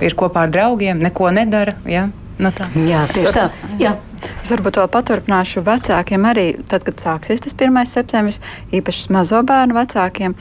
ir 0.02 0.16
kopā 0.18 0.48
ar 0.48 0.54
draugiem, 0.56 1.04
neko 1.06 1.30
nedara. 1.36 1.76
Ja? 1.86 2.08
No 2.42 2.52
tā. 2.52 2.68
Jā, 2.76 3.06
tieši 3.12 3.32
tā. 3.36 3.46
Jā. 3.80 3.96
Es 4.42 4.50
varbūt 4.50 4.80
vēl 4.80 4.88
paturpināšu 4.92 5.62
vecākiem 5.66 6.24
arī, 6.26 6.46
tad, 6.70 6.84
kad 6.88 7.02
sāksies 7.02 7.44
tas 7.46 7.54
1. 7.54 7.78
septembris, 7.88 8.40
īpaši 8.74 9.12
mazo 9.14 9.42
bērnu 9.46 9.78
vecākiem, 9.78 10.34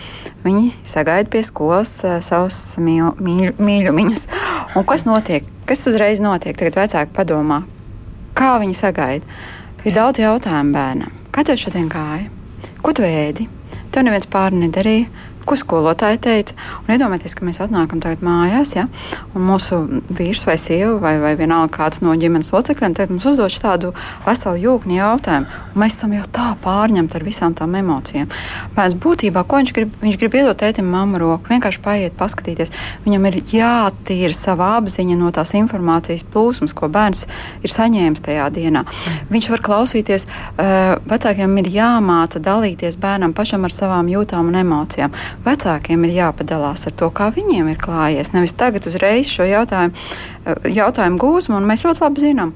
viņi 0.45 0.71
sagaida 0.89 1.29
pie 1.31 1.43
skolas 1.45 1.93
uh, 2.05 2.17
savus 2.25 2.79
mīl, 2.81 3.13
mīļ, 3.21 3.53
mīļumiņus. 3.61 4.25
Un 4.79 4.87
kas 4.89 5.05
notiek? 5.09 5.47
Kas 5.69 5.85
uzreiz 5.91 6.23
notiek? 6.25 6.57
Tagad 6.57 6.81
vecāki 6.81 7.13
padomā, 7.17 7.61
kā 8.37 8.55
viņi 8.63 8.79
sagaida. 8.79 9.39
Ir 9.85 9.97
daudz 9.97 10.23
jautājumu 10.23 10.73
bērnam. 10.73 11.13
Kā 11.35 11.45
tev 11.45 11.61
šodien 11.61 11.91
gāja? 11.93 12.31
Ko 12.81 12.97
tu 12.97 13.05
ēdi? 13.05 13.51
Tev 13.93 14.07
neviens 14.07 14.27
pāri 14.31 14.65
nedarīja 14.65 15.29
ko 15.49 15.57
skolotāji 15.59 16.21
teica. 16.25 16.57
Un 16.85 16.95
iedomājieties, 16.97 17.37
ka 17.37 17.47
mēs 17.47 17.61
atnākam 17.65 18.01
tagad 18.03 18.25
mājās, 18.25 18.75
ja, 18.77 18.87
un 19.35 19.47
mūsu 19.49 19.81
vīrs 20.15 20.45
vai 20.49 20.57
sieva 20.61 20.97
vai, 21.03 21.15
vai 21.23 21.35
vienalga 21.39 21.73
kāds 21.77 22.03
no 22.05 22.15
ģimenes 22.19 22.53
locekļiem 22.55 22.97
mums 23.11 23.27
uzdod 23.29 23.55
tādu 23.63 23.93
veselu 24.25 24.61
jūkni 24.61 24.99
jautājumu. 24.99 25.63
Mēs 25.79 25.99
esam 25.99 26.15
jau 26.15 26.25
tā 26.33 26.53
pārņemti 26.63 27.19
ar 27.19 27.25
visām 27.27 27.55
tām 27.57 27.75
emocijām. 27.79 28.31
Pēc 28.77 28.97
būtībā, 29.03 29.45
ko 29.49 29.61
viņš 29.61 29.73
grib, 29.77 29.95
viņš 30.03 30.19
grib 30.21 30.37
iedot 30.39 30.59
tētim 30.61 30.89
mammu 30.91 31.21
roku, 31.23 31.51
vienkārši 31.51 31.83
paiet, 31.85 32.17
paskatīties. 32.19 32.73
Viņam 33.07 33.29
ir 33.31 33.41
jātīra 33.53 34.37
sava 34.37 34.75
apziņa 34.79 35.19
no 35.21 35.33
tās 35.35 35.55
informācijas 35.59 36.27
plūsmas, 36.31 36.75
ko 36.77 36.89
bērns 36.93 37.27
ir 37.63 37.75
saņēmis 37.75 38.25
tajā 38.25 38.49
dienā. 38.55 38.85
Viņš 39.33 39.51
var 39.55 39.65
klausīties, 39.67 40.27
uh, 40.29 40.97
vecākiem 41.11 41.59
ir 41.63 41.73
jāmāca 41.75 42.43
dalīties 42.43 42.99
bērnam 43.01 43.35
pašam 43.37 43.67
ar 43.67 43.75
savām 43.75 44.11
jūtām 44.13 44.53
un 44.53 44.61
emocijām 44.63 45.15
vecākiem 45.45 46.07
ir 46.07 46.15
jāpadalās 46.19 46.87
ar 46.89 46.97
to, 47.01 47.11
kā 47.11 47.31
viņiem 47.35 47.73
ir 47.73 47.81
klājies. 47.81 48.33
Nevis 48.35 48.57
tagad 48.59 48.87
uzreiz 48.91 49.31
šo 49.31 49.47
jautājumu, 49.49 49.95
eh, 50.47 50.71
jautājumu 50.79 51.21
gūzmu, 51.21 51.59
un 51.59 51.69
mēs 51.69 51.85
ļoti 51.87 52.07
labi 52.07 52.27
zinām 52.29 52.55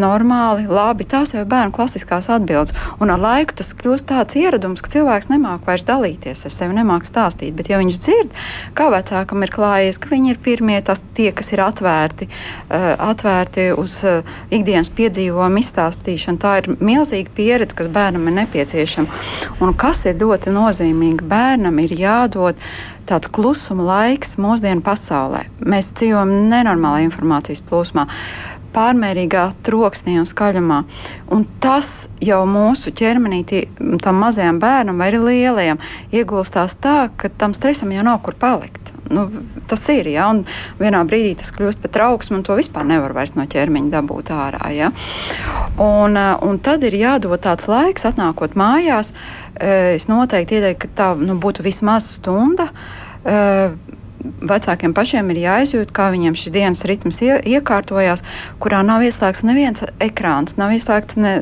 normāli, 0.00 0.66
labi. 0.70 1.06
Tās 1.08 1.34
jau 1.34 1.42
ir 1.42 1.48
bērnu 1.50 1.74
klasiskās 1.74 2.30
atbildes. 2.32 2.74
Un 3.02 3.12
ar 3.14 3.20
laiku 3.22 3.58
tas 3.58 3.74
kļūst 3.78 4.08
tāds 4.10 4.38
ieradums, 4.38 4.82
ka 4.82 4.92
cilvēks 4.92 5.30
nemāk 5.32 5.66
vairs 5.68 5.86
dalīties 5.88 6.46
ar 6.48 6.54
sevi, 6.54 6.76
nemāk 6.78 7.06
stāstīt. 7.08 7.54
Bet, 7.58 7.70
ja 7.72 7.80
viņš 7.80 8.00
dzird, 8.04 8.34
kā 8.78 8.88
vecākam 8.94 9.44
ir 9.44 9.54
klājies, 9.54 10.00
ka 10.00 10.12
viņi 10.12 10.34
ir 10.34 10.42
pirmie, 10.44 10.78
tas 10.84 11.02
tie, 11.16 11.30
kas 11.36 11.52
ir 11.54 11.62
atvērti, 11.64 12.28
uh, 12.28 12.90
atvērti 13.10 13.70
uz 13.78 13.98
uh, 14.08 14.36
ikdienas 14.54 14.92
piedzīvojumu 14.98 15.62
izstāstīšanu, 15.62 16.42
tā 16.42 16.58
ir 16.62 16.70
milzīga 16.78 17.34
pieredze, 17.34 17.76
kas 17.78 17.90
bērnam 17.92 18.30
ir 18.30 18.38
nepieciešama. 18.42 19.24
Un 19.64 19.74
kas 19.78 20.04
ir 20.08 20.20
ļoti 20.20 20.54
nozīmīgi, 20.54 21.26
bērnam 21.28 21.82
ir 21.82 21.96
jādod 21.98 22.60
tāds 23.08 23.30
klusuma 23.32 23.86
laiks 23.88 24.36
mūsdienu 24.40 24.84
pasaulē. 24.84 25.46
Mēs 25.64 25.92
dzīvojam 25.96 26.50
nenormālā 26.50 27.06
informācijas 27.06 27.62
plūsmā 27.64 28.04
pārmērīgā 28.74 29.44
troksnī 29.66 30.18
un 30.20 30.28
skaļumā. 30.28 30.82
Un 31.34 31.46
tas 31.62 32.08
jau 32.24 32.42
mūsu 32.48 32.92
ķermenī, 32.96 33.42
tam 34.04 34.22
mazajam 34.22 34.60
bērnam 34.62 35.00
vai 35.00 35.12
lielajam, 35.14 35.80
iegulstās 36.12 36.78
tā, 36.82 37.08
ka 37.16 37.30
tam 37.40 37.56
stresam 37.56 37.92
jau 37.94 38.06
nav 38.06 38.22
kur 38.24 38.38
palikt. 38.38 38.92
Nu, 39.08 39.24
tas 39.68 39.82
ir. 39.88 40.10
Ja, 40.12 40.28
un 40.28 40.42
vienā 40.80 41.00
brīdī 41.08 41.32
tas 41.40 41.50
kļūst 41.54 41.80
par 41.80 41.92
trauksmu, 41.94 42.38
un 42.38 42.44
to 42.44 42.56
vispār 42.58 42.84
nevar 42.88 43.14
vairs 43.16 43.34
no 43.38 43.46
ķermeņa 43.48 43.92
dabūt 43.94 44.32
ārā. 44.34 44.68
Ja. 44.76 44.90
Un, 45.80 46.16
eh, 46.16 46.34
un 46.44 46.60
tad 46.60 46.84
ir 46.84 46.96
jādod 46.98 47.40
tāds 47.44 47.68
laiks, 47.70 48.04
atnākot 48.08 48.56
mājās. 48.58 49.12
Eh, 49.56 49.94
es 49.96 50.08
noteikti 50.08 50.60
ieteiktu, 50.60 50.80
ka 50.84 50.88
tā 51.02 51.08
nu, 51.16 51.38
būtu 51.40 51.64
vismaz 51.64 52.18
stunda 52.18 52.68
eh, 53.24 53.72
vecākiem 54.22 54.94
pašiem 54.96 55.30
ir 55.32 55.40
jāizjūt, 55.44 55.92
kā 55.94 56.08
viņiem 56.14 56.36
šis 56.38 56.52
dienas 56.54 56.84
ritms 56.88 57.20
ie, 57.24 57.34
iekārtojās, 57.56 58.24
kurā 58.62 58.82
nav 58.86 59.04
ieslēgts 59.06 59.44
neviens 59.46 59.84
ekrāns, 60.02 60.56
nav 60.60 60.74
ieslēgts 60.76 61.18
ne, 61.20 61.34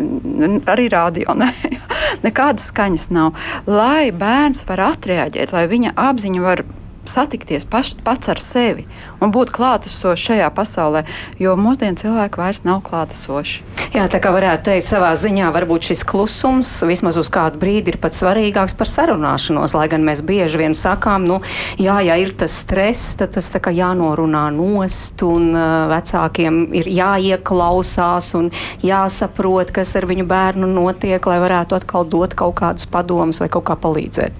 arī 0.70 0.88
rādio, 0.92 1.36
ne, 1.38 1.50
nekādas 2.26 2.70
skaņas 2.72 3.08
nav. 3.14 3.36
Lai 3.68 4.10
bērns 4.12 4.64
var 4.68 4.84
atreaģēt, 4.92 5.54
lai 5.56 5.66
viņa 5.72 5.96
apziņa 6.08 6.44
var 6.44 6.66
satikties 7.06 7.66
paš, 7.70 7.94
pats 8.04 8.28
ar 8.32 8.40
sevi 8.42 8.86
un 9.20 9.32
būt 9.34 9.52
klātesoši 9.54 10.30
šajā 10.30 10.50
pasaulē, 10.56 11.04
jo 11.40 11.56
mūsdienu 11.60 12.00
cilvēki 12.00 12.40
vairs 12.40 12.62
nav 12.66 12.82
klātesoši. 12.86 13.64
Jā, 13.96 14.04
tā 14.12 14.20
kā 14.20 14.32
varētu 14.34 14.66
teikt, 14.68 14.90
savā 14.90 15.12
ziņā 15.16 15.48
varbūt 15.54 15.90
šis 15.90 16.02
klusums 16.08 16.68
vismaz 16.84 17.16
uz 17.20 17.30
kādu 17.32 17.60
brīdi 17.62 17.94
ir 17.94 18.00
pat 18.02 18.16
svarīgāks 18.16 18.74
par 18.76 18.90
sarunāšanos, 18.90 19.72
lai 19.78 19.86
gan 19.88 20.04
mēs 20.04 20.20
bieži 20.26 20.60
vien 20.60 20.74
sakām, 20.76 21.24
nu, 21.24 21.38
jā, 21.80 21.96
ja 22.04 22.18
ir 22.20 22.34
tas 22.36 22.52
stress, 22.60 23.14
tad 23.16 23.32
tas 23.36 23.48
tā 23.52 23.62
kā 23.62 23.72
jānorunā 23.72 24.44
nost 24.52 25.22
un 25.24 25.48
uh, 25.54 25.86
vecākiem 25.88 26.58
ir 26.76 26.90
jāieklausās 26.92 28.34
un 28.36 28.50
jāsaprot, 28.84 29.72
kas 29.72 29.94
ar 29.96 30.08
viņu 30.10 30.26
bērnu 30.28 30.68
notiek, 30.68 31.30
lai 31.30 31.38
varētu 31.40 31.78
atkal 31.78 32.04
dot 32.12 32.36
kaut 32.36 32.58
kādus 32.60 32.90
padomus 32.90 33.40
vai 33.40 33.48
kaut 33.52 33.64
kā 33.70 33.78
palīdzēt. 33.80 34.36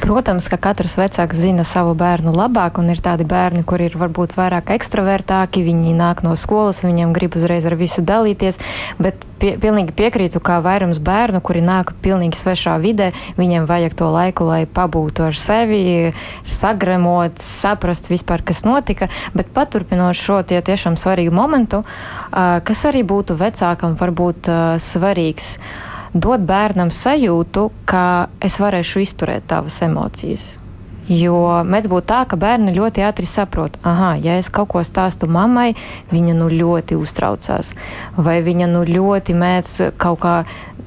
Protams, 0.00 0.48
ka 0.48 0.56
katrs 0.70 0.96
vecāks 0.96 1.44
zina 1.44 1.66
savu 1.68 1.92
bērnu 1.98 2.32
labāk, 2.32 2.80
un 2.80 2.88
ir 2.94 3.04
tādi 3.04 3.28
bērni, 3.28 3.66
kuri 3.68 3.90
ir 3.90 3.98
varbūt 4.00 4.23
vairāk 4.32 4.72
ekstravertāki, 4.72 5.60
viņi 5.66 5.92
nāk 5.98 6.22
no 6.24 6.32
skolas, 6.40 6.80
viņiem 6.86 7.12
grib 7.12 7.36
uzreiz 7.36 7.66
ar 7.68 7.76
visu 7.76 8.00
dalīties, 8.00 8.56
bet 8.96 9.20
pie, 9.42 9.54
pilnīgi 9.60 9.92
piekrītu, 9.96 10.40
kā 10.40 10.58
vairums 10.64 11.00
bērnu, 11.04 11.42
kuri 11.44 11.60
nāk 11.64 11.92
pilnīgi 12.04 12.40
svešā 12.40 12.78
vidē, 12.80 13.10
viņiem 13.36 13.68
vajag 13.68 13.96
to 14.00 14.08
laiku, 14.14 14.48
lai 14.48 14.64
pabūtu 14.64 15.28
ar 15.28 15.36
sevi, 15.36 16.14
sagremot, 16.48 17.36
saprast 17.44 18.08
vispār, 18.08 18.42
kas 18.46 18.64
notika, 18.64 19.10
bet 19.36 19.52
paturpinot 19.52 20.16
šo 20.16 20.40
tie 20.48 20.64
tiešām 20.64 20.96
svarīgu 21.00 21.34
momentu, 21.36 21.84
kas 22.32 22.84
arī 22.88 23.04
būtu 23.04 23.36
vecākam 23.40 23.98
varbūt 24.00 24.48
svarīgs 24.80 25.54
dot 26.14 26.44
bērnam 26.46 26.92
sajūtu, 26.94 27.70
ka 27.90 28.04
es 28.40 28.60
varēšu 28.62 29.02
izturēt 29.02 29.50
tavas 29.50 29.82
emocijas. 29.82 30.63
Jo 31.04 31.62
mēdz 31.68 31.88
būt 31.92 32.06
tā, 32.08 32.22
ka 32.24 32.38
bērni 32.40 32.72
ļoti 32.72 33.02
ātri 33.04 33.28
saprot, 33.28 33.76
ah, 33.84 34.14
ja 34.16 34.38
es 34.40 34.48
kaut 34.48 34.70
ko 34.72 34.80
stāstu 34.80 35.28
mammai, 35.28 35.74
viņa 36.08 36.36
nu 36.38 36.48
ļoti 36.48 36.96
uztraucās, 36.96 37.74
vai 38.16 38.38
viņa 38.46 38.70
nu 38.72 38.86
ļoti 38.88 39.36
mēdz 39.36 39.74
kaut 40.00 40.22
kā 40.24 40.36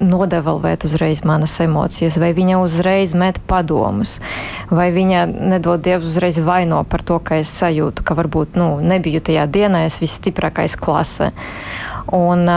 nodevalvēt 0.02 0.86
uzreiz 0.86 1.24
manas 1.26 1.54
emocijas, 1.62 2.18
vai 2.22 2.32
viņa 2.38 2.58
uzreiz 2.62 3.14
met 3.18 3.38
padomus, 3.50 4.18
vai 4.70 4.90
viņa 4.94 5.26
nedod 5.54 5.82
Dievs 5.86 6.10
uzreiz 6.10 6.42
vaino 6.42 6.84
par 6.90 7.06
to, 7.06 7.20
ka 7.22 7.38
es 7.42 7.54
sajūtu, 7.54 8.06
ka 8.06 8.18
varbūt 8.18 8.58
nu, 8.58 8.72
nebiju 8.82 9.22
tajā 9.22 9.46
dienā 9.50 9.86
es 9.86 10.02
visstiprākais 10.02 10.78
klasē. 10.82 11.32
Un 12.14 12.48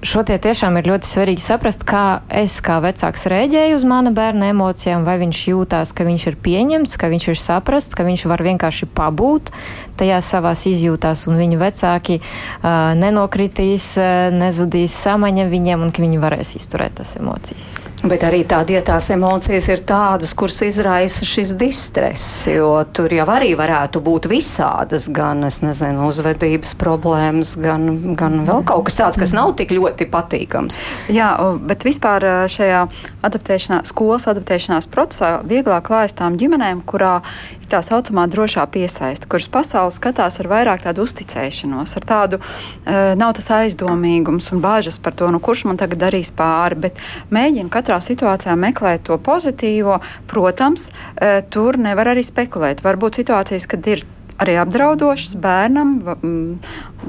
šo 0.00 0.22
tie 0.24 0.38
tiešām 0.40 0.78
ir 0.78 0.88
ļoti 0.88 1.08
svarīgi 1.08 1.42
saprast, 1.44 1.82
kā 1.88 2.20
es 2.32 2.56
kā 2.64 2.78
vecāks 2.80 3.26
rēģēju 3.28 3.76
uz 3.76 3.84
mana 3.88 4.12
bērna 4.16 4.48
emocijām, 4.54 5.04
vai 5.04 5.18
viņš 5.20 5.42
jūtās, 5.50 5.92
ka 5.92 6.06
viņš 6.08 6.26
ir 6.30 6.38
pieņemts, 6.44 6.96
ka 7.00 7.10
viņš 7.12 7.28
ir 7.32 7.40
saprasts, 7.42 7.96
ka 7.98 8.06
viņš 8.08 8.24
var 8.30 8.44
vienkārši 8.46 8.88
pabūt 8.96 9.52
tajā 10.00 10.22
savās 10.24 10.64
izjūtās, 10.70 11.26
un 11.28 11.36
viņu 11.40 11.60
vecāki 11.60 12.20
uh, 12.22 12.94
nenokritīs, 12.96 13.90
uh, 14.00 14.30
nezudīs 14.32 14.96
samaņa 14.96 15.50
viņiem, 15.52 15.84
un 15.84 15.92
ka 15.92 16.04
viņi 16.06 16.24
varēs 16.24 16.56
izturēt 16.62 17.00
tas 17.02 17.16
emocijas. 17.20 17.87
Bet 18.06 18.22
arī 18.22 18.44
tādā 18.46 18.76
ja 18.76 18.80
tās 18.86 19.08
emocijas 19.10 19.66
ir 19.72 19.80
tādas, 19.86 20.30
kuras 20.38 20.60
izraisa 20.62 21.26
šis 21.26 21.50
distress, 21.58 22.44
jo 22.46 22.70
tur 22.94 23.10
jau 23.10 23.26
arī 23.34 23.50
varētu 23.58 23.98
būt 24.04 24.28
visādas, 24.30 25.08
gan, 25.10 25.42
nezinu, 25.42 26.06
uzvedības 26.06 26.76
problēmas, 26.78 27.56
gan, 27.58 28.14
gan 28.18 28.44
vēl 28.46 28.62
kaut 28.68 28.86
kas 28.86 29.00
tāds, 29.00 29.18
kas 29.18 29.34
nav 29.34 29.56
tik 29.58 29.74
ļoti 29.74 30.06
patīkams. 30.12 30.78
Jā, 31.10 31.32
bet 31.58 31.82
vispār 31.88 32.28
šajā 32.46 32.84
adaptēšanās, 33.26 33.90
skolas 33.90 34.28
adaptēšanās 34.30 34.88
procesā 34.92 35.30
vieglāk 35.46 35.88
klājas 35.88 36.14
tām 36.18 36.36
ģimenēm, 36.38 36.82
kurā 36.88 37.18
ir 37.58 37.68
tā 37.70 37.80
saucamā 37.84 38.26
drošā 38.30 38.64
piesaiste, 38.72 39.28
kuras 39.30 39.48
pasauli 39.52 39.94
skatās 39.94 40.38
ar 40.42 40.50
vairāk 40.50 40.84
tādu 40.86 41.04
uzticēšanos, 41.06 41.96
ar 41.98 42.06
tādu 42.08 42.40
uh, 42.40 43.14
nav 43.18 43.34
tas 43.38 43.50
aizdomīgums 43.60 44.52
un 44.54 44.62
bāžas 44.64 45.00
par 45.02 45.16
to, 45.18 45.30
nu, 45.34 45.42
kurš 45.42 45.66
man 45.68 45.80
tagad 45.80 46.02
darīs 46.06 46.30
pāri, 46.34 46.78
bet 46.88 47.02
mēģina 47.34 47.72
katrā 47.72 47.98
situācijā 48.04 48.54
meklēt 48.58 49.06
to 49.08 49.18
pozitīvo. 49.18 49.98
Protams, 50.30 50.88
uh, 50.90 51.40
tur 51.50 51.80
nevar 51.80 52.14
arī 52.14 52.24
spekulēt. 52.26 52.84
Varbūt 52.86 53.22
situācijas, 53.22 53.66
kad 53.70 53.90
ir 53.90 54.06
arī 54.38 54.56
apdraudošas 54.62 55.36
bērnam, 55.42 55.94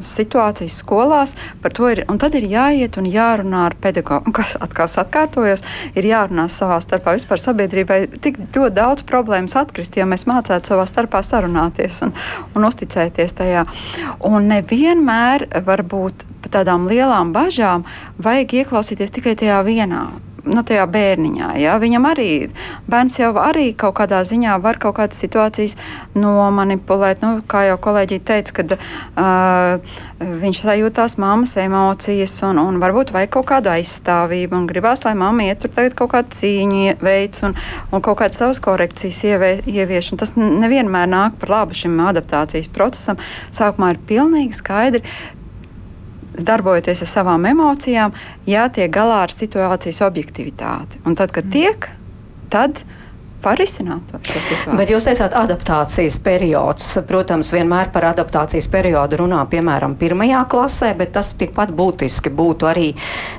situācijas 0.04 0.78
skolās. 0.82 1.36
Ir, 1.64 2.04
tad 2.22 2.38
ir 2.38 2.48
jāiet 2.50 2.98
un 3.00 3.08
jārunā 3.10 3.66
ar 3.70 3.76
pedagogu, 3.82 4.34
kas 4.36 4.56
atkal 4.60 4.90
atkārtojas, 4.90 5.64
ir 5.98 6.10
jārunā 6.10 6.48
savā 6.52 6.80
starpā. 6.84 7.16
Vispār 7.18 7.42
sabiedrībai 7.42 8.00
tik 8.22 8.40
ļoti 8.56 8.76
daudz 8.78 9.06
problēmas 9.10 9.58
atkrist, 9.60 9.98
ja 10.00 10.08
mēs 10.10 10.26
mācētu 10.30 10.74
savā 10.74 10.88
starpā 10.90 11.22
sarunāties 11.26 12.02
un, 12.08 12.16
un 12.56 12.70
uzticēties 12.70 13.38
tajā. 13.42 13.66
Un 14.30 14.50
nevienmēr 14.54 15.50
varbūt 15.68 16.26
par 16.44 16.60
tādām 16.60 16.88
lielām 16.90 17.34
bažām 17.36 17.86
vajag 18.24 18.60
ieklausīties 18.64 19.16
tikai 19.20 19.38
tajā 19.40 19.62
vienā 19.68 20.08
nu, 20.46 20.64
tajā 20.66 20.86
bērniņā. 20.92 21.50
Ja? 21.62 21.78
Viņam 21.82 22.08
arī 22.10 22.30
bērns 22.90 23.20
jau 23.20 23.32
arī 23.42 23.72
kaut 23.78 23.98
kādā 24.00 24.22
ziņā 24.28 24.58
var 24.64 24.80
kaut 24.82 24.98
kādas 25.00 25.20
situācijas 25.22 25.76
nomanipulēt. 26.18 27.24
Nu, 27.26 27.40
kā 27.50 27.66
jau 27.70 27.78
kolēģi 27.82 28.20
teica, 28.28 28.56
kad 28.60 28.76
uh, 28.76 29.98
viņš 30.20 30.64
sajūtās 30.66 31.18
mammas 31.22 31.56
emocijas 31.60 32.36
un, 32.48 32.62
un 32.62 32.80
varbūt 32.82 33.14
vajag 33.16 33.34
kaut 33.38 33.50
kādu 33.54 33.72
aizstāvību 33.74 34.58
un 34.58 34.68
gribās, 34.70 35.04
lai 35.08 35.16
mamma 35.20 35.48
iet 35.48 35.64
tur 35.64 35.74
tagad 35.76 35.96
kaut 36.00 36.14
kādu 36.16 36.36
cīņu 36.36 36.98
veids 37.04 37.44
un, 37.48 37.56
un 37.92 38.06
kaut 38.06 38.20
kādas 38.22 38.40
savas 38.42 38.62
korekcijas 38.64 39.24
ievie, 39.28 39.52
ievieš. 39.70 40.14
Un 40.14 40.22
tas 40.22 40.36
nevienmēr 40.40 41.10
nāk 41.10 41.40
par 41.42 41.56
labu 41.56 41.78
šim 41.78 42.00
adaptācijas 42.10 42.72
procesam. 42.74 43.20
Sākumā 43.56 43.94
ir 43.94 44.02
pilnīgi 44.10 44.60
skaidri, 44.60 45.04
darbojoties 46.38 47.04
ar 47.06 47.10
savām 47.10 47.48
emocijām, 47.50 48.14
jātiek 48.50 48.92
galā 48.94 49.24
ar 49.26 49.34
situācijas 49.34 50.02
objektivitāti. 50.06 51.02
Un 51.06 51.18
tad, 51.20 51.34
kad 51.36 51.50
tiek, 51.54 51.90
tad 52.54 52.84
var 53.44 53.60
risināt 53.60 54.14
šo 54.14 54.40
situāciju. 54.40 54.78
Bet 54.80 54.92
jūs 54.94 55.08
teicāt, 55.08 55.36
adaptācijas 55.38 56.20
periods. 56.24 56.88
Protams, 57.10 57.52
vienmēr 57.56 57.92
par 57.94 58.10
adaptācijas 58.12 58.70
periodu 58.72 59.22
runā 59.24 59.42
piemēram 59.52 59.96
pirmajā 60.00 60.44
klasē, 60.52 60.92
bet 61.00 61.14
tas 61.18 61.34
tikpat 61.40 61.74
būtiski 61.76 62.32
būtu 62.34 62.70
arī 62.70 62.88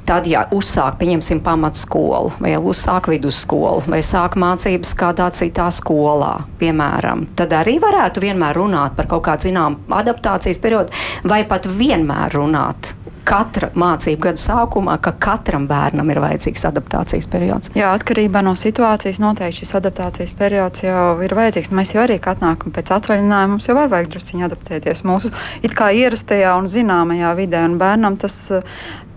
tad, 0.08 0.28
ja 0.30 0.46
uzsāk, 0.54 0.98
pieņemsim, 1.00 1.42
pamatskolu, 1.44 2.34
vai 2.40 2.54
uzsāk 2.56 3.10
vidusskolu, 3.12 3.84
vai 3.90 4.02
sāk 4.06 4.38
mācības 4.40 4.94
kādā 4.98 5.30
citā 5.36 5.70
skolā, 5.74 6.32
piemēram. 6.60 7.26
Tad 7.38 7.54
arī 7.60 7.78
varētu 7.82 8.24
vienmēr 8.24 8.56
runāt 8.58 8.96
par 8.98 9.10
kaut 9.10 9.26
kādu 9.28 9.50
zinām 9.50 9.80
adaptācijas 10.00 10.62
periodu, 10.62 10.96
vai 11.24 11.42
pat 11.48 11.68
vienmēr 11.68 12.38
runāt 12.38 12.94
katra 13.30 13.70
mācību 13.78 14.24
gada 14.26 14.40
sākumā, 14.40 14.96
ka 15.02 15.14
katram 15.22 15.68
bērnam 15.70 16.10
ir 16.10 16.20
vajadzīgs 16.24 16.66
adaptācijas 16.70 17.30
periods? 17.30 17.72
Jā, 17.78 17.92
atkarībā 17.96 18.42
no 18.46 18.56
situācijas 18.58 19.20
noteikti 19.22 19.62
šis 19.62 19.76
adaptācijas 19.80 20.34
periods 20.38 20.84
jau 20.84 21.04
ir 21.24 21.34
vajadzīgs. 21.38 21.70
Mēs 21.76 21.94
jau 21.94 22.02
arī 22.04 22.18
atnākam 22.20 22.74
pēc 22.74 22.92
atvaļinājuma, 22.98 23.54
mums 23.54 23.70
jau 23.70 23.78
var 23.78 23.90
vajag 23.92 24.10
drusciņi 24.14 24.48
adaptēties 24.48 25.04
mūsu 25.08 25.32
it 25.66 25.76
kā 25.78 25.92
ierastajā 25.94 26.56
un 26.58 26.68
zināmajā 26.70 27.32
vidē, 27.38 27.64
un 27.70 27.78
bērnam 27.80 28.18
tas 28.20 28.40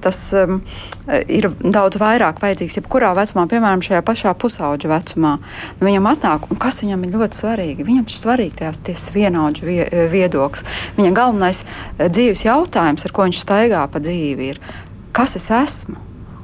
tas 0.04 0.20
um, 0.38 0.60
ir 1.32 1.50
daudz 1.62 2.00
vairāk 2.02 2.42
vajadzīgs 2.44 2.78
jebkurā 2.80 3.14
vecumā, 3.18 3.46
piemēram, 3.52 3.84
šajā 3.86 4.04
pašā 4.06 4.34
pusauģa 4.40 4.92
vecumā. 4.92 5.34
Nu, 5.80 5.88
viņam 5.88 6.10
atnāk, 6.14 6.48
un 6.52 6.62
kas 6.62 6.82
viņam 6.84 7.06
ir 7.08 7.18
ļoti 7.18 7.42
svarīgi? 7.42 7.88
Viņam 7.88 8.08
ir 8.08 8.22
svarīgi 8.22 8.60
tās, 8.64 8.80
tas 8.84 9.10
vienaudžu 9.16 9.68
vie, 9.68 9.82
viedoklis. 10.14 10.66
Viņa 11.00 11.14
galvenais 11.18 11.64
eh, 11.66 12.08
dzīves 12.08 12.46
jautājums, 12.48 13.06
ar 13.06 13.16
ko 13.16 13.28
viņš 13.28 13.44
staigā 13.44 13.86
pa 13.92 14.04
dzīvi, 14.04 14.50
ir, 14.54 14.64
kas 15.16 15.38
es 15.40 15.50
esmu? 15.54 16.00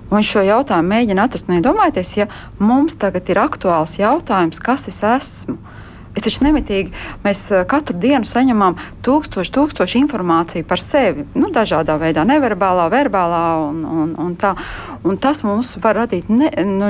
Un 0.10 0.18
viņš 0.18 0.30
šo 0.34 0.42
jautājumu 0.42 0.90
mēģina 0.90 1.28
atrast. 1.28 1.50
Iedomājieties, 1.54 2.16
ja 2.18 2.26
mums 2.58 2.96
tagad 2.98 3.30
ir 3.30 3.38
aktuāls 3.44 4.00
jautājums, 4.00 4.62
kas 4.64 4.88
es 4.90 5.04
esmu, 5.06 5.60
Es 6.18 6.26
taču 6.26 6.44
nemitīgi 6.48 6.94
mēs 7.24 7.44
eh, 7.54 7.66
katru 7.70 7.98
dienu 8.02 8.28
saņemam 8.28 8.78
tūkstoši, 9.06 9.54
tūkstoši 9.56 10.02
informāciju 10.04 10.66
par 10.68 10.82
sevi. 10.82 11.28
Nu, 11.38 11.52
dažādā 11.54 12.00
veidā, 12.02 12.26
neverbālā, 12.28 12.88
verbālā 12.94 13.44
un, 13.68 13.84
un, 13.86 14.16
un 14.20 14.38
tā. 14.40 14.56
Un 15.06 15.20
tas 15.22 15.44
mums 15.46 15.76
var 15.80 16.02
radīt 16.02 16.28
ne, 16.34 16.50
nu, 16.66 16.90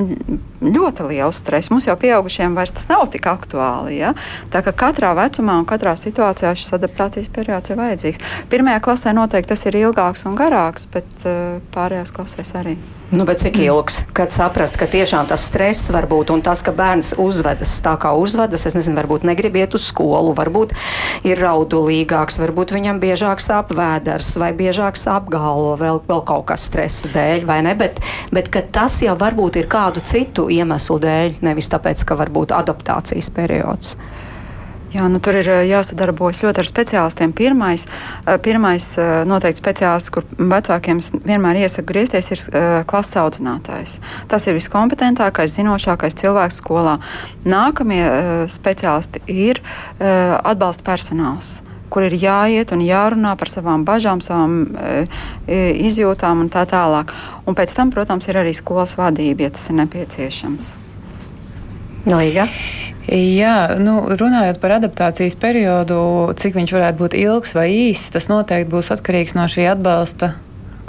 ļoti 0.65 1.10
lielu 1.12 1.32
stresu. 1.36 1.73
Mums 1.73 1.86
jau 1.89 1.97
pieaugušiem 1.99 2.55
vairs 2.58 2.73
tas 2.75 2.88
nav 2.89 3.05
tik 3.13 3.27
aktuāli. 3.29 3.99
Ja? 3.99 4.13
Tā 4.53 4.63
kā 4.65 4.73
katrā 4.86 5.12
vecumā 5.17 5.60
un 5.62 5.67
katrā 5.69 5.93
situācijā 5.99 6.55
šis 6.58 6.77
adaptācijas 6.79 7.29
periods 7.36 7.69
ir 7.69 7.79
vajadzīgs. 7.79 8.23
Pirmajā 8.49 8.82
klasē 8.88 9.13
noteikti 9.17 9.53
tas 9.53 9.67
ir 9.69 9.77
ilgāks 9.84 10.25
un 10.29 10.39
garāks, 10.39 10.89
bet 10.93 11.27
uh, 11.27 11.60
pārējās 11.75 12.15
klasēs 12.15 12.55
arī. 12.58 12.79
Nu, 13.10 13.25
cik 13.25 13.55
ilgs, 13.58 14.03
kad 14.13 14.29
saprast, 14.29 14.75
ka 14.77 14.86
tiešām 14.86 15.25
tas 15.25 15.47
stress 15.49 15.89
var 15.89 16.05
būt 16.05 16.29
un 16.29 16.43
tas, 16.45 16.62
ka 16.62 16.69
bērns 16.77 17.15
uzvedas 17.17 17.71
tā, 17.82 17.95
kā 17.97 18.12
uzvedas, 18.13 18.67
es 18.69 18.77
nezinu, 18.77 18.99
varbūt 19.01 19.18
negrib 19.27 19.58
iet 19.60 19.75
uz 19.77 19.88
skolu, 19.89 20.34
varbūt 20.38 20.75
ir 21.27 21.41
raudulīgāks, 21.41 22.39
varbūt 22.41 22.73
viņam 22.75 23.01
biežāk 23.01 23.43
sāp 23.43 23.73
vēders 23.75 24.32
vai 24.41 24.51
biežāk 24.58 24.99
sāp 24.99 25.29
galva, 25.34 25.75
vēl, 25.79 26.01
vēl 26.10 26.23
kaut 26.27 26.47
kas 26.51 26.67
stresa 26.69 27.12
dēļ, 27.13 27.45
vai 27.49 27.62
ne? 27.65 27.75
Bet, 27.79 28.01
bet 28.36 28.51
tas 28.75 28.99
jau 29.03 29.17
varbūt 29.19 29.62
ir 29.62 29.69
kādu 29.71 30.03
citu 30.05 30.49
iemeslu 30.53 30.99
dēļ, 31.03 31.39
nevis 31.45 31.71
tāpēc, 31.71 32.05
ka 32.08 32.19
varbūt 32.19 32.55
adaptācijas 32.55 33.32
periods. 33.36 33.95
Jā, 34.89 35.06
nu, 35.06 35.19
tur 35.21 35.38
ir 35.38 35.45
jāsadarbojas 35.69 36.39
ļoti 36.41 36.63
ar 36.63 36.67
speciālistiem. 36.67 37.34
Pirmais, 37.38 37.84
pirmais 38.41 38.88
noteikti 39.30 39.62
speciālists, 39.62 40.10
kur 40.15 40.25
vecākiem 40.34 40.97
vienmēr 41.30 41.62
iesaka 41.62 41.86
griezties, 41.91 42.32
ir 42.34 42.43
klases 42.89 43.19
audzinātājs. 43.21 43.99
Tas 44.32 44.49
ir 44.49 44.58
viskompetentākais, 44.58 45.54
zinošākais 45.60 46.17
cilvēks 46.23 46.58
skolā. 46.63 46.97
Nākamie 47.45 48.02
speciālisti 48.49 49.21
ir 49.30 49.62
atbalsta 49.99 50.88
personāls 50.89 51.60
kur 51.89 52.06
ir 52.06 52.15
jāiet 52.21 52.73
un 52.75 52.84
jārunā 52.86 53.34
par 53.38 53.49
savām 53.52 53.86
bažām, 53.86 54.21
savām 54.21 54.60
e, 54.69 55.08
izjūtām 55.89 56.45
un 56.45 56.52
tā 56.54 56.65
tālāk. 56.69 57.13
Un 57.49 57.58
pēc 57.58 57.73
tam, 57.78 57.93
protams, 57.93 58.30
ir 58.30 58.38
arī 58.43 58.54
skolas 58.54 58.93
vadība, 58.99 59.47
ja 59.47 59.56
tas 59.56 59.65
ir 59.71 59.80
nepieciešams. 59.82 60.69
Līga. 62.10 62.47
Jā, 63.10 63.80
nu, 63.82 64.04
runājot 64.19 64.60
par 64.62 64.76
adaptācijas 64.76 65.34
periodu, 65.39 65.98
cik 66.38 66.60
viņš 66.60 66.74
varētu 66.76 67.00
būt 67.00 67.15
ilgs 67.17 67.56
vai 67.58 67.69
īss, 67.74 68.12
tas 68.13 68.30
noteikti 68.30 68.69
būs 68.69 68.91
atkarīgs 68.93 69.34
no 69.38 69.48
šī 69.50 69.65
atbalsta 69.72 70.36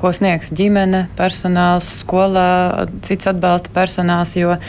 ko 0.00 0.11
sniegs 0.16 0.48
ģimene, 0.56 1.04
personāls, 1.16 1.88
skolā, 2.00 2.88
cits 3.04 3.28
atbalsta 3.30 3.72
personāls, 3.74 4.33
jo 4.38 4.54
uh, 4.56 4.61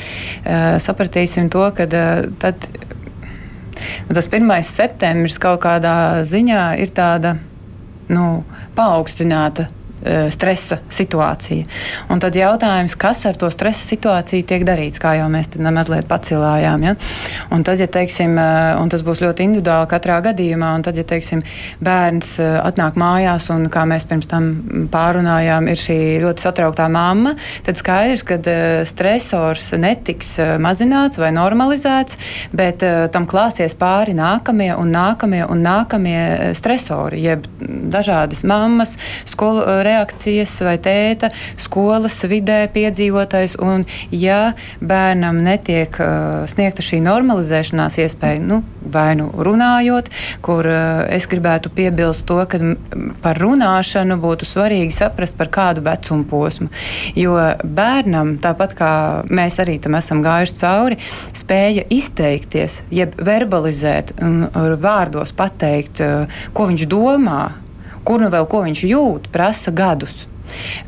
sapratīsim 0.84 1.48
to, 1.52 1.64
ka 1.76 1.88
uh, 1.88 2.26
tad 2.42 2.68
nu, 4.08 4.16
tas 4.16 4.28
1. 4.28 4.52
septembris 4.68 5.40
kaut 5.42 5.64
kādā 5.64 5.96
ziņā 6.28 6.66
ir 6.84 6.92
tāda 6.96 7.38
nu, 8.12 8.44
paaugstināta 8.76 9.70
stresa 10.34 10.80
situācija. 10.90 11.68
Un 12.12 12.22
tad 12.24 12.36
jautājums, 12.38 12.96
kas 13.00 13.24
ar 13.30 13.38
to 13.40 13.50
stresa 13.54 13.84
situāciju 13.86 14.46
tiek 14.48 14.66
darīts, 14.68 15.02
kā 15.02 15.14
jau 15.20 15.28
mēs 15.32 15.52
mazliet 15.62 16.08
pacilājām. 16.10 16.86
Ja? 16.86 16.96
Un 17.54 17.66
tad, 17.68 17.82
ja 17.82 17.88
teiksim, 17.92 18.38
un 18.82 18.92
tas 18.92 19.04
būs 19.06 19.22
ļoti 19.24 19.46
individuāli 19.48 19.90
katrā 19.92 20.20
gadījumā, 20.26 20.72
un 20.78 20.86
tad, 20.86 20.98
ja 20.98 21.06
teiksim, 21.08 21.44
bērns 21.84 22.36
atnāk 22.42 22.98
mājās 23.00 23.50
un, 23.54 23.68
kā 23.72 23.86
mēs 23.90 24.08
pirms 24.10 24.30
tam 24.32 24.50
pārunājām, 24.94 25.70
ir 25.72 25.80
šī 25.80 26.00
ļoti 26.24 26.46
satrauktā 26.48 26.88
mamma, 26.92 27.36
tad 27.66 27.80
skaidrs, 27.80 28.26
ka 28.28 28.40
stresors 28.90 29.72
netiks 29.80 30.36
mazināts 30.62 31.22
vai 31.22 31.32
normalizēts, 31.36 32.18
bet 32.58 32.86
tam 33.14 33.28
klāsies 33.30 33.78
pāri 33.80 34.16
nākamie 34.18 34.72
un 34.78 34.92
nākamie 34.94 35.44
un 35.46 35.62
nākamie 35.66 36.54
stresori, 36.58 37.22
jeb 37.26 37.46
dažādas 37.62 38.44
mammas, 38.48 38.98
skolu 39.30 39.64
reakcijas 39.92 40.56
vai 40.66 40.78
tēta 40.82 41.32
skolas 41.60 42.20
vidē 42.30 42.64
piedzīvotais. 42.72 43.58
Un, 43.62 43.86
ja 44.12 44.54
bērnam 44.82 45.42
netiek 45.46 45.98
uh, 46.02 46.44
sniegta 46.50 46.84
šī 46.86 47.02
normalizēšanās 47.06 48.00
iespēja, 48.04 48.42
nu, 48.44 48.62
vai 48.82 49.14
nu 49.20 49.30
runājot, 49.36 50.10
kur 50.46 50.68
uh, 50.68 51.04
es 51.12 51.28
gribētu 51.32 51.72
piebilst 51.76 52.26
to, 52.30 52.40
ka 52.50 52.60
par 53.24 53.40
runāšanu 53.42 54.18
būtu 54.22 54.48
svarīgi 54.48 54.96
saprast 54.96 55.38
par 55.40 55.52
kādu 55.54 55.86
vecumu 55.86 56.28
posmu. 56.30 56.70
Jo 57.18 57.38
bērnam, 57.64 58.38
tāpat 58.44 58.76
kā 58.78 58.92
mēs 59.32 59.60
arī 59.64 59.78
tam 59.82 59.98
esam 60.00 60.24
gājuši 60.26 60.60
cauri, 60.62 61.00
spēja 61.38 61.88
izteikties, 61.92 62.82
jeb 62.94 63.18
verbalizēt 63.20 64.16
un 64.22 64.46
vārdos 64.82 65.36
pateikt, 65.38 66.04
uh, 66.06 66.42
ko 66.56 66.70
viņš 66.72 66.88
domā, 66.92 67.42
kur 68.06 68.24
nu 68.24 68.30
vēl 68.34 68.48
ko 68.50 68.66
viņš 68.66 68.84
jūt, 68.90 69.32
prasa 69.34 69.74
gadus. 69.76 70.26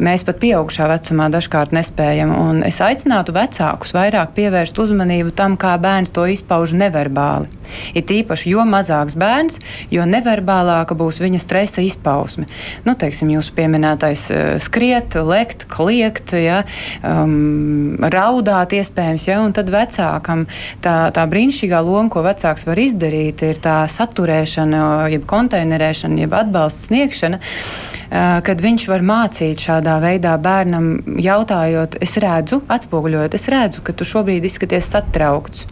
Mēs 0.03 0.25
pat 0.27 0.39
pieaugušā 0.41 0.89
vecumā 0.91 1.29
dažkārt 1.31 1.73
nespējam. 1.75 2.33
Es 2.67 2.81
aicinātu 2.83 3.35
vecākus 3.35 3.93
vairāk 3.95 4.33
pievērst 4.35 4.79
uzmanību 4.83 5.31
tam, 5.37 5.55
kā 5.59 5.77
bērns 5.79 6.11
to 6.15 6.25
izpauž 6.27 6.75
neverbāli. 6.79 7.47
Ir 7.93 8.05
tīpaši, 8.09 8.51
jo 8.53 8.65
mazāks 8.67 9.17
bērns, 9.19 9.59
jo 9.93 10.05
neverbālāka 10.09 10.97
būs 10.97 11.21
viņa 11.23 11.41
stresa 11.43 11.83
izpausme. 11.85 12.47
Nu, 12.87 12.95
teiksim, 12.99 13.31
jūsu 13.35 13.55
pieminētais 13.57 14.25
uh, 14.33 14.43
skriet, 14.63 15.17
lekt, 15.27 15.67
kliegt, 15.71 16.35
ja, 16.37 16.63
um, 17.01 17.95
raudāt 18.13 18.75
iespējams, 18.77 19.27
ja, 19.29 19.39
un 19.45 19.55
tad 19.55 19.71
vecākam 19.73 20.45
tā, 20.83 20.97
tā 21.15 21.25
brīnišķīgā 21.29 21.81
loma, 21.85 22.11
ko 22.13 22.25
vecāks 22.25 22.67
var 22.69 22.81
izdarīt, 22.81 23.45
ir 23.47 23.61
tā 23.63 23.83
saturēšana, 23.91 24.83
jeb 25.13 25.27
konteinerēšana, 25.29 26.23
jeb 26.25 26.39
atbalsts 26.43 26.89
sniegšana. 26.91 27.41
Eh, 28.13 28.39
kad 28.45 28.59
viņš 28.61 28.83
var 28.91 29.01
mācīt 29.01 29.61
šādā 29.63 29.95
veidā 30.03 30.35
bērnam, 30.37 30.89
jautājot, 31.17 31.97
es 32.05 32.13
redzu, 32.21 32.61
atspoguļojot, 32.69 33.33
es 33.33 33.49
redzu, 33.49 33.81
ka 33.81 33.95
tu 33.97 34.05
šobrīd 34.05 34.45
izskaties 34.45 34.91
satraukts. 34.93 35.65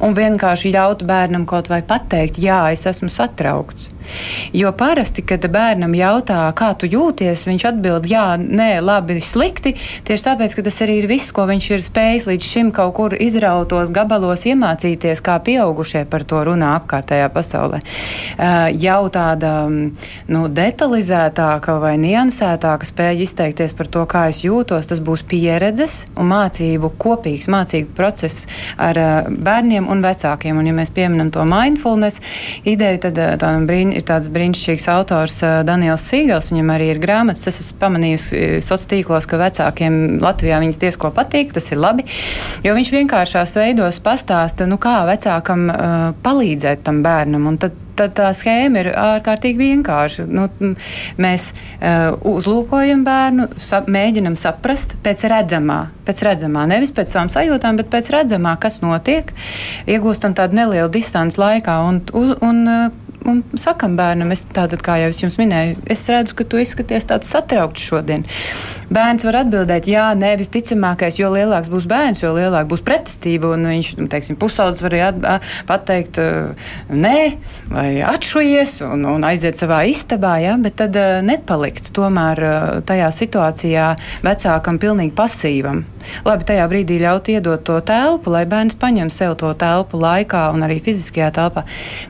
Un 0.00 0.14
vienkārši 0.16 0.70
ļaut 0.72 1.02
bērnam 1.04 1.42
kaut 1.48 1.66
vai 1.68 1.82
pateikt, 1.84 2.38
jā, 2.40 2.62
es 2.72 2.86
esmu 2.88 3.10
satraukts. 3.12 3.90
Jo 4.56 4.72
parasti, 4.76 5.22
kad 5.26 5.44
bērnam 5.50 5.94
jautā, 5.94 6.42
kā 6.56 6.72
tu 6.78 6.88
jūties, 6.90 7.46
viņš 7.48 7.66
atbild, 7.70 8.08
jā, 8.10 8.34
nē, 8.40 8.80
labi, 8.84 9.20
slikti. 9.22 9.74
Tieši 10.06 10.26
tāpēc, 10.26 10.56
ka 10.56 10.64
tas 10.66 10.80
arī 10.84 11.00
ir 11.02 11.08
viss, 11.10 11.32
ko 11.34 11.46
viņš 11.50 11.70
ir 11.76 11.84
spējis 11.86 12.26
līdz 12.30 12.48
šim 12.50 12.72
kaut 12.74 12.94
kur 12.96 13.14
izrautos 13.14 13.92
gabalos 13.94 14.46
iemācīties, 14.50 15.22
kā 15.24 15.38
pieaugušie 15.44 16.04
par 16.10 16.24
to 16.28 16.42
runā 16.48 16.72
apkārtējā 16.80 17.28
pasaulē. 17.34 17.80
Jau 18.80 19.00
tāda 19.12 19.52
nu, 19.70 20.42
detalizētāka 20.60 21.76
vai 21.82 21.94
niansētāka 22.02 22.88
spēja 22.88 23.24
izteikties 23.26 23.76
par 23.78 23.90
to, 23.92 24.04
kā 24.10 24.26
es 24.32 24.42
jūtos, 24.44 24.88
tas 24.90 25.02
būs 25.04 25.24
pieredzes 25.28 26.04
un 26.16 26.30
mācību 26.32 26.92
kopīgs 27.00 27.50
mācību 27.50 27.94
process 27.96 28.46
ar 28.80 28.98
bērniem 29.30 29.88
un 29.90 30.02
vecākiem. 30.04 30.58
Un, 30.60 30.70
ja 30.70 30.76
mēs 30.76 30.92
pieminam 30.94 31.30
to 31.34 31.44
mindfulness 31.48 32.22
ideju, 32.68 33.02
tad 33.06 33.20
tādam 33.40 33.66
brīn, 33.90 33.96
ir 33.98 34.06
tāds 34.06 34.28
brīnišķīgs 34.30 34.88
autors 34.90 35.40
Daniels 35.66 36.04
Sīgals. 36.06 36.50
Viņam 36.52 36.70
arī 36.74 36.90
ir 36.92 37.00
grāmatas. 37.02 37.46
Es 37.48 37.60
esmu 37.60 37.78
pamanījusi 37.80 38.60
sociālos 38.62 38.88
tīklos, 38.90 39.26
ka 39.26 39.38
vecākiem 39.38 40.20
Latvijā 40.20 40.60
viņas 40.60 40.80
diezko 40.80 41.10
patīk. 41.10 41.52
Tas 41.52 41.70
ir 41.72 41.78
labi, 41.78 42.04
jo 42.64 42.74
viņš 42.74 42.92
vienkāršās 42.94 43.56
veidos 43.56 44.00
pastāsta, 44.00 44.66
nu, 44.66 44.78
kā 44.78 45.04
vecākam 45.08 45.68
uh, 45.70 46.14
palīdzēt 46.22 46.84
tam 46.84 47.02
bērnam. 47.02 47.46
Un 47.46 47.58
tad 47.58 47.74
tad 48.00 48.14
tā 48.16 48.30
schēma 48.36 48.80
ir 48.80 48.90
ārkārtīgi 48.96 49.60
vienkārša. 49.60 50.26
Nu, 50.30 50.46
mēs 51.20 51.50
uh, 51.52 52.16
uzlūkojam 52.30 53.04
bērnu, 53.06 53.50
sap, 53.60 53.90
mēģinam 53.92 54.38
saprast 54.40 54.96
pēc 55.04 55.26
redzamā, 55.30 55.80
pēc 56.08 56.24
redzamā, 56.26 56.66
nevis 56.70 56.94
pēc 56.96 57.12
savām 57.12 57.32
sajūtām, 57.32 57.80
bet 57.80 57.90
pēc 57.92 58.10
redzamā, 58.14 58.56
kas 58.62 58.80
notiek. 58.84 59.34
Iegūstam 59.90 60.36
tādu 60.38 60.60
nelielu 60.60 60.90
distanci 60.92 61.40
laikā 61.40 61.76
un, 61.88 62.02
un, 62.16 62.34
un 62.46 62.62
un 63.28 63.42
sakam 63.58 63.96
bērnam, 63.98 64.32
es 64.34 64.44
tātad, 64.48 64.80
kā 64.84 64.96
jau 65.02 65.10
es 65.12 65.20
jums 65.20 65.36
minēju, 65.40 65.76
es 65.92 66.04
redzu, 66.10 66.36
ka 66.38 66.46
tu 66.48 66.60
izskaties 66.60 67.08
tāds 67.10 67.30
satraukts 67.30 67.84
šodien. 67.84 68.24
Bērns 68.90 69.26
var 69.28 69.40
atbildēt, 69.44 69.86
jā, 69.90 70.08
nē, 70.18 70.32
visticamākais, 70.40 71.20
jo 71.20 71.28
lielāks 71.30 71.70
būs 71.70 71.86
bērns, 71.90 72.24
jo 72.24 72.32
lielāka 72.34 72.66
būs 72.72 72.82
pretestība, 72.86 73.52
un 73.54 73.68
viņš, 73.70 73.92
nu, 74.00 74.08
teiksim, 74.10 74.38
pusaudzis 74.40 74.82
var 74.86 75.44
pateikt, 75.68 76.18
nē, 76.90 77.18
vai 77.70 77.86
atšujies 78.06 78.80
un, 78.88 79.06
un 79.12 79.28
aiziet 79.28 79.60
savā 79.60 79.84
istabā, 79.90 80.38
jā, 80.42 80.56
bet 80.64 80.80
tad 80.80 80.98
nepalikt 81.26 81.92
tomēr 81.94 82.42
tajā 82.88 83.12
situācijā 83.20 83.92
vecākam 84.26 84.80
pilnīgi 84.82 85.14
pasīvam. 85.18 85.84
Labi, 86.24 86.46
tajā 86.48 86.64
brīdī 86.70 86.96
ļaut 87.02 87.28
iedot 87.28 87.62
to 87.68 87.76
telpu, 87.84 88.32
lai 88.32 88.46
bērns 88.48 88.74
paņem 88.80 89.12
sev 89.12 89.36
to 89.38 89.52
telpu 89.60 90.00
laikā 90.00 90.46
un 90.54 90.64
arī 90.64 90.80
fiziskajā 90.82 91.28
telpā, 91.36 91.66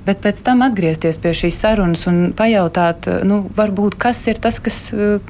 bet 0.07 0.23
pēc 0.23 0.41
tam 0.47 0.63
atgriezties 0.65 1.00
pie 1.21 1.33
šīs 1.37 1.59
sarunas 1.63 2.07
un 2.11 2.33
pajautāt, 2.37 3.09
nu, 3.27 3.43
varbūt, 3.57 3.97
kas 4.01 4.21
ir 4.31 4.41
tas, 4.43 4.61
kas, 4.63 4.79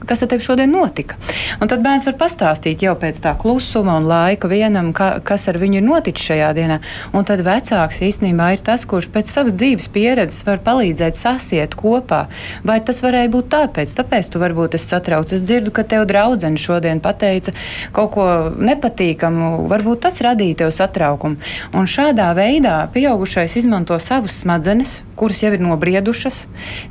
kas 0.07 0.25
ar 0.25 0.31
tevi 0.33 0.45
šodien 0.45 0.73
notika. 0.73 1.19
Un 1.61 1.71
tad 1.71 1.85
bērns 1.85 2.09
var 2.09 2.17
pastāstīt 2.21 2.85
jau 2.85 2.97
pēc 2.99 3.21
tā 3.25 3.35
klusuma 3.41 3.99
un 4.01 4.09
laika 4.11 4.51
vienam, 4.51 4.93
ka, 4.97 5.13
kas 5.25 5.49
ar 5.51 5.59
viņu 5.61 5.81
ir 5.81 5.87
noticis 5.87 6.31
šajā 6.31 6.51
dienā. 6.59 6.81
Un 7.17 7.27
tad 7.29 7.45
vecāks 7.47 8.03
īstenībā 8.07 8.53
ir 8.57 8.65
tas, 8.67 8.87
kurš 8.89 9.11
pēc 9.15 9.31
savas 9.31 9.57
dzīves 9.59 9.91
pieredzes 9.95 10.45
var 10.49 10.63
palīdzēt 10.67 11.19
sasiet 11.19 11.77
kopā. 11.79 12.25
Vai 12.67 12.81
tas 12.85 13.03
varēja 13.05 13.33
būt 13.33 13.51
tāpēc? 13.55 13.95
Tāpēc 14.01 14.33
tu 14.33 14.43
varbūt 14.43 14.77
esi 14.79 14.91
satraucis. 14.93 15.41
Es 15.41 15.47
dzirdu, 15.47 15.73
ka 15.75 15.85
tev 15.87 16.07
draudzene 16.11 16.61
šodien 16.61 17.03
pateica 17.05 17.55
kaut 17.97 18.15
ko 18.17 18.27
nepatīkamu, 18.59 19.69
varbūt 19.71 20.05
tas 20.07 20.21
radīja 20.25 20.65
tev 20.65 20.75
satraukumu. 20.75 21.41
Un 21.77 21.89
šādā 21.91 22.31
veidā 22.37 22.77
pieaugušais 22.95 23.57
izmanto 23.61 23.99
savus 24.03 24.41
smadzenes, 24.43 25.01
kuras 25.21 25.43
jau 25.45 25.53
ir 25.55 25.60
nobriedušas, 25.65 26.43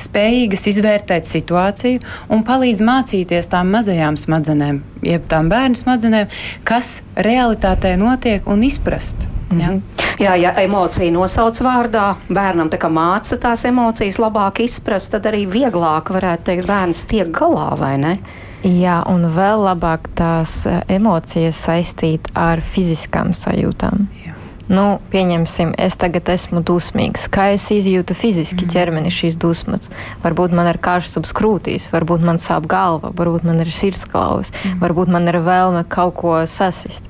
spējīgas 0.05 0.67
izvērtēt 0.73 1.27
situāciju 1.29 2.03
un 2.29 2.45
palīdz 2.47 2.83
mācīties 2.85 3.49
tām 3.51 3.73
mazajām 3.75 4.17
smadzenēm, 4.19 4.81
jeb 5.05 5.27
tām 5.31 5.51
bērnu 5.51 5.79
smadzenēm, 5.79 6.31
kas 6.67 6.99
realitātē 7.15 7.95
notiek 7.99 8.47
un 8.47 8.63
izprast. 8.63 9.27
Ja? 9.49 9.55
Mm 9.55 9.61
-hmm. 9.61 9.81
Jā, 10.19 10.35
ja 10.35 10.53
emocija 10.61 11.11
nosauc 11.11 11.61
vārdā, 11.63 12.15
bērnam 12.29 12.69
tā 12.69 12.77
kā 12.77 12.89
māca 12.91 13.37
tās 13.37 13.65
emocijas 13.65 14.17
labāk 14.19 14.59
izprast, 14.59 15.11
tad 15.11 15.25
arī 15.25 15.45
vieglāk 15.47 16.11
varētu 16.11 16.43
teikt, 16.43 16.67
bērns 16.67 17.05
tiek 17.05 17.27
galā 17.27 17.79
vai 17.79 17.97
ne? 17.97 18.17
Jā, 18.63 18.97
un 19.07 19.23
vēl 19.35 19.63
labāk 19.63 20.09
tās 20.19 20.65
eh, 20.67 20.81
emocijas 20.91 21.55
saistīt 21.55 22.27
ar 22.35 22.59
fiziskām 22.59 23.31
sajūtām. 23.31 24.03
Jā. 24.25 24.28
Nu, 24.69 24.99
pieņemsim, 25.09 25.71
es 25.81 25.95
tagad 25.97 26.29
esmu 26.29 26.61
dusmīgs. 26.61 27.23
Kā 27.33 27.47
es 27.55 27.63
izjūtu 27.73 28.13
fiziski 28.13 28.67
Mhm. 28.67 28.69
ķermeni 28.69 29.09
šīs 29.09 29.35
dusmas? 29.35 29.89
Varbūt 30.23 30.51
man 30.51 30.67
ir 30.67 30.77
karstums 30.77 31.33
krūtīs, 31.33 31.89
varbūt 31.89 32.21
man 32.21 32.37
sāp 32.37 32.67
galva, 32.67 33.11
varbūt 33.11 33.43
man 33.43 33.59
ir 33.59 33.65
sirdsklaus, 33.65 34.51
Mhm. 34.51 34.79
varbūt 34.79 35.07
man 35.07 35.27
ir 35.27 35.41
vēlme 35.41 35.89
kaut 35.89 36.13
ko 36.15 36.45
sasist. 36.45 37.01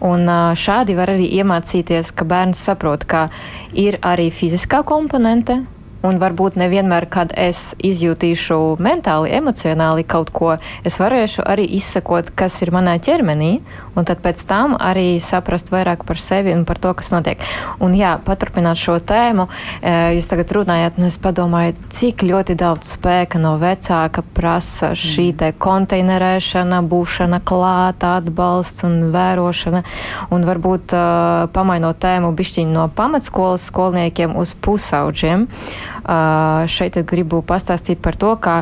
Un 0.00 0.26
šādi 0.26 0.94
var 0.94 1.08
arī 1.08 1.32
iemācīties, 1.32 2.14
ka 2.14 2.24
bērns 2.26 2.56
saprot, 2.56 3.06
ka 3.06 3.30
ir 3.72 3.96
arī 4.02 4.30
fiziskā 4.30 4.84
komponente. 4.84 5.64
Un 6.04 6.20
varbūt 6.20 6.54
nevienmēr, 6.54 7.08
kad 7.10 7.32
es 7.36 7.74
izjutīšu 7.82 8.78
mentāli, 8.78 9.32
emocionāli 9.32 10.06
kaut 10.06 10.30
ko, 10.32 10.58
es 10.84 10.98
varēšu 10.98 11.42
arī 11.46 11.66
izsekot, 11.68 12.36
kas 12.36 12.62
ir 12.62 12.70
manā 12.70 13.00
ķermenī, 13.00 13.60
un 13.96 14.06
tad 14.08 14.20
pēc 14.24 14.42
tam 14.48 14.76
arī 14.78 15.16
saprast 15.22 15.72
vairāk 15.72 16.04
par 16.06 16.20
sevi 16.20 16.54
un 16.54 16.64
par 16.68 16.78
to, 16.82 16.92
kas 16.96 17.10
notiek. 17.14 17.42
Un 17.82 17.96
jā, 17.96 18.16
paturpināt 18.24 18.78
šo 18.80 18.98
tēmu, 19.00 19.48
eh, 19.82 20.14
jūs 20.16 20.28
tagad 20.30 20.52
runājat, 20.52 20.98
un 20.98 21.08
es 21.08 21.18
padomāju, 21.18 21.74
cik 21.90 22.26
ļoti 22.28 22.56
daudz 22.56 22.96
spēka 22.96 23.40
no 23.40 23.56
vecāka 23.58 24.22
prasa 24.36 24.92
šī 24.92 25.26
te 25.36 25.52
konteinerēšana, 25.52 26.82
būšana 26.86 27.40
klāta, 27.40 28.16
atbalsts 28.20 28.84
un 28.84 29.10
vērošana. 29.12 29.82
Un 30.30 30.44
varbūt 30.44 30.94
uh, 30.96 31.46
pamainot 31.52 31.98
tēmu 32.02 32.32
bišķiņu 32.36 32.72
no 32.72 32.88
pamatskolas 32.88 33.66
skolniekiem 33.70 34.36
uz 34.36 34.54
pusauģiem. 34.54 35.46
Uh, 35.46 35.95
šeit 36.06 36.98
gribu 37.08 37.42
pastāstīt 37.42 37.98
par 38.02 38.16
to, 38.18 38.32
ka, 38.38 38.56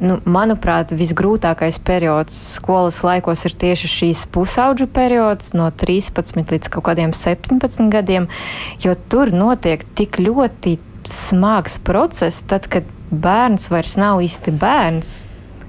nu, 0.00 0.18
manuprāt, 0.24 0.94
visgrūtākais 0.96 1.78
periods 1.84 2.36
skolas 2.56 3.02
laikos 3.04 3.44
ir 3.44 3.56
tieši 3.60 3.92
šīs 3.92 4.24
pusauģu 4.32 4.88
periods, 4.92 5.52
no 5.58 5.68
13 5.70 6.48
līdz 6.48 6.72
kaut 6.72 6.88
kādiem 6.88 7.12
17 7.16 7.92
gadiem, 7.92 8.28
jo 8.80 8.96
tur 9.12 9.32
notiek 9.34 9.84
tik 9.98 10.20
ļoti 10.22 10.78
smags 11.08 11.78
process, 11.84 12.42
tad, 12.48 12.68
kad 12.72 12.88
bērns 13.10 13.68
vairs 13.72 13.96
nav 14.00 14.24
īsti 14.24 14.56
bērns. 14.60 15.16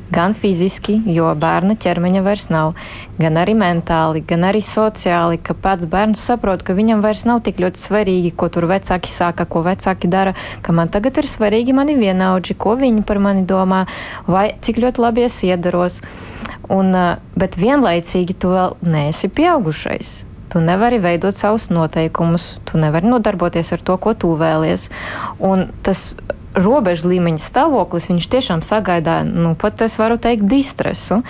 Gan 0.10 0.34
fiziski, 0.34 0.96
jo 1.14 1.28
bērna 1.38 1.76
ķermeņa 1.78 2.22
vairs 2.26 2.48
nav, 2.50 2.72
gan 3.22 3.36
arī 3.38 3.54
mentāli, 3.58 4.24
gan 4.26 4.48
arī 4.48 4.62
sociāli, 4.66 5.38
ka 5.38 5.54
pats 5.54 5.86
bērns 5.90 6.24
saprot, 6.32 6.64
ka 6.66 6.74
viņam 6.74 7.04
vairs 7.06 7.28
nav 7.30 7.44
tik 7.46 7.62
ļoti 7.62 7.78
svarīgi, 7.78 8.32
ko 8.34 8.50
tur 8.50 8.66
vecāki 8.72 9.12
sāka, 9.14 9.46
ko 9.46 9.62
vecāki 9.68 10.10
dara, 10.10 10.34
ka 10.66 10.74
man 10.74 10.90
tagad 10.90 11.20
ir 11.22 11.30
svarīgi 11.30 11.76
mani 11.78 11.94
vienaudži, 12.00 12.58
ko 12.58 12.74
viņi 12.80 13.06
par 13.06 13.22
mani 13.22 13.46
domā, 13.46 13.84
vai 14.26 14.48
cik 14.66 14.82
ļoti 14.82 15.06
labi 15.06 15.28
es 15.28 15.38
iedaros. 15.46 16.00
Un, 16.74 16.90
bet 17.38 17.58
vienlaicīgi 17.58 18.34
tu 18.42 18.56
vēl 18.56 18.76
neesi 18.86 19.30
pieaugušais. 19.30 20.16
Tu 20.50 20.62
nevari 20.66 20.98
veidot 20.98 21.38
savus 21.38 21.68
noteikumus, 21.70 22.56
tu 22.66 22.82
nevari 22.82 23.10
nodarboties 23.10 23.70
ar 23.76 23.86
to, 23.86 23.98
ko 24.02 24.16
tu 24.18 24.34
vēlies. 24.38 24.88
Un 25.38 25.68
tas 25.86 26.16
robežu 26.58 27.10
līmeņa 27.12 27.42
stāvoklis, 27.44 28.10
viņš 28.10 28.28
tiešām 28.34 28.64
sagaidā, 28.66 29.22
nu, 29.28 29.54
pat 29.60 29.84
es 29.86 29.98
varu 30.02 30.18
teikt, 30.22 30.48
distresu. 30.50 31.22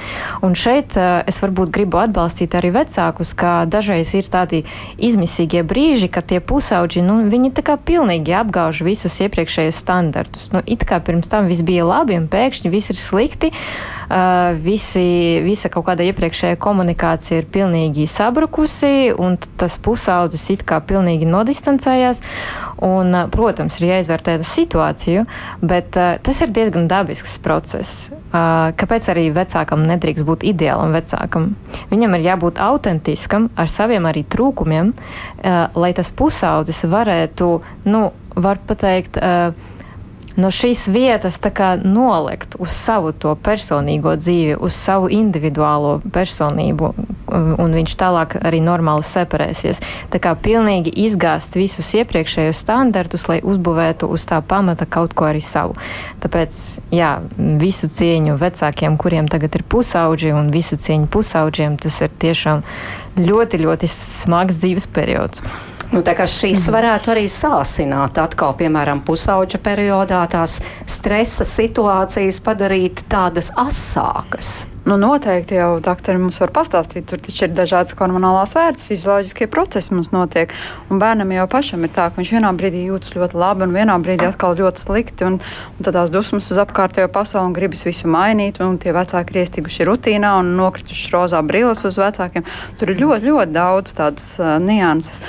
Un 0.46 0.56
šeit 0.58 0.96
uh, 1.00 1.22
es 1.30 1.42
varbūt 1.44 1.74
gribu 1.76 2.02
atbalstīt 2.02 2.56
arī 2.58 2.72
vecākus, 2.76 3.36
ka 3.38 3.64
dažreiz 3.70 4.14
ir 4.18 4.32
tādi 4.32 4.64
izmisīgie 4.98 5.64
brīži, 5.68 6.12
kad 6.12 6.30
tie 6.32 6.40
pusauģi, 6.40 7.04
nu, 7.06 7.20
viņi 7.30 7.54
tā 7.60 7.66
kā 7.68 7.78
pilnīgi 7.78 8.36
apgauž 8.40 8.84
visus 8.88 9.20
iepriekšējos 9.26 9.84
standartus. 9.84 10.52
Nu, 10.56 10.64
it 10.66 10.88
kā 10.88 11.02
pirms 11.04 11.32
tam 11.32 11.52
viss 11.52 11.66
bija 11.66 11.88
labi 11.88 12.20
un 12.20 12.30
pēkšņi 12.32 12.74
viss 12.74 12.94
ir 12.94 13.02
slikti. 13.02 13.54
Uh, 13.54 13.99
visi, 14.64 15.40
visa 15.46 15.70
kaut 15.70 15.86
kāda 15.90 16.06
iepriekšējā 16.10 16.58
komunikācija 16.62 17.44
ir 17.44 17.50
pilnīgi 17.54 18.08
sabrukusi, 18.10 19.12
un 19.14 19.38
tas 19.60 19.78
pusaudzis 19.82 20.48
it 20.56 20.66
kā 20.68 20.80
pilnīgi 20.82 21.28
nodistancējās. 21.30 22.24
Un, 22.86 23.12
uh, 23.14 23.28
protams, 23.32 23.80
ir 23.80 23.90
jāizvērtē 23.90 24.38
situāciju, 24.46 25.26
bet 25.62 25.98
uh, 26.00 26.16
tas 26.24 26.40
ir 26.42 26.54
diezgan 26.56 26.88
dabisks 26.90 27.38
process. 27.44 28.08
Uh, 28.30 28.70
kāpēc 28.80 29.10
arī 29.12 29.26
vecākam 29.36 29.84
nedrīkst 29.90 30.26
būt 30.28 30.46
ideālam 30.48 30.94
vecākam? 30.96 31.52
Viņam 31.92 32.16
ir 32.16 32.28
jābūt 32.30 32.62
autentiskam 32.64 33.50
ar 33.60 33.72
saviem 33.72 34.08
arī 34.10 34.24
trūkumiem, 34.24 34.94
uh, 34.94 35.60
lai 35.76 35.92
tas 35.98 36.14
pusaudzis 36.14 36.86
varētu, 36.88 37.52
nu, 37.90 38.06
var 38.40 38.62
pateikt, 38.70 39.20
uh, 39.20 39.69
no 40.40 40.52
šīs 40.54 40.88
vietas 40.92 41.40
kā 41.40 41.74
nolikt 41.82 42.56
uz 42.60 42.74
savu 42.74 43.14
personīgo 43.44 44.16
dzīvi, 44.20 44.58
uz 44.60 44.76
savu 44.76 45.10
individuālo 45.12 46.00
personību, 46.14 46.94
un 47.30 47.76
viņš 47.76 47.96
tālāk 48.00 48.38
arī 48.42 48.62
normāli 48.64 49.06
separēsies. 49.06 49.82
Tā 50.14 50.22
kā 50.22 50.34
pilnīgi 50.36 50.94
izgāzt 51.06 51.58
visus 51.60 51.92
iepriekšējos 52.00 52.64
standartus, 52.64 53.28
lai 53.30 53.40
uzbūvētu 53.44 54.10
uz 54.10 54.26
tā 54.30 54.42
pamata 54.42 54.88
kaut 54.90 55.14
ko 55.18 55.30
arī 55.30 55.42
savu. 55.44 55.76
Tāpēc, 56.24 56.62
jā, 56.94 57.18
visu 57.62 57.90
cieņu 57.92 58.38
vecākiem, 58.40 58.98
kuriem 58.98 59.30
tagad 59.32 59.60
ir 59.60 59.66
pusauģi, 59.70 60.34
un 60.36 60.50
visu 60.54 60.80
cieņu 60.80 61.10
pusauģiem, 61.14 61.78
tas 61.82 62.02
ir 62.06 62.14
tiešām 62.22 62.66
ļoti, 63.18 63.62
ļoti 63.66 63.90
smags 63.92 64.60
dzīves 64.62 64.90
periods. 64.94 65.44
Nu, 65.90 66.04
tā 66.06 66.14
kā 66.14 66.28
šīs 66.30 66.68
varētu 66.70 67.10
arī 67.16 67.24
sāsināt 67.34 68.20
atkal, 68.22 68.54
piemēram, 68.60 69.02
pusauģa 69.08 69.58
periodā 69.66 70.22
tās 70.30 70.60
stresa 70.86 71.48
situācijas 71.48 72.38
padarīt 72.46 73.02
tādas 73.10 73.50
asākas. 73.58 74.68
Nu, 74.90 74.96
noteikti 74.98 75.54
jau 75.54 75.76
doktori 75.86 76.18
mums 76.18 76.40
var 76.42 76.50
pastāstīt. 76.50 77.04
Tur 77.12 77.20
taču 77.22 77.44
ir 77.46 77.52
dažādas 77.54 77.94
hormonālās 78.00 78.56
vērtības, 78.58 78.88
fizioloģiskie 78.90 79.46
procesi 79.54 79.94
mums 79.94 80.10
notiek. 80.10 80.56
Un 80.90 80.98
bērnam 81.04 81.30
jau 81.36 81.46
pašam 81.52 81.84
ir 81.86 81.92
tā, 81.94 82.08
ka 82.10 82.18
viņš 82.18 82.32
vienā 82.34 82.50
brīdī 82.58 82.82
jūtas 82.88 83.14
ļoti 83.14 83.38
labi, 83.38 83.68
un 83.68 83.76
vienā 83.78 84.00
brīdī 84.02 84.26
atkal 84.26 84.58
ļoti 84.58 84.82
slikti. 84.82 85.28
Un, 85.28 85.38
un 85.78 85.86
tad 85.86 85.94
tās 85.94 86.10
dusmas 86.10 86.50
uz 86.50 86.62
apkārtējo 86.64 87.12
pasauli 87.14 87.52
un 87.52 87.58
gribas 87.60 87.86
visu 87.86 88.10
mainīt. 88.10 88.58
Un 88.66 88.82
tie 88.82 88.96
vecāki 88.98 89.36
ir 89.36 89.44
iestiguši 89.44 89.86
rutīnā 89.92 90.34
un 90.40 90.56
nokrituši 90.58 91.14
rozā 91.14 91.44
brilles 91.46 91.86
uz 91.86 92.02
vecākiem. 92.02 92.50
Tur 92.82 92.96
ir 92.96 93.04
ļoti, 93.04 93.30
ļoti 93.30 93.58
daudz 93.60 93.94
tādas 94.00 94.32
uh, 94.42 94.56
nianses. 94.58 95.22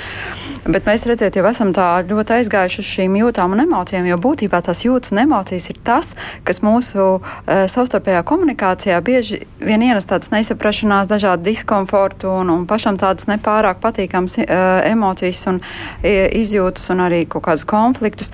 Bet 0.61 0.85
mēs 0.85 1.07
redzēt, 1.09 1.39
jau 1.39 1.45
esam 1.49 1.71
tā 1.73 2.03
ļoti 2.05 2.35
aizgājuši 2.35 2.81
uz 2.83 2.89
šīm 2.91 3.15
jūtām 3.17 3.55
un 3.55 3.63
emocijām, 3.63 4.05
jo 4.05 4.17
būtībā 4.21 4.59
tās 4.61 4.83
jūtas 4.85 5.09
un 5.15 5.23
emocijas 5.23 5.65
ir 5.73 5.79
tas, 5.81 6.11
kas 6.45 6.61
mūsu 6.61 7.05
uh, 7.17 7.63
savstarpējā 7.71 8.21
komunikācijā 8.29 8.99
bieži 9.01 9.41
vien 9.57 9.81
ienes 9.81 10.05
tādas 10.05 10.29
nesaprašanās, 10.29 11.09
dažādu 11.09 11.47
diskomfortu 11.49 12.29
un, 12.43 12.53
un 12.53 12.69
pašam 12.69 13.01
tādas 13.01 13.25
nepārāk 13.31 13.81
patīkamas 13.81 14.37
uh, 14.43 14.45
emocijas 14.85 15.41
un 15.49 15.63
uh, 15.63 16.07
izjūtas 16.29 16.91
un 16.93 17.05
arī 17.09 17.23
kaut 17.25 17.47
kādus 17.49 17.65
konfliktus. 17.65 18.29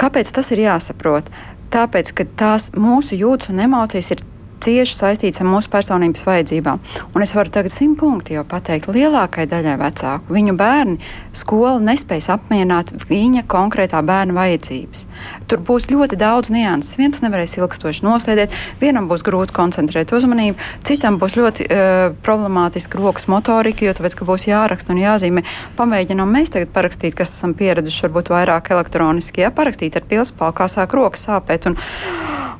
Kāpēc 0.00 0.32
tas 0.32 0.54
ir 0.56 0.64
jāsaprot? 0.64 1.28
Tāpēc, 1.72 2.16
ka 2.16 2.28
tās 2.36 2.72
mūsu 2.76 3.20
jūtas 3.20 3.52
un 3.52 3.60
emocijas 3.68 4.14
ir 4.16 4.24
cieši 4.62 4.96
saistīts 4.96 5.42
ar 5.42 5.48
mūsu 5.50 5.70
personības 5.72 6.24
vajadzībām. 6.26 6.80
Un 7.14 7.24
es 7.24 7.34
varu 7.36 7.52
tagad 7.52 7.74
simt 7.74 7.98
punkti 8.00 8.36
jau 8.36 8.44
pateikt, 8.48 8.90
lielākajai 8.92 9.50
daļai 9.50 9.76
vecāku 9.80 10.36
viņu 10.36 10.54
bērni 10.58 10.98
skola 11.36 11.78
nespēs 11.82 12.28
apmierināt 12.32 12.92
viņa 13.08 13.44
konkrētā 13.50 14.02
bērna 14.06 14.36
vajadzības. 14.36 15.04
Tur 15.50 15.62
būs 15.66 15.88
ļoti 15.90 16.18
daudz 16.20 16.52
nianses. 16.54 16.96
Viens 17.00 17.22
nevarēs 17.24 17.56
ilgstoši 17.58 18.04
noslēdēt, 18.06 18.54
vienam 18.80 19.08
būs 19.10 19.24
grūti 19.26 19.56
koncentrēt 19.56 20.12
uzmanību, 20.16 20.58
citam 20.86 21.18
būs 21.22 21.36
ļoti 21.38 21.68
uh, 21.68 22.02
problemātiska 22.24 23.00
rokas 23.00 23.28
motorika, 23.32 23.86
jo 23.86 23.96
tāpēc, 23.98 24.18
ka 24.18 24.28
būs 24.28 24.48
jāraksta 24.48 24.94
un 24.94 25.02
jāzīmē. 25.02 25.44
Pamēģinām 25.78 26.36
mēs 26.38 26.52
tagad 26.54 26.72
parakstīt, 26.74 27.16
kas 27.18 27.34
esam 27.34 27.56
pieraduši 27.58 28.06
varbūt 28.06 28.32
vairāk 28.34 28.72
elektroniski, 28.76 29.44
ja 29.46 29.52
parakstīt 29.54 29.98
ar 29.98 30.06
pilspālu, 30.08 30.56
kā 30.56 30.68
sāk 30.70 30.96
rokas 30.96 31.28
sāpēt. 31.28 31.70
Un, 31.70 31.80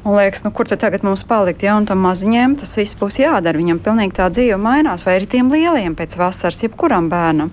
Un 0.02 0.16
liekas, 0.18 0.42
nu, 0.42 0.50
kur 0.50 0.66
tad 0.66 0.80
tagad 0.82 1.04
mums 1.06 1.22
palikt? 1.22 1.62
Ja 1.62 1.76
un 1.78 1.84
tam 1.92 2.07
maziņiem 2.07 2.57
tas 2.62 2.72
viss 2.78 2.96
būs 2.96 3.20
jādara. 3.20 3.61
Viņam 3.61 3.83
pilnīgi 3.85 4.16
tā 4.16 4.31
dzīve 4.33 4.57
mainās, 4.61 5.05
vai 5.05 5.18
arī 5.18 5.28
tiem 5.28 5.52
lieliem 5.52 5.96
pēc 5.98 6.16
vasaras, 6.16 6.62
jebkuram 6.64 7.11
bērnam. 7.12 7.52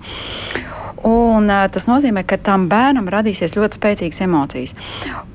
Un, 1.04 1.48
uh, 1.48 1.66
tas 1.72 1.86
nozīmē, 1.88 2.24
ka 2.28 2.36
tam 2.40 2.66
bērnam 2.68 3.08
radīsies 3.12 3.56
ļoti 3.56 3.78
spēcīgas 3.80 4.22
emocijas. 4.24 4.74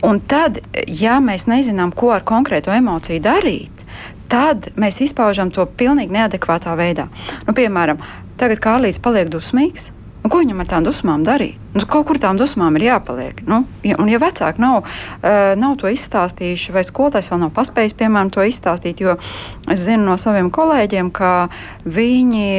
Un 0.06 0.22
tad, 0.30 0.60
ja 0.89 1.20
mēs 1.22 1.48
nezinām, 1.50 1.94
ko 1.94 2.12
ar 2.13 2.26
konkrēto 2.26 2.74
emociju 2.74 3.22
darīt, 3.26 3.86
tad 4.30 4.72
mēs 4.78 5.02
izpaužam 5.06 5.54
to 5.54 5.65
pilnīgi 5.65 6.13
neadekvātā 6.13 6.74
veidā. 6.78 7.08
Nu, 7.46 7.54
piemēram, 7.58 8.02
tagad 8.41 8.62
Kārlis 8.62 9.02
paliek 9.02 9.30
dusmīgs. 9.34 9.91
Nu, 10.26 10.30
ko 10.34 10.40
viņam 10.42 10.64
ar 10.64 10.66
tām 10.66 10.86
dusmām 10.88 11.22
darīt? 11.22 11.60
Nu, 11.76 11.84
kaut 11.86 12.08
kur 12.10 12.18
tām 12.18 12.34
dusmām 12.40 12.74
ir 12.80 12.88
jāpaliek. 12.88 13.44
Nu, 13.46 13.60
ja, 13.86 14.00
un, 14.02 14.10
ja 14.10 14.18
vecāki 14.18 14.64
nav, 14.64 14.88
uh, 14.88 15.52
nav 15.60 15.76
to 15.78 15.92
izstāstījuši, 15.94 16.74
vai 16.74 16.82
skolotājs 16.88 17.30
vēl 17.30 17.44
nav 17.44 17.52
paspējis, 17.54 17.94
piemēram, 18.00 18.32
to 18.34 18.42
izstāstīt, 18.42 19.04
jo 19.06 19.20
es 19.70 19.86
zinu 19.86 20.08
no 20.08 20.18
saviem 20.18 20.50
kolēģiem, 20.56 21.14
ka 21.14 21.36
viņi 21.86 22.50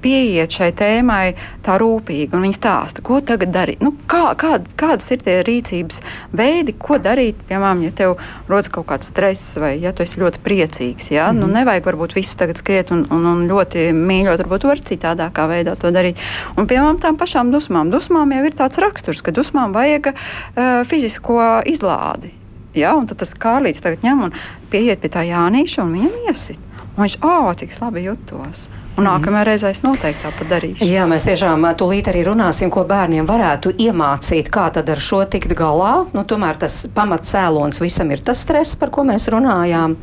pieiet 0.00 0.54
šai 0.56 0.70
tēmai 0.76 1.34
tā 1.64 1.76
rūpīgi, 1.80 2.32
un 2.36 2.46
viņi 2.46 2.56
stāsta, 2.56 3.04
ko 3.04 3.20
tagad 3.24 3.52
darīt. 3.54 3.82
Nu, 3.84 3.92
kā, 4.08 4.32
kā, 4.38 4.56
kādas 4.80 5.10
ir 5.12 5.20
tie 5.24 5.40
rīcības 5.46 6.00
veidi, 6.36 6.74
ko 6.80 6.96
darīt, 7.02 7.42
piemēram, 7.50 7.82
ja 7.84 7.92
tev 7.96 8.16
rodas 8.48 8.70
kaut 8.72 8.88
kāds 8.90 9.10
stress, 9.12 9.58
vai 9.60 9.74
ja 9.82 9.92
tu 9.92 10.04
esi 10.06 10.22
ļoti 10.22 10.42
priecīgs. 10.44 11.10
Ja? 11.12 11.28
Mm 11.28 11.36
-hmm. 11.36 11.40
nu, 11.40 11.46
mhm. 11.46 11.54
nevajag 11.58 11.90
varbūt 11.90 12.16
visu 12.16 12.36
tagad 12.36 12.56
skriet 12.56 12.90
un, 12.90 13.06
un, 13.10 13.26
un 13.26 13.46
ļoti 13.48 13.90
mīļot, 13.92 14.44
varbūt 14.44 14.64
var 14.70 14.78
citādākā 14.92 15.48
veidā 15.48 15.76
to 15.76 15.90
darīt. 15.90 16.16
Un, 16.56 16.66
piemēram, 16.70 17.00
tām 17.02 17.18
pašām 17.20 17.52
dusmām. 17.52 17.90
Dusmām 17.92 18.34
jau 18.34 18.42
ir 18.46 18.56
tāds 18.56 18.80
raksturs, 18.82 19.22
ka 19.26 19.34
dusmām 19.34 19.74
vajag 19.76 20.12
uh, 20.12 20.82
fizisko 20.88 21.40
izlādi. 21.68 22.32
Ja? 22.76 22.94
Un 22.98 23.10
tad 23.10 23.20
tas 23.22 23.34
kārlīts 23.34 23.82
tagad 23.84 24.06
ņem 24.06 24.26
un 24.28 24.36
pieiet 24.72 25.02
pie 25.02 25.10
tā 25.12 25.26
Jānīša 25.28 25.84
un 25.84 25.96
viņam 25.98 26.30
iesit. 26.30 26.68
Un 26.96 27.04
viņš, 27.04 27.18
oh, 27.26 27.50
cik 27.58 27.74
labi 27.82 28.06
jutos. 28.06 28.68
Un 28.98 29.06
nākamajā 29.06 29.44
reizē 29.46 29.70
es 29.72 29.80
noteikti 29.84 30.24
tāpat 30.24 30.50
darīšu. 30.50 30.86
Jā, 30.88 31.06
mēs 31.08 31.24
tiešām 31.28 31.62
tūlīt 31.78 32.10
arī 32.10 32.24
runāsim, 32.26 32.72
ko 32.74 32.82
bērniem 32.88 33.28
varētu 33.28 33.72
iemācīt, 33.86 34.50
kā 34.52 34.66
tad 34.74 34.90
ar 34.92 35.00
šo 35.00 35.22
tikt 35.30 35.54
galā. 35.56 36.06
Nu, 36.16 36.24
tomēr 36.28 36.58
tas 36.60 36.82
pamatcēlons 36.94 37.80
visam 37.80 38.10
ir 38.10 38.24
tas 38.26 38.42
stress, 38.42 38.76
par 38.80 38.92
ko 38.94 39.06
mēs 39.08 39.30
runājām. 39.32 39.96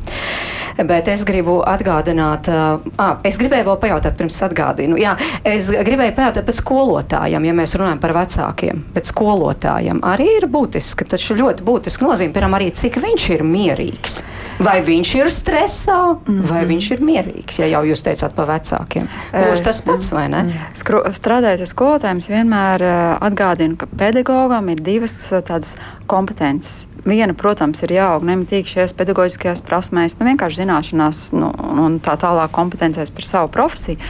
Bet 0.88 1.08
es 1.10 1.24
gribu 1.26 1.58
atgādināt, 1.66 2.48
uh, 2.50 3.18
es 3.26 3.38
gribēju 3.40 3.66
vēl 3.66 3.78
pajautāt, 3.82 4.14
pirms 4.18 4.36
atgādinu. 4.46 4.98
Jā, 5.00 5.16
es 5.46 5.72
gribēju 5.74 6.14
pajautāt 6.14 6.46
par 6.46 6.54
skolotājiem, 6.54 7.48
ja 7.50 7.54
mēs 7.60 7.74
runājam 7.78 8.02
par 8.02 8.14
vecākiem. 8.14 8.84
Bet 8.94 9.10
skolotājiem 9.10 10.04
arī 10.06 10.28
ir 10.38 10.46
būtiski, 10.50 11.06
taču 11.10 11.38
ļoti 11.38 11.66
būtiski 11.66 12.06
nozīmē, 12.06 12.34
piemēram, 12.34 12.58
arī 12.60 12.70
cik 12.78 13.00
viņš 13.02 13.30
ir 13.34 13.46
mierīgs. 13.46 14.20
Vai 14.62 14.78
viņš 14.86 15.14
ir 15.18 15.32
stresā, 15.34 15.98
vai 16.26 16.62
-hmm. 16.62 16.70
viņš 16.70 16.90
ir 16.94 17.02
mierīgs, 17.10 17.58
ja 17.62 17.66
jau 17.74 17.84
jūs 17.86 18.02
teicāt 18.06 18.34
par 18.38 18.46
vecākiem 18.50 18.77
vecākiem. 18.78 19.08
Gluži 19.32 19.64
tas 19.64 19.82
pats, 19.82 20.12
vai 20.12 20.28
ne? 20.28 20.44
Skru, 20.76 21.02
strādājot 21.12 21.64
ar 21.64 21.70
skolotājiem, 21.70 22.20
vienmēr 22.28 22.84
atgādinu, 23.20 23.76
ka 23.78 23.88
pedagogam 23.98 24.68
ir 24.68 24.80
divas 24.80 25.16
tādas 25.30 25.76
kompetences. 26.06 26.86
Viena, 27.08 27.32
protams, 27.32 27.80
ir 27.86 27.94
jāaug 27.94 28.24
nemitīgi 28.26 28.74
šajās 28.74 28.92
pedagoģiskajās 28.98 29.62
prasmēs, 29.64 30.18
nu, 30.18 30.26
vienkārši 30.28 30.64
zināšanās 30.64 31.20
nu, 31.32 31.48
un 31.84 32.00
tā 32.04 32.18
tālāk 32.20 32.52
kompetencēs 32.52 33.14
par 33.14 33.24
savu 33.24 33.52
profesiju. 33.54 34.02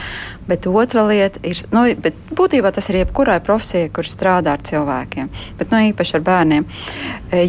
Bet 0.49 0.65
otra 0.67 1.05
lieta 1.07 1.39
ir, 1.45 1.61
nu, 1.71 1.85
būtībā 2.35 2.73
tas 2.75 2.89
ir 2.89 3.03
jebkurai 3.03 3.39
profesijai, 3.45 3.91
kur 3.93 4.09
strādā 4.09 4.57
ar 4.57 4.65
cilvēkiem, 4.65 5.29
bet 5.61 5.71
nu, 5.71 5.83
īpaši 5.93 6.17
ar 6.17 6.25
bērniem, 6.27 6.67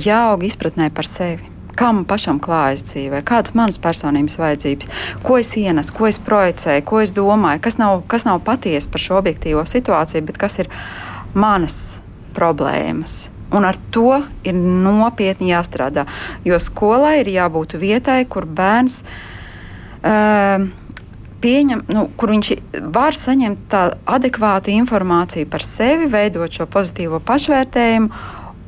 jāaug 0.04 0.44
izpratnē 0.46 0.92
par 0.94 1.08
sevi 1.08 1.49
kā 1.76 1.90
man 1.94 2.04
pašam 2.08 2.40
klājas 2.42 2.84
dzīvē, 2.88 3.22
kādas 3.26 3.54
manas 3.58 3.80
personības 3.82 4.38
vajadzības, 4.40 4.90
ko 5.26 5.38
es 5.40 5.52
ienesu, 5.58 5.94
ko 5.96 6.08
es 6.10 6.20
projicēju, 6.22 6.86
ko 6.86 7.02
es 7.04 7.14
domāju, 7.16 7.62
kas 7.66 7.78
nav, 7.80 8.04
kas 8.10 8.26
nav 8.28 8.42
patiesa 8.46 8.90
par 8.90 9.04
šo 9.04 9.18
objektīvo 9.20 9.64
situāciju, 9.68 10.26
bet 10.28 10.40
kas 10.40 10.60
ir 10.64 10.70
manas 11.34 12.00
problēmas. 12.36 13.30
Un 13.50 13.66
ar 13.66 13.78
to 13.90 14.20
ir 14.46 14.54
nopietni 14.54 15.50
jāstrādā. 15.50 16.06
Jo 16.46 16.60
skolai 16.62 17.18
ir 17.24 17.32
jābūt 17.34 17.74
vietai, 17.80 18.22
kur 18.30 18.46
bērns 18.46 19.00
uh, 19.02 20.68
pieņem, 21.42 21.84
nu, 21.90 22.06
kur 22.20 22.30
viņš 22.34 22.52
var 22.94 23.16
saņemt 23.16 23.66
tādu 23.72 23.98
adekvātu 24.06 24.70
informāciju 24.76 25.50
par 25.50 25.66
sevi, 25.66 26.06
veidot 26.12 26.52
šo 26.54 26.68
pozitīvo 26.70 27.18
pašvērtējumu. 27.26 28.10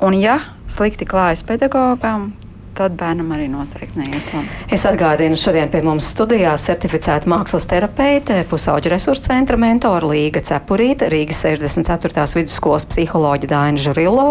Un, 0.02 0.18
ja 0.18 0.40
slikti 0.66 1.06
klājas 1.06 1.44
pedagogam, 1.46 2.32
tad 2.76 2.94
bērnam 2.96 3.32
arī 3.36 3.46
noteikti 3.52 4.00
neies 4.00 4.28
labi. 4.32 4.48
Es 4.72 4.84
atgādinu, 4.88 5.36
šodien 5.36 5.68
pie 5.72 5.82
mums 5.84 6.06
studijā 6.14 6.54
certificēta 6.60 7.28
mākslas 7.28 7.66
terapeite, 7.68 8.38
pusauģa 8.48 8.94
resursu 8.94 9.26
centra 9.26 9.58
mentora 9.60 10.08
Līga 10.08 10.40
Cepurīta, 10.44 11.10
Rīgas 11.12 11.42
64. 11.44 12.24
vidusskolas 12.38 12.86
psiholoģa 12.88 13.50
Daina 13.50 13.82
Žurillo 13.82 14.24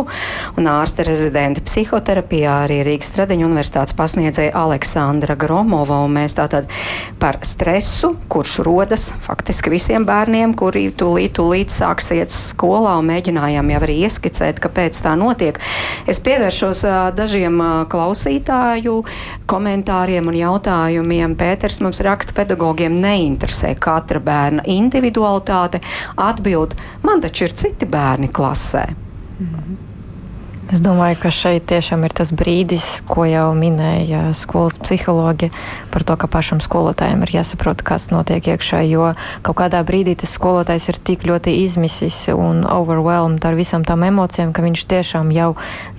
un 0.58 0.70
ārste 0.72 1.06
rezidenta 1.06 1.62
psihoterapijā 1.68 2.56
arī 2.66 2.82
Rīgas 2.88 3.12
Stradiņu 3.14 3.46
universitātes 3.46 3.96
pasniedzēja 4.00 4.56
Aleksandra 4.58 5.38
Gromova. 5.40 6.02
Un 6.08 6.18
mēs 6.18 6.36
tātad 6.40 6.70
par 7.22 7.40
stresu, 7.46 8.16
kurš 8.32 8.58
rodas 8.66 9.12
faktiski 9.22 9.76
visiem 9.76 10.08
bērniem, 10.10 10.58
kuri 10.58 10.88
tūlīt, 10.90 11.36
tūlīt 11.38 11.74
sāks 11.74 12.10
iet 12.18 12.34
skolā 12.34 12.98
un 12.98 13.10
mēģinājām 13.14 13.72
jau 13.76 13.82
arī 13.86 14.02
ieskicēt, 14.08 14.60
kāpēc 14.64 14.98
tā 15.06 15.14
notiek. 15.20 15.62
Es 16.10 16.22
pievēršos 16.26 16.84
dažiem 17.18 17.62
klausītājiem 17.92 18.31
klausītāju 18.32 19.04
komentāriem 19.48 20.28
un 20.28 20.36
jautājumiem. 20.36 21.36
Pēters 21.36 21.82
mums 21.82 22.02
raksta, 22.02 22.34
pedagogiem 22.34 23.00
neinteresē 23.02 23.76
katra 23.80 24.20
bērna 24.20 24.64
individualitāte. 24.66 25.82
Atbild, 26.16 26.76
man 27.04 27.22
taču 27.22 27.46
ir 27.46 27.54
citi 27.54 27.86
bērni 27.86 28.30
klasē. 28.32 28.88
Mm 29.40 29.48
-hmm. 29.48 29.91
Es 30.72 30.80
domāju, 30.80 31.18
ka 31.20 31.30
šeit 31.36 31.66
tiešām 31.68 32.06
ir 32.08 32.14
tas 32.16 32.30
brīdis, 32.32 33.02
ko 33.04 33.26
jau 33.28 33.50
minēja 33.52 34.30
skolas 34.40 34.78
psihologi, 34.80 35.50
par 35.92 36.06
to, 36.08 36.16
ka 36.16 36.30
pašam 36.32 36.62
skolotājiem 36.64 37.26
ir 37.26 37.34
jāsaprot, 37.36 37.82
kas 37.84 38.06
notiek 38.08 38.46
iekšā. 38.54 38.80
Jo 38.88 39.10
kaut 39.44 39.58
kādā 39.60 39.82
brīdī 39.84 40.14
tas 40.22 40.32
skolotājs 40.32 40.88
ir 40.94 41.00
tik 41.04 41.26
ļoti 41.28 41.58
izmisis 41.66 42.16
un 42.32 42.64
overwhelmed 42.64 43.44
ar 43.44 43.58
visām 43.60 43.84
tām 43.84 44.06
emocijām, 44.08 44.54
ka 44.56 44.64
viņš 44.64 44.86
tiešām 44.94 45.34
jau 45.36 45.50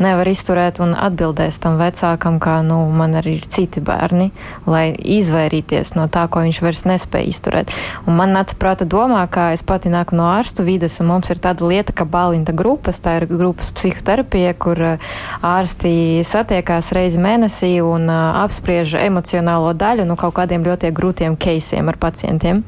nevar 0.01 0.31
izturēt 0.33 0.81
un 0.81 0.97
atbildēs 0.97 1.61
tam 1.61 1.77
vecākam, 1.77 2.41
ka 2.41 2.63
nu, 2.65 2.81
man 2.97 3.19
arī 3.21 3.37
ir 3.43 3.45
citi 3.53 3.85
bērni, 3.85 4.31
lai 4.65 4.95
izvairīties 4.97 5.93
no 6.01 6.09
tā, 6.09 6.25
ko 6.33 6.47
viņš 6.47 6.63
vairs 6.65 6.87
nespēja 6.89 7.29
izturēt. 7.35 7.77
Un 8.09 8.17
man 8.17 8.33
nāca 8.33 8.57
prāta 8.57 8.89
domā, 8.89 9.21
ka 9.29 9.51
es 9.53 9.61
pati 9.61 9.93
nāku 9.93 10.17
no 10.17 10.33
ārstu 10.33 10.65
vides, 10.65 10.97
un 11.05 11.13
mums 11.13 11.29
ir 11.29 11.45
tāda 11.45 11.69
lieta, 11.69 11.93
ka 11.93 12.09
balinta 12.09 12.57
grupas, 12.57 13.05
tā 13.05 13.21
ir 13.21 13.29
grupas 13.29 13.69
psihoterapija 13.77 14.57
kur 14.63 14.83
eh, 14.87 15.11
ārsti 15.47 16.23
satiekās 16.27 16.93
reizi 16.97 17.21
mēnesī 17.23 17.75
un 17.85 18.09
eh, 18.11 18.21
apspriež 18.45 18.97
emocionālo 19.03 19.75
daļu 19.79 20.07
nu, 20.09 20.19
kaut 20.21 20.37
kādiem 20.39 20.67
ļoti 20.67 20.93
grūtiem 20.95 21.39
keisiem 21.41 21.91
ar 21.93 21.99
pacientiem. 22.03 22.63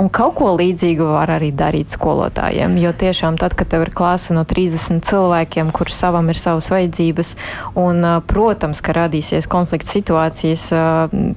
Un 0.00 0.08
kaut 0.12 0.36
ko 0.38 0.52
līdzīgu 0.56 1.04
var 1.14 1.34
arī 1.34 1.50
darīt 1.56 1.92
skolotājiem. 1.92 2.78
Jo 2.80 2.92
tiešām 2.96 3.36
tad, 3.40 3.56
kad 3.58 3.68
tev 3.72 3.86
ir 3.86 3.92
klase 3.96 4.36
no 4.36 4.44
30 4.48 5.02
cilvēkiem, 5.04 5.72
kuriem 5.74 5.96
savam 5.96 6.30
ir 6.32 6.38
savas 6.40 6.70
vajadzības, 6.72 7.34
un, 7.80 8.00
protams, 8.28 8.80
ka 8.84 8.94
radīsies 8.96 9.48
konflikts 9.50 9.92
situācijas, 9.92 10.68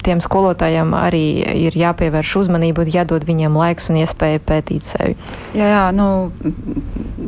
tiem 0.06 0.24
skolotājiem 0.24 0.93
arī 0.95 1.26
ir 1.66 1.76
jāpievērš 1.76 2.36
uzmanība 2.43 2.86
un 2.86 2.93
jādod 2.93 3.26
viņiem 3.28 3.58
laiks 3.60 3.89
un 3.91 3.99
iespēja 4.03 4.43
pētīt 4.45 4.86
sevi. 4.86 5.18
Jā, 5.58 5.68
jā 5.74 5.86
nu, 5.95 6.10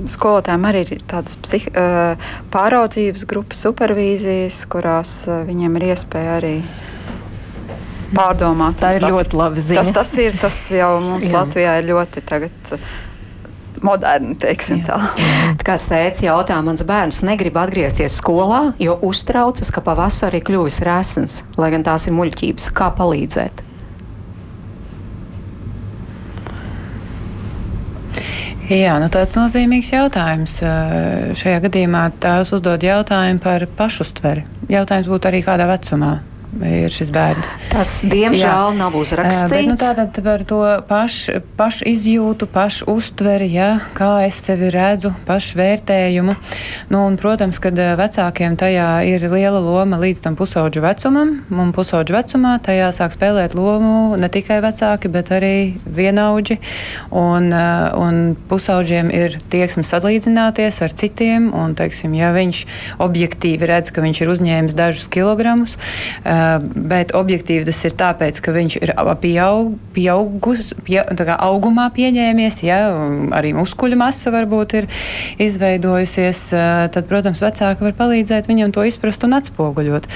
skolotājiem 0.07 0.69
arī 0.69 0.85
ir 0.85 1.03
tādas 1.09 1.39
psih, 1.43 1.67
pāraudzības 2.53 3.27
grupas, 3.27 3.63
supervīzijas, 3.67 4.63
kurās 4.71 5.17
viņiem 5.27 5.79
ir 5.79 5.89
iespēja 5.91 6.37
arī 6.39 6.55
pārdomāt. 8.15 8.79
Tā 8.79 8.93
ir 8.95 9.01
saprast. 9.01 9.13
ļoti 9.15 9.39
labi 9.41 9.65
ziņa. 9.65 9.83
Tas, 9.83 9.93
tas 9.95 10.13
ir, 10.21 10.39
tas 10.39 10.57
jau 10.73 10.93
mums 11.03 11.27
Latvijā 11.33 11.77
ir 11.81 11.91
ļoti 11.91 12.23
tagad. 12.27 12.73
Moderni, 13.85 14.33
teiksim 14.41 14.79
Jā. 14.81 14.87
tā. 14.87 15.25
Kāds 15.67 15.85
teica, 15.89 16.23
jautā, 16.25 16.57
mans 16.65 16.81
bērns 16.87 17.21
negrib 17.25 17.59
atgriezties 17.61 18.15
skolā, 18.17 18.71
jo 18.81 18.95
uztraucas, 19.05 19.69
ka 19.73 19.83
pavasarī 19.85 20.41
kļuvis 20.41 20.81
rēsns, 20.87 21.43
lai 21.61 21.69
gan 21.75 21.85
tās 21.85 22.07
ir 22.09 22.15
muļķības. 22.17 22.71
Kā 22.73 22.89
palīdzēt? 22.97 23.61
Jā, 28.67 28.97
nu 28.99 29.07
tāds 29.13 29.37
nozīmīgs 29.37 29.93
jautājums. 29.93 30.57
Šajā 31.39 31.59
gadījumā 31.63 32.01
tās 32.19 32.49
uzdod 32.57 32.81
jautājumu 32.83 33.39
par 33.45 33.63
pašuztveri. 33.77 34.43
Jautājums 34.73 35.07
būtu 35.13 35.29
arī 35.29 35.45
kādā 35.45 35.69
vecumā 35.69 36.17
ir 36.65 36.93
šis 36.93 37.11
bērns. 37.13 37.51
Tas, 37.71 37.91
diemžēl, 38.07 38.71
jā. 38.71 38.77
nav 38.77 38.95
uzrakstīts. 38.97 39.51
Bet, 39.51 39.69
nu, 39.69 39.77
tātad 39.79 40.21
par 40.25 40.43
to 40.47 40.61
pašu 40.87 41.41
paš 41.57 41.81
izjūtu, 41.87 42.47
pašu 42.51 42.87
uztveri, 42.91 43.47
jā, 43.51 43.69
kā 43.97 44.09
es 44.27 44.37
sevi 44.45 44.69
redzu, 44.73 45.13
pašvērtējumu. 45.27 46.35
Nu, 46.93 47.03
un, 47.05 47.17
protams, 47.19 47.59
kad 47.63 47.77
vecākiem 47.77 48.57
tajā 48.59 48.89
ir 49.09 49.25
liela 49.31 49.59
loma 49.63 49.99
līdz 50.01 50.23
tam 50.25 50.37
pusauģu 50.39 50.83
vecumam, 50.85 51.33
un 51.51 51.73
pusauģu 51.75 52.15
vecumā 52.17 52.55
tajā 52.63 52.91
sāk 52.95 53.15
spēlēt 53.15 53.55
lomu 53.57 54.17
ne 54.19 54.29
tikai 54.31 54.59
vecāki, 54.65 55.11
bet 55.11 55.31
arī 55.35 55.55
vienaudži. 55.85 56.59
Un, 57.11 57.49
un 57.51 58.21
pusauģiem 58.49 59.11
ir 59.13 59.37
tieksme 59.51 59.85
sadlīdzināties 59.87 60.81
ar 60.85 60.95
citiem, 60.97 61.49
un, 61.55 61.75
teiksim, 61.77 62.15
ja 62.17 62.31
viņš 62.35 62.63
objektīvi 63.03 63.69
redz, 63.69 63.93
ka 63.93 64.05
viņš 64.05 64.23
ir 64.23 64.33
uzņēmis 64.33 64.77
dažus 64.77 65.09
kilogramus, 65.11 65.77
uh, 65.77 66.46
bet 66.75 67.13
objektīvi 67.17 67.65
tas 67.67 67.79
ir 67.87 67.95
tāpēc, 67.97 68.39
ka 68.43 68.53
viņš 68.55 68.77
ir 68.81 68.93
pieaug, 69.21 69.73
pieaugus, 69.95 70.73
pie, 70.87 70.99
augumā 71.37 71.87
pieņēmies, 71.95 72.61
ja 72.67 72.79
arī 73.37 73.53
muskuļu 73.57 73.99
masa 73.99 74.33
varbūt 74.35 74.75
ir 74.81 74.89
izveidojusies, 75.43 76.43
tad, 76.93 77.07
protams, 77.09 77.41
vecāki 77.43 77.87
var 77.87 77.97
palīdzēt 77.97 78.49
viņam 78.49 78.73
to 78.75 78.85
izprast 78.87 79.25
un 79.27 79.37
atspoguļot. 79.37 80.09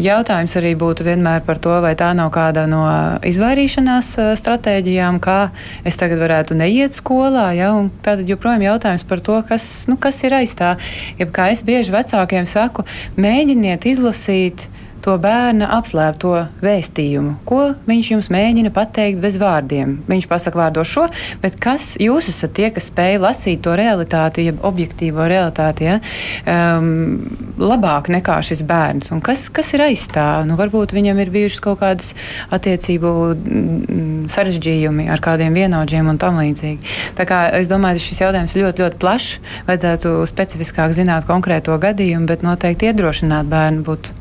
Jautājums 0.00 0.56
arī 0.58 0.72
būtu 0.78 1.06
vienmēr 1.06 1.44
par 1.46 1.60
to, 1.62 1.76
vai 1.84 1.92
tā 1.98 2.10
nav 2.18 2.32
kāda 2.34 2.66
no 2.70 2.82
izvairīšanās 3.26 4.12
stratēģijām, 4.40 5.20
kā 5.22 5.38
es 5.86 5.98
tagad 6.00 6.22
varētu 6.22 6.58
neiet 6.58 6.96
skolā, 6.96 7.50
ja, 7.58 7.70
un 7.76 7.92
tad 8.04 8.24
joprojām 8.28 8.66
jautājums 8.66 9.06
par 9.06 9.22
to, 9.24 9.38
kas, 9.46 9.68
nu, 9.90 9.98
kas 10.00 10.20
ir 10.26 10.36
aiz 10.40 10.56
tā. 10.58 10.74
Ja 11.20 11.28
kā 11.30 11.50
es 11.54 11.64
bieži 11.66 11.94
vecākiem 11.94 12.48
saku, 12.48 12.86
mēģiniet 13.20 13.86
izlasīt 13.90 14.68
to 15.04 15.16
bērna 15.20 15.68
apslēpto 15.78 16.34
vēstījumu, 16.64 17.36
ko 17.48 17.60
viņš 17.88 18.10
jums 18.14 18.30
mēģina 18.32 18.72
pateikt 18.74 19.20
bez 19.22 19.38
vārdiem. 19.40 19.98
Viņš 20.10 20.28
pasaka 20.30 20.60
vārdo 20.60 20.84
šo, 20.86 21.06
bet 21.42 21.56
kas 21.62 21.94
jūs 22.00 22.30
esat 22.32 22.54
tie, 22.56 22.68
kas 22.74 22.90
spēj 22.90 23.18
lasīt 23.22 23.62
to 23.64 23.74
realitāti, 23.78 24.46
jeb 24.48 24.62
objektīvo 24.66 25.26
realitāti, 25.30 25.88
ja? 25.88 25.98
um, 26.44 27.20
labāk 27.60 28.10
nekā 28.12 28.40
šis 28.46 28.62
bērns. 28.68 29.12
Un 29.14 29.22
kas, 29.24 29.48
kas 29.52 29.72
ir 29.76 29.84
aiz 29.86 30.06
tā? 30.12 30.28
Nu, 30.48 30.56
varbūt 30.60 30.94
viņam 30.96 31.20
ir 31.22 31.32
bijušas 31.34 31.64
kaut 31.64 31.80
kādas 31.82 32.12
attiecību 32.54 33.14
mm, 33.34 34.28
sarežģījumi 34.32 35.08
ar 35.12 35.22
kādiem 35.24 35.56
vienaudžiem 35.56 36.08
un 36.10 36.20
tam 36.20 36.40
līdzīgi. 36.40 36.94
Tā 37.18 37.26
kā 37.28 37.42
es 37.58 37.70
domāju, 37.70 38.00
ka 38.00 38.06
šis 38.06 38.22
jautājums 38.24 38.54
ir 38.54 38.64
ļoti, 38.64 38.84
ļoti 38.84 39.00
plašs. 39.02 39.30
Vajadzētu 39.68 40.14
specifiskāk 40.30 40.94
zināt 40.96 41.28
konkrēto 41.28 41.76
gadījumu, 41.80 42.28
bet 42.30 42.44
noteikti 42.46 42.90
iedrošināt 42.90 43.48
bērnu 43.50 43.84
būt 43.86 44.12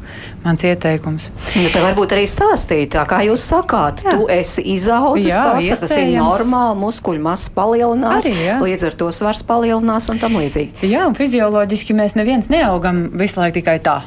mans 0.44 0.64
ieteikums. 0.70 1.30
Nu, 1.58 1.66
tā 1.74 1.84
varbūt 1.84 2.16
arī 2.16 2.28
stāstīt, 2.30 2.92
tā 2.96 3.06
kā 3.10 3.22
jūs 3.28 3.44
sakāt, 3.52 4.04
jā. 4.06 4.16
tu 4.16 4.30
esi 4.34 4.64
izaudzis, 4.76 5.34
pasaka, 5.34 5.88
tas 5.88 5.96
ir 5.98 6.14
normāli, 6.18 6.78
muskuļu 6.84 7.26
masa 7.26 7.52
palielinās, 7.56 8.24
arī, 8.24 8.46
jā. 8.48 8.60
līdz 8.64 8.88
ar 8.92 9.00
to 9.02 9.10
svars 9.16 9.44
palielinās 9.48 10.12
un 10.14 10.22
tam 10.22 10.38
līdzīgi. 10.40 10.86
Jā, 10.90 11.08
un 11.10 11.18
fizioloģiski 11.18 11.98
mēs 11.98 12.18
neviens 12.20 12.52
neaugam 12.54 13.08
visu 13.20 13.42
laiku 13.42 13.60
tikai 13.62 13.80
tā. 13.84 14.00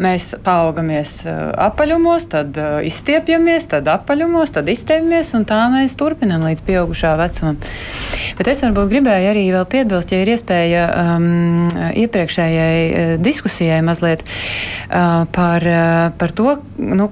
Mēs 0.00 0.30
paaugamies 0.44 1.18
apaļumos, 1.60 2.24
tad 2.32 2.56
izstiepjamies, 2.88 3.68
tad 3.74 3.88
apaļumos, 3.92 4.54
tad 4.54 4.70
izstiepjamies, 4.72 5.34
un 5.36 5.44
tā 5.48 5.58
mēs 5.72 5.96
turpinām 6.00 6.46
līdz 6.48 6.64
pieaugušā 6.64 7.12
vecumam. 7.20 7.58
Bet 8.38 8.48
es 8.48 8.64
varbūt 8.64 8.88
gribēju 8.94 9.30
arī 9.34 9.44
vēl 9.52 9.66
piebilst, 9.68 10.14
ja 10.14 10.22
ir 10.22 10.32
iespēja 10.32 10.86
um, 11.02 11.68
iepriekšējai 12.00 13.18
diskusijai 13.20 13.82
mazliet 13.84 14.24
uh, 14.24 15.26
par, 15.36 15.68
par 16.16 16.32
to, 16.36 16.56
nu, 16.80 17.10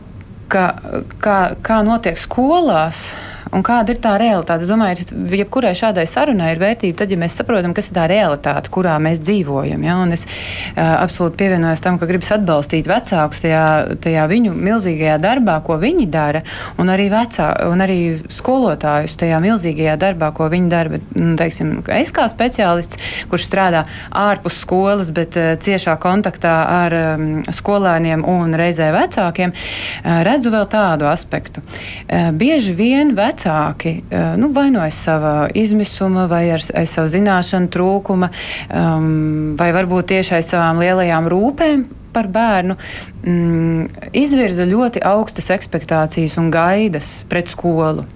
ka, 0.49 0.69
kā, 1.23 1.39
kā 1.65 1.83
notiek 1.87 2.19
skolās. 2.21 3.09
Un 3.55 3.65
kāda 3.65 3.95
ir 3.95 4.01
tā 4.03 4.15
realitāte? 4.21 4.65
Es 4.65 4.71
domāju, 4.71 5.05
ka 5.09 5.37
jebkurai 5.39 5.73
šādai 5.77 6.05
sarunai 6.09 6.51
ir 6.53 6.61
vērtība 6.61 7.01
tad, 7.01 7.13
ja 7.13 7.19
mēs 7.21 7.37
saprotam, 7.39 7.73
kas 7.77 7.89
ir 7.89 7.97
tā 7.97 8.05
realitāte, 8.11 8.71
kurā 8.73 8.97
mēs 9.01 9.23
dzīvojam. 9.25 9.85
Ja? 9.87 9.97
Un 10.03 10.13
es 10.17 10.27
uh, 10.29 10.83
absolūti 10.99 11.39
pievienojos 11.41 11.83
tam, 11.85 11.99
ka 12.01 12.09
gribas 12.11 12.31
atbalstīt 12.37 12.91
vecākus 12.91 13.41
tajā, 13.45 13.63
tajā 14.05 14.27
viņu 14.29 14.53
milzīgajā 14.57 15.17
darbā, 15.23 15.59
ko 15.65 15.79
viņi 15.81 16.09
dara, 16.13 16.43
un 16.81 16.93
arī, 16.93 17.09
vecā, 17.13 17.49
un 17.71 17.85
arī 17.85 17.99
skolotājus 18.33 19.17
tajā 19.23 19.41
milzīgajā 19.45 19.97
darbā, 20.01 20.31
ko 20.37 20.51
viņi 20.53 20.73
dara. 20.73 21.03
Nu, 21.17 21.33
teiksim, 21.41 21.79
es 21.97 22.13
kā 22.15 22.29
speciālists, 22.31 23.01
kurš 23.33 23.49
strādā 23.49 23.85
ārpus 24.13 24.61
skolas, 24.61 25.13
bet 25.15 25.39
uh, 25.41 25.55
ciešā 25.57 25.97
kontaktā 26.03 26.55
ar 26.83 26.99
um, 27.01 27.27
skolēniem 27.49 28.27
un 28.29 28.53
reizē 28.59 28.93
vecākiem, 28.93 29.57
uh, 29.57 30.21
redzu 30.29 30.53
vēl 30.53 30.69
tādu 30.69 31.09
aspektu. 31.09 31.65
Uh, 31.65 32.29
bieži 32.37 32.77
vien 32.77 33.17
vecāki 33.17 33.38
vecāki 33.39 34.03
eh, 34.11 34.35
nu, 34.37 34.51
vainojas 34.53 34.99
savā 35.07 35.49
izmisuma 35.55 36.27
vai 36.29 36.49
ar, 36.51 36.61
ar 36.75 36.87
savu 36.87 37.09
zināšanu 37.09 37.71
trūkuma, 37.73 38.31
um, 38.69 39.55
vai 39.59 39.71
varbūt 39.73 40.11
tieši 40.13 40.39
aiz 40.39 40.51
savām 40.51 40.83
lielajām 40.83 41.29
rūpēm 41.31 41.87
par 42.13 42.29
bērnu, 42.33 42.77
mm, 43.23 44.13
izvirza 44.17 44.67
ļoti 44.67 45.03
augstas 45.05 45.51
expectācijas 45.55 46.39
un 46.41 46.51
gaidas 46.51 47.23
pret 47.29 47.51
skolu. 47.53 48.07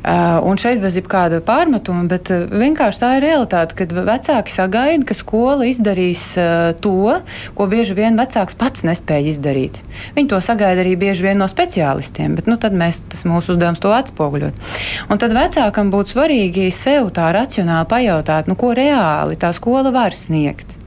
Uh, 0.00 0.38
un 0.48 0.56
šeit 0.60 0.80
bez 0.80 0.96
jebkāda 0.96 1.42
pārmetuma, 1.44 2.06
bet 2.08 2.30
uh, 2.32 2.46
vienkārši 2.48 3.02
tā 3.02 3.10
ir 3.18 3.26
realitāte, 3.26 3.76
kad 3.76 3.92
vecāki 3.92 4.54
sagaida, 4.54 5.04
ka 5.08 5.16
skola 5.18 5.68
izdarīs 5.68 6.22
uh, 6.40 6.70
to, 6.80 7.18
ko 7.58 7.68
bieži 7.70 7.98
vien 7.98 8.16
vecāks 8.16 8.56
pats 8.56 8.86
nespēja 8.88 9.34
izdarīt. 9.34 9.82
Viņi 10.16 10.32
to 10.32 10.40
sagaida 10.44 10.80
arī 10.84 10.96
bieži 11.00 11.28
vien 11.28 11.40
no 11.42 11.48
speciālistiem, 11.50 12.38
bet 12.38 12.48
nu, 12.48 12.56
tad 12.60 12.76
mēs, 12.76 13.02
tas 13.12 13.26
mūsu 13.28 13.54
uzdevums 13.54 13.82
to 13.84 13.92
atspoguļot. 13.92 14.64
Un 15.12 15.20
tad 15.20 15.36
vecākam 15.36 15.92
būtu 15.92 16.16
svarīgi 16.16 16.70
sev 16.72 17.12
tā 17.16 17.28
racionāli 17.36 17.90
pajautāt, 17.90 18.48
nu, 18.48 18.56
ko 18.56 18.72
reāli 18.76 19.36
tā 19.40 19.52
skola 19.56 19.92
var 19.92 20.16
sniegt. 20.16 20.79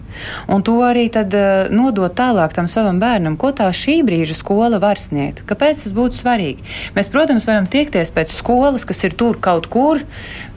Un 0.51 0.63
to 0.65 0.77
arī 0.85 1.07
tad, 1.13 1.33
uh, 1.37 1.71
nodot 1.73 2.13
tālāk 2.15 2.55
tam 2.55 2.69
savam 2.71 2.99
bērnam, 3.01 3.37
ko 3.39 3.51
tā 3.55 3.69
šī 3.73 3.99
brīža 4.07 4.37
skola 4.37 4.79
var 4.83 5.01
sniegt. 5.01 5.43
Kāpēc 5.49 5.83
tas 5.85 5.95
būtu 5.95 6.19
svarīgi? 6.19 6.65
Mēs, 6.97 7.11
protams, 7.13 7.47
varam 7.49 7.69
tiekties 7.69 8.13
pēc 8.13 8.33
skolas, 8.33 8.87
kas 8.89 9.03
ir 9.07 9.17
tur 9.19 9.39
kaut 9.43 9.69
kur, 9.71 10.01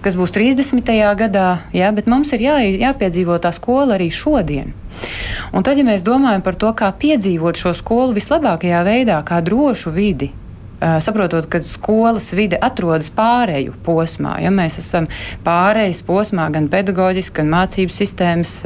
kas 0.05 0.19
būs 0.19 0.35
30. 0.35 0.83
gadā, 1.19 1.49
ja, 1.77 1.93
bet 1.93 2.11
mums 2.11 2.33
ir 2.37 2.47
jā, 2.47 2.59
jāpiedzīvo 2.87 3.39
tā 3.43 3.53
skola 3.57 3.97
arī 3.99 4.11
šodien. 4.15 4.75
Un 5.53 5.65
tad, 5.67 5.79
ja 5.79 5.85
mēs 5.85 6.05
domājam 6.07 6.43
par 6.45 6.57
to, 6.57 6.73
kā 6.77 6.89
piedzīvot 6.97 7.59
šo 7.61 7.75
skolu 7.77 8.17
vislabākajā 8.17 8.83
veidā, 8.87 9.21
kā 9.27 9.43
drošu 9.45 9.93
vidi, 9.93 10.31
saprotot, 10.81 11.49
ka 11.51 11.61
skolas 11.65 12.29
vide 12.37 12.59
atrodas 12.63 13.11
pāreju 13.15 13.75
posmā. 13.87 14.37
Ja 14.45 14.53
mēs 14.55 14.79
esam 14.83 15.09
pārejas 15.47 16.03
posmā 16.07 16.49
gan 16.55 16.71
pedagoģiski, 16.73 17.39
gan 17.41 17.53
mācību 17.55 17.95
sistēmas, 17.95 18.57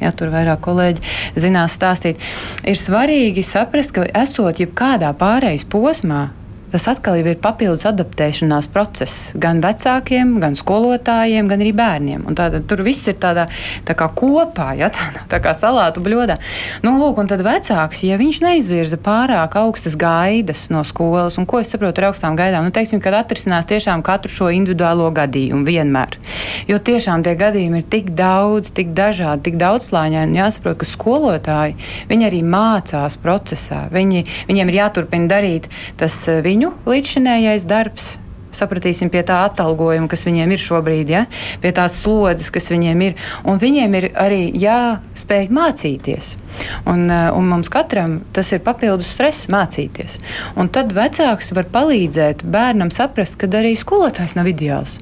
ja 0.00 0.14
tur 0.16 0.32
vairāk 0.34 0.62
kolēģi 0.66 1.40
zinās 1.40 1.76
stāstīt, 1.78 2.22
ir 2.66 2.80
svarīgi 2.80 3.44
saprast, 3.46 3.94
ka 3.96 4.08
esot 4.22 4.60
jebkādā 4.62 5.12
pārejas 5.16 5.66
posmā, 5.68 6.26
tas 6.72 6.86
atkal 6.90 7.18
ir 7.20 7.28
papildus 7.42 7.86
adaptēšanās 7.88 8.68
process 8.72 9.30
gan 9.40 9.60
vecākiem, 9.64 10.36
gan 10.42 10.56
skolotājiem, 10.58 11.48
gan 11.50 11.62
arī 11.62 11.72
bērniem. 11.76 12.26
Un 12.28 12.36
tāda, 12.38 12.60
tur 12.66 12.82
viss 12.86 13.06
ir 13.10 13.18
tādā 13.22 13.46
tā 13.86 13.96
kā 13.98 14.08
kopā, 14.16 14.72
ja, 14.78 14.90
tā, 14.94 15.24
tā 15.30 15.40
kā 15.44 15.54
salātu 15.56 16.02
bļodā. 16.04 16.38
Nu, 16.84 16.96
lūk, 17.00 17.20
un 17.22 17.30
tad 17.30 17.44
vecāks, 17.46 18.02
ja 18.08 18.18
viņš 18.20 18.40
neizvirza 18.44 18.98
pārāk 19.02 19.56
augstas 19.60 19.96
gaidas 20.00 20.66
no 20.74 20.82
skolas, 20.86 21.38
un 21.40 21.46
ko 21.48 21.62
es 21.62 21.70
saprotu 21.72 22.02
ar 22.02 22.10
augstām 22.10 22.36
gaidām, 22.38 22.66
nu, 22.66 22.74
teiksim, 22.74 23.02
kad 23.04 23.16
atrisinās 23.20 23.68
tiešām 23.70 24.04
katru 24.06 24.32
šo 24.32 24.50
individuālo 24.54 25.08
gadījumu 25.16 25.66
vienmēr. 25.66 26.18
Jo 26.70 26.80
tiešām 26.82 27.24
tie 27.26 27.36
gadījumi 27.38 27.82
ir 27.82 27.88
tik 27.92 28.12
daudz, 28.18 28.72
tik 28.76 28.92
dažādi, 28.96 29.48
tik 29.50 29.60
daudzslāņaini, 29.62 30.40
jāsaprot, 30.40 30.80
ka 30.82 30.88
skolotāji, 30.88 31.78
viņi 32.10 32.28
arī 32.28 32.42
mācās 32.46 33.18
procesā. 33.22 33.86
Viņi, 33.92 34.24
viņiem 34.50 34.72
ir 34.72 34.80
jāturpina 34.82 35.30
darīt 35.30 35.70
tas 36.00 36.16
eh, 36.28 36.40
viņu 36.44 36.55
viņu 36.56 36.72
līdzšinējais 36.88 37.68
darbs. 37.68 38.16
Sapratīsim 38.56 39.10
pie 39.12 39.20
tā 39.26 39.42
atalgojuma, 39.44 40.08
kas 40.08 40.22
viņiem 40.24 40.54
ir 40.54 40.62
šobrīd, 40.62 41.10
ja? 41.12 41.26
pie 41.60 41.74
tās 41.76 41.98
slodzes, 42.00 42.48
kas 42.54 42.70
viņiem 42.72 43.02
ir. 43.04 43.18
Un 43.44 43.60
viņiem 43.60 43.96
ir 43.98 44.06
arī 44.16 44.46
jāspēj 44.56 45.50
mācīties. 45.52 46.30
Un, 46.88 47.04
eh, 47.10 47.28
un 47.36 47.50
mums 47.50 47.68
katram 47.68 48.22
tas 48.32 48.54
ir 48.56 48.64
papildus 48.64 49.12
stress 49.12 49.50
mācīties. 49.52 50.16
Un 50.56 50.72
tad 50.72 50.96
vecāks 50.96 51.52
var 51.52 51.68
palīdzēt 51.68 52.46
bērnam 52.48 52.88
saprast, 52.88 53.36
ka 53.36 53.46
arī 53.46 53.76
skolotājs 53.76 54.38
nav 54.40 54.48
ideāls. 54.48 54.96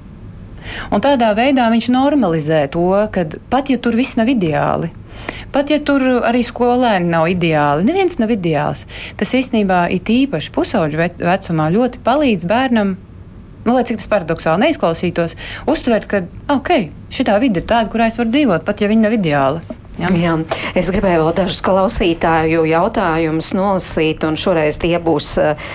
Un 0.91 1.05
tādā 1.05 1.33
veidā 1.37 1.71
viņš 1.73 1.91
normalizē 1.95 2.67
to, 2.73 2.91
ka 3.15 3.27
pat 3.51 3.73
ja 3.73 3.79
tur 3.79 3.97
viss 3.99 4.19
nav 4.21 4.31
ideāli, 4.33 4.93
Pat 5.55 5.71
ja 5.71 5.79
tur 5.87 6.03
arī 6.27 6.41
skolēni 6.45 7.07
nav 7.13 7.29
ideāli, 7.31 7.87
neviens 7.87 8.19
nav 8.19 8.33
ideāls. 8.35 8.85
Tas 9.21 9.35
īstenībā 9.39 9.85
ir 9.95 10.03
īpaši 10.17 10.51
pusauģu 10.55 10.99
vecumā 11.23 11.69
ļoti 11.75 12.03
palīdz 12.05 12.49
bērnam. 12.51 12.97
Nu, 13.65 13.77
lai 13.77 13.85
cik 13.89 14.03
tas 14.03 14.11
paradoxāli 14.11 14.67
neizklausītos, 14.67 15.39
uztvert, 15.71 16.11
ka 16.11 16.25
okay, 16.53 16.91
šī 17.15 17.25
vide 17.41 17.63
ir 17.63 17.69
tāda, 17.71 17.89
kurā 17.93 18.11
es 18.11 18.19
varu 18.21 18.35
dzīvot, 18.35 18.67
pat 18.67 18.83
ja 18.83 18.91
viņa 18.91 19.07
nav 19.07 19.17
ideāla. 19.17 19.63
Jā. 19.95 20.09
Jā. 20.19 20.33
Es 20.75 20.89
gribēju 20.91 21.21
vēl 21.23 21.35
dažus 21.39 21.61
klausītāju 21.63 22.65
jautājumus 22.67 23.53
nolasīt, 23.55 24.25
un 24.27 24.35
šoreiz 24.35 24.75
tie 24.83 24.97
būs 24.99 25.29
uh, 25.39 25.69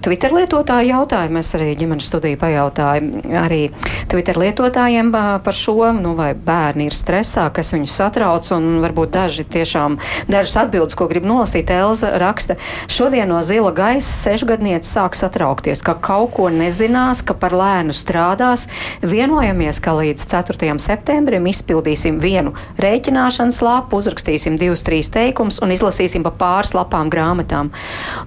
Twitter 0.00 0.32
lietotāju 0.32 0.88
jautājumi. 0.88 1.42
Es 1.42 1.52
arī 1.58 1.74
ģimenes 1.76 2.08
studiju 2.08 2.38
pajautāju 2.40 3.20
arī 3.36 3.60
Twitter 4.08 4.40
lietotājiem 4.40 5.10
uh, 5.12 5.34
par 5.44 5.56
šo, 5.56 5.76
nu, 5.98 6.14
vai 6.16 6.30
bērni 6.32 6.86
ir 6.88 6.96
stresā, 6.96 7.44
kas 7.52 7.74
viņus 7.76 7.96
satrauc, 8.00 8.48
un 8.56 8.80
varbūt 8.84 9.12
daži 9.18 9.44
tiešām, 9.44 9.98
dažas 10.32 10.56
atbildes, 10.64 10.96
ko 10.96 11.10
grib 11.12 11.28
nolasīt, 11.28 11.68
Elza 11.76 12.14
raksta. 12.22 12.56
Šodien 12.88 13.28
no 13.28 13.42
zila 13.44 13.74
gaisa 13.76 14.16
sešgadniece 14.16 14.88
sāk 14.88 15.18
satraukties, 15.18 15.84
ka 15.84 15.98
kaut 16.00 16.32
ko 16.38 16.48
nezinās, 16.52 17.20
ka 17.20 17.36
par 17.36 17.52
lēnu 17.58 17.92
strādās. 17.96 18.64
Vienojamies, 19.04 19.76
ka 19.84 19.98
līdz 20.00 20.24
4. 20.32 20.72
septembrim 20.80 21.52
izpildīsim 21.52 22.16
vienu 22.22 22.56
rēķināšanu 22.80 23.41
zināšanas 23.42 23.62
lapu, 23.62 23.98
uzrakstīsim 23.98 24.56
divus, 24.56 24.82
trīs 24.86 25.10
teikumus 25.10 25.60
un 25.62 25.72
izlasīsim 25.72 26.22
pa 26.22 26.30
pāris 26.30 26.74
lapām 26.74 27.10
grāmatām. 27.10 27.72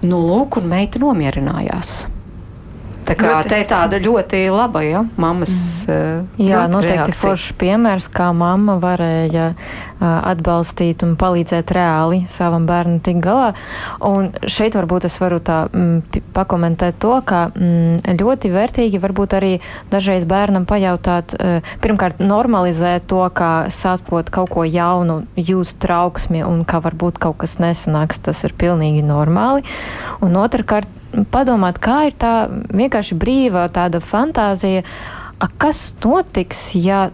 Nu, 0.02 0.20
lūk, 0.20 0.60
un 0.60 0.68
meita 0.68 1.00
nomierinājās. 1.00 2.15
Tā 3.06 3.14
kā 3.14 3.28
ļoti. 3.30 3.50
te 3.52 3.58
tāda 3.70 3.98
ļoti 4.02 4.40
laba, 4.50 4.82
ja, 4.82 5.04
mammas. 5.20 5.52
Mm. 5.86 6.24
Jā, 6.42 6.64
noteikti 6.70 7.14
foršs 7.14 7.52
piemērs, 7.60 8.08
kā 8.10 8.32
mamma 8.34 8.76
varēja 8.82 9.52
uh, 9.52 10.06
atbalstīt 10.32 11.04
un 11.06 11.14
palīdzēt 11.20 11.70
reāli 11.76 12.24
savam 12.30 12.66
bērnam 12.66 12.98
tik 13.06 13.20
galā. 13.22 13.52
Un 14.02 14.32
šeit 14.50 14.74
varbūt 14.78 15.06
es 15.06 15.18
varu 15.22 15.38
tā 15.44 15.62
mm, 15.70 16.24
pakomentēt 16.34 16.98
to, 17.02 17.14
ka 17.26 17.46
mm, 17.52 18.18
ļoti 18.18 18.50
vērtīgi 18.56 19.02
varbūt 19.02 19.38
arī 19.38 19.52
dažreiz 19.92 20.26
bērnam 20.26 20.66
pajautāt, 20.66 21.36
uh, 21.38 21.72
pirmkārt, 21.84 22.18
normalizēt 22.18 23.06
to, 23.12 23.22
kā 23.36 23.52
sākot 23.70 24.34
kaut 24.34 24.50
ko 24.56 24.66
jaunu, 24.66 25.22
jūs 25.38 25.76
trauksmi 25.82 26.42
un 26.46 26.66
ka 26.66 26.82
varbūt 26.82 27.22
kaut 27.22 27.38
kas 27.44 27.60
nesanāks, 27.62 28.18
tas 28.26 28.42
ir 28.48 28.56
pilnīgi 28.58 29.06
normāli. 29.06 29.62
Un 30.26 30.34
otrkārt, 30.42 30.90
padomāt, 31.32 31.80
kā 31.82 32.06
ir 32.08 32.16
tā 32.18 32.48
vienkārši 32.50 33.18
brīva 33.18 33.66
tāda 33.72 34.00
fantāzija, 34.04 34.84
a, 35.38 35.48
kas 35.48 35.90
notiks, 36.04 36.68
ja 36.78 37.08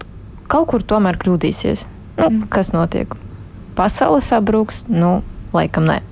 kaut 0.53 0.71
kur 0.73 0.85
tomēr 0.85 1.19
kļūdīsies. 1.21 1.87
Nu, 2.19 2.29
mm. 2.29 2.49
Kas 2.53 2.73
notiek? 2.75 3.15
Pasaule 3.77 4.21
sabrūks? 4.25 4.85
Nu, 4.93 5.21
laikam 5.57 5.89
nē. 5.89 6.03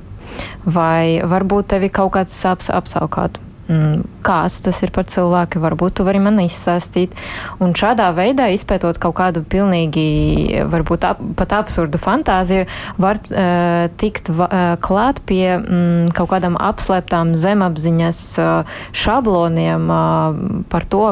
Vai 0.65 1.21
varbūt 1.27 1.73
tevi 1.75 1.91
kaut 1.93 2.15
kāds 2.17 2.37
saps 2.37 2.71
apsaukāt? 2.73 3.37
Mm, 3.71 4.03
kāds 4.27 4.57
tas 4.65 4.81
ir 4.83 4.91
par 4.91 5.07
cilvēku, 5.07 5.61
varbūt 5.63 6.01
tu 6.01 6.07
vari 6.07 6.19
man 6.23 6.41
izstāstīt. 6.43 7.15
Un 7.63 7.71
šādā 7.79 8.09
veidā, 8.17 8.49
izpētot 8.51 8.99
kaut 8.99 9.15
kādu 9.21 9.45
pilnīgi, 9.47 10.65
varbūt 10.73 11.07
ap, 11.07 11.21
pat 11.39 11.55
absurdu 11.61 12.01
fantāziju, 12.03 12.67
var 12.99 13.21
uh, 13.31 13.87
tikt 14.01 14.33
uh, 14.35 14.75
klāt 14.83 15.23
pie 15.29 15.45
mm, 15.61 16.11
kaut 16.19 16.33
kādām 16.33 16.59
apslēptām 16.59 17.37
zemapziņas 17.39 18.23
uh, 18.43 18.81
šabloniem 18.91 19.87
uh, 19.87 20.41
par 20.73 20.89
to, 20.91 21.05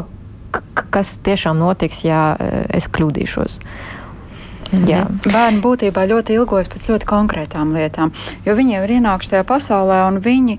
kas 0.91 1.15
tiešām 1.23 1.61
notiks, 1.61 2.03
ja 2.09 2.33
es 2.75 2.89
kļūdīšos. 2.91 3.59
Jā. 4.69 5.07
Bērni 5.25 5.63
būtībā 5.65 6.05
ļoti 6.11 6.37
ilgojas 6.37 6.69
pēc 6.69 6.87
ļoti 6.91 7.09
konkrētām 7.09 7.73
lietām, 7.73 8.13
jo 8.45 8.57
viņi 8.59 8.77
jau 8.77 8.83
ir 8.85 8.95
ienākuši 8.99 9.33
tajā 9.33 9.47
pasaulē 9.49 10.03
un 10.11 10.21
viņi, 10.25 10.59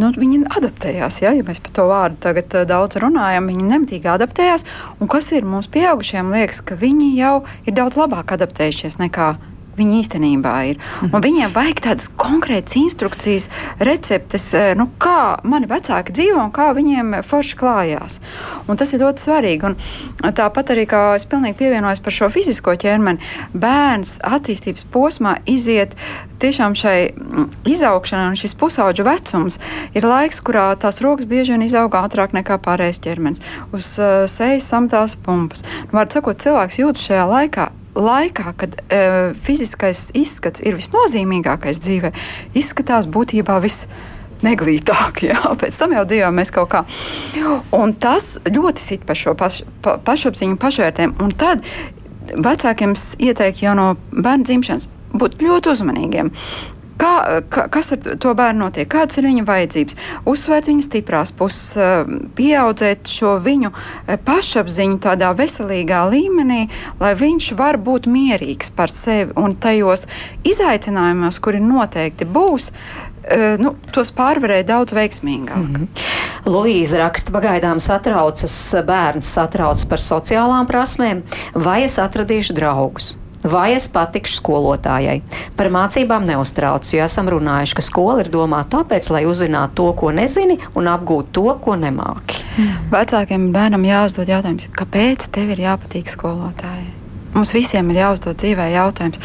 nu, 0.00 0.12
viņi 0.16 0.42
adaptējās. 0.56 1.20
Ja, 1.24 1.34
ja 1.36 1.44
mēs 1.44 1.60
par 1.60 1.76
to 1.76 1.86
vārdu 1.90 2.20
tagad 2.24 2.56
daudz 2.68 2.96
runājam, 3.02 3.50
viņi 3.52 3.68
nemitīgi 3.68 4.08
adaptējās. 4.14 4.64
Un 5.00 5.12
kas 5.12 5.28
ir 5.36 5.44
mums 5.44 5.68
pieaugušiem, 5.72 6.32
liekas, 6.32 6.64
ka 6.64 6.80
viņi 6.80 7.12
jau 7.18 7.42
ir 7.68 7.76
daudz 7.76 8.00
labāk 8.00 8.32
adaptējušies 8.38 9.00
nekā 9.02 9.34
viņi 9.78 10.00
īstenībā 10.02 10.54
ir. 10.70 10.80
Un 11.02 11.10
mhm. 11.10 11.24
viņiem 11.26 11.54
vajag 11.54 11.82
tādas 11.86 12.08
konkrētas 12.20 12.76
instrukcijas, 12.80 13.48
receptes, 13.80 14.48
eh, 14.54 14.72
nu, 14.78 14.88
kā 15.02 15.38
mani 15.44 15.68
vecāki 15.70 16.14
dzīvo 16.14 16.46
un 16.46 16.52
kā 16.54 16.70
viņiem 16.76 17.20
forši 17.26 17.58
klājās. 17.60 18.18
Un 18.68 18.80
tas 18.80 18.92
ir 18.92 19.04
ļoti 19.04 19.26
svarīgi. 19.26 19.72
Un 19.72 20.32
tāpat 20.36 20.74
arī, 20.74 20.86
kā 20.90 21.02
es 21.16 21.26
pilnīgi 21.28 21.58
pievienojos 21.60 22.02
par 22.04 22.14
šo 22.14 22.30
fizisko 22.32 22.76
ķermeni, 22.78 23.22
bērns 23.54 24.18
attīstības 24.22 24.86
posmā 24.92 25.38
iziet 25.46 25.96
tiešām 26.42 26.74
šai 26.78 27.12
mm, 27.12 27.48
izaugšanai, 27.70 28.32
un 28.32 28.38
šis 28.38 28.56
pusauģu 28.58 29.06
vecums 29.06 29.60
ir 29.96 30.06
laiks, 30.08 30.42
kurā 30.44 30.72
tās 30.80 31.00
rokas 31.04 31.28
bieži 31.30 31.54
vien 31.54 31.66
izaug 31.66 31.94
ātrāk 31.98 32.34
nekā 32.36 32.58
pārējais 32.62 33.02
ķermenis. 33.04 33.44
Uz 33.74 33.92
uh, 34.00 34.24
sejas 34.30 34.66
samtās 34.72 35.14
pumpas. 35.16 35.62
Nu, 35.86 36.00
Vārds 36.00 36.18
sakot, 36.18 36.42
cilvēks 36.42 36.80
jūtas 36.82 37.06
šajā 37.06 37.28
laikā 37.30 37.70
laikā, 37.98 38.54
kad 38.56 38.76
e, 38.88 39.02
fiziskais 39.44 40.08
izskats 40.16 40.62
ir 40.64 40.78
visnozīmīgākais 40.78 41.80
dzīvē, 41.82 42.12
izskatās 42.58 43.08
būtībā 43.12 43.58
viss 43.64 43.88
neglītāk. 44.42 45.22
Jā. 45.30 45.54
Pēc 45.60 45.78
tam 45.80 45.96
jau 45.96 46.04
dzīvojam 46.08 46.38
mēs 46.40 46.52
kaut 46.54 46.72
kā. 46.72 46.84
Un 47.76 47.94
tas 47.94 48.36
ļoti 48.48 48.84
sit 48.84 49.08
par 49.08 49.18
šo 49.18 49.36
paš, 49.38 49.62
pa, 49.84 49.98
pašapziņu, 50.04 50.58
pašvērtējumu. 50.62 51.18
Un 51.22 51.34
tad 51.38 51.64
vecākiem 52.32 52.94
ieteiktu 53.18 53.66
jau 53.66 53.76
no 53.78 53.88
bērna 54.12 54.46
dzimšanas 54.48 54.88
būt 55.12 55.42
ļoti 55.42 55.72
uzmanīgiem. 55.74 56.32
Kā, 57.02 57.42
kā, 57.50 57.66
kas 57.72 57.92
ar 57.96 58.16
to 58.22 58.32
bērnu 58.38 58.68
notiek? 58.68 58.86
Kādas 58.90 59.18
ir 59.18 59.26
viņa 59.26 59.42
vajadzības? 59.48 59.96
Uzsvērt 60.28 60.68
viņa 60.70 60.84
stiprās 60.86 61.32
puses, 61.34 61.74
eh, 61.74 62.10
pieaudzēt 62.38 63.10
šo 63.10 63.34
viņu 63.42 63.72
eh, 63.72 64.18
pašapziņu 64.22 65.00
tādā 65.02 65.32
veselīgā 65.34 66.04
līmenī, 66.12 66.68
lai 67.00 67.14
viņš 67.18 67.52
var 67.58 67.80
būt 67.82 68.06
mierīgs 68.06 68.70
par 68.76 68.92
sevi 68.92 69.34
un 69.36 69.56
tajos 69.58 70.06
izaicinājumos, 70.46 71.40
kuri 71.42 71.58
noteikti 71.64 72.28
būs, 72.28 72.70
eh, 73.24 73.56
nu, 73.58 73.74
tos 73.90 74.14
pārvarēja 74.14 74.68
daudz 74.70 74.94
veiksmīgāk. 74.94 75.58
Mm 75.58 75.74
-hmm. 75.74 75.88
Luīza 76.54 77.02
raksta, 77.02 77.34
pagaidām 77.34 77.80
satraucas 77.82 78.54
bērns, 78.86 79.26
satraucas 79.26 79.84
par 79.84 79.98
sociālām 79.98 80.70
prasmēm, 80.70 81.22
vai 81.54 81.82
es 81.82 81.98
atradīšu 81.98 82.54
draugus. 82.54 83.16
Vai 83.42 83.72
es 83.74 83.88
patikšu 83.90 84.38
skolotājai? 84.38 85.16
Par 85.58 85.70
mācībām 85.74 86.22
neuztrauc, 86.28 86.86
jo 86.94 87.02
esam 87.02 87.30
runājuši, 87.32 87.76
ka 87.78 87.82
skola 87.82 88.22
ir 88.22 88.30
domāta 88.30 88.78
tāpēc, 88.78 89.10
lai 89.10 89.24
uzzinātu 89.26 89.80
to, 89.82 89.90
ko 89.98 90.14
nezini, 90.14 90.60
un 90.78 90.90
apgūtu 90.92 91.34
to, 91.40 91.46
ko 91.64 91.74
nemāki. 91.80 92.44
Vecākiem 92.94 93.50
bērnam 93.54 93.86
jāuzdod 93.88 94.30
jautājums, 94.30 94.70
kāpēc 94.78 95.30
tev 95.34 95.56
ir 95.56 95.66
jāpatīk 95.66 96.10
skolotājai? 96.12 97.01
Mums 97.32 97.54
visiem 97.56 97.88
ir 97.92 98.02
jāuzdod 98.02 98.36
dzīvē 98.42 98.66
jautājums, 98.74 99.20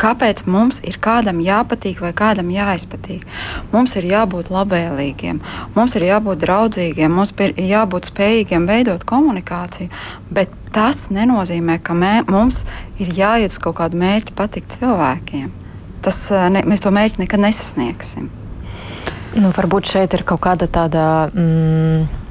kāpēc 0.00 0.42
mums 0.50 0.80
ir 0.82 0.96
kādam 1.02 1.38
jāpatīk 1.44 2.00
vai 2.02 2.10
kādam 2.16 2.50
jāizpatīk. 2.50 3.22
Mums 3.70 3.94
ir 4.00 4.08
jābūt 4.10 4.50
labvēlīgiem, 4.50 5.38
mums 5.76 5.94
ir 5.94 6.08
jābūt 6.08 6.42
draudzīgiem, 6.42 7.14
mums 7.14 7.30
ir 7.38 7.54
jābūt 7.70 8.10
spējīgiem 8.10 8.66
veidot 8.66 9.06
komunikāciju. 9.06 9.92
Bet 10.34 10.50
tas 10.74 11.06
nenozīmē, 11.14 11.78
ka 11.86 11.94
mē, 11.94 12.14
mums 12.26 12.64
ir 12.98 13.14
jāiet 13.14 13.54
uz 13.54 13.60
kaut 13.62 13.78
kādu 13.78 14.00
mērķi 14.00 14.34
patikt 14.34 14.78
cilvēkiem. 14.80 15.52
Tas, 16.02 16.18
ne, 16.50 16.64
mēs 16.66 16.82
to 16.82 16.90
mērķi 16.90 17.22
nekad 17.22 17.44
nesasniegsim. 17.44 18.26
Nu, 19.38 19.52
varbūt 19.54 19.94
šeit 19.94 20.18
ir 20.18 20.26
kaut 20.28 20.42
kāda 20.44 20.66
tāda. 20.68 21.04
Mm, 21.30 22.21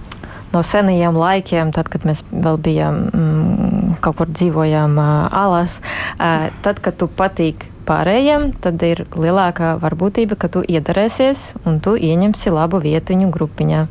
no 0.54 0.62
senajiem 0.66 1.18
laikiem, 1.18 1.74
tad, 1.76 1.90
kad 1.92 2.06
mēs 2.08 2.24
vēl 2.32 2.60
bijām 2.62 3.02
mm, 3.10 4.00
kaut 4.04 4.20
kur 4.22 4.32
dzīvojām 4.32 4.98
alas, 5.02 5.80
tad, 6.18 6.82
kad 6.84 6.98
tu 7.00 7.08
patīk 7.08 7.68
pārējiem, 7.88 8.52
tad 8.64 8.82
ir 8.86 9.06
lielākā 9.16 9.76
varbūtība, 9.82 10.38
ka 10.40 10.52
tu 10.52 10.64
iedarēsies 10.64 11.64
un 11.66 11.80
tu 11.84 11.96
ieņemsi 11.98 12.54
labu 12.54 12.82
vietiņu 12.84 13.32
grupiņā. 13.34 13.86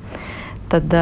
Tad, 0.70 0.92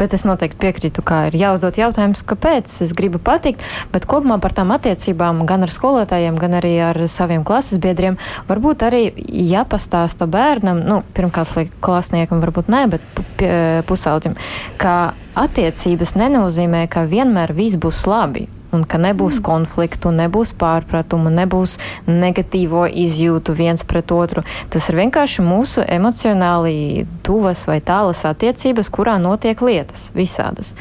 bet 0.00 0.14
es 0.16 0.24
noteikti 0.26 0.58
piekrītu, 0.64 1.02
ka 1.06 1.26
ir 1.28 1.36
jāuzdod 1.38 1.78
jautājums, 1.78 2.24
kāpēc 2.26 2.72
es 2.82 2.94
gribu 2.96 3.20
patikt. 3.22 3.62
Bet 3.92 4.08
kopumā 4.10 4.40
par 4.42 4.54
tām 4.56 4.72
attiecībām 4.74 5.44
gan 5.46 5.66
ar 5.66 5.70
skolotājiem, 5.70 6.40
gan 6.40 6.58
arī 6.58 6.74
ar 6.88 6.98
saviem 7.10 7.44
klases 7.46 7.78
biedriem 7.82 8.18
varbūt 8.48 8.82
arī 8.88 9.04
jāpastāsta 9.52 10.26
bērnam, 10.30 10.82
nu, 10.88 11.00
pirmkārt, 11.14 11.70
klasniekam 11.84 12.42
varbūt 12.42 12.72
nē, 12.72 12.82
bet 12.96 13.46
pusaudzim, 13.86 14.34
ka 14.82 15.14
attiecības 15.38 16.16
nenozīmē, 16.18 16.86
ka 16.90 17.06
vienmēr 17.06 17.54
viss 17.54 17.78
būs 17.78 18.04
labi 18.10 18.48
un 18.74 18.84
ka 18.88 18.98
nebūs 19.02 19.40
mm. 19.40 19.44
konfliktu, 19.46 20.12
nebūs 20.14 20.54
pārpratumu, 20.58 21.30
nebūs 21.34 21.76
negatīvo 22.08 22.86
izjūtu 22.90 23.54
viens 23.58 23.84
pret 23.86 24.12
otru. 24.14 24.44
Tas 24.72 24.88
ir 24.90 24.98
vienkārši 25.02 25.44
mūsu 25.46 25.84
emocionāli 25.84 27.06
tuvas 27.26 27.66
vai 27.68 27.78
tālas 27.84 28.24
attiecības, 28.28 28.90
kurā 28.92 29.18
notiek 29.22 29.60
lietas 29.62 30.10
visādas. 30.16 30.74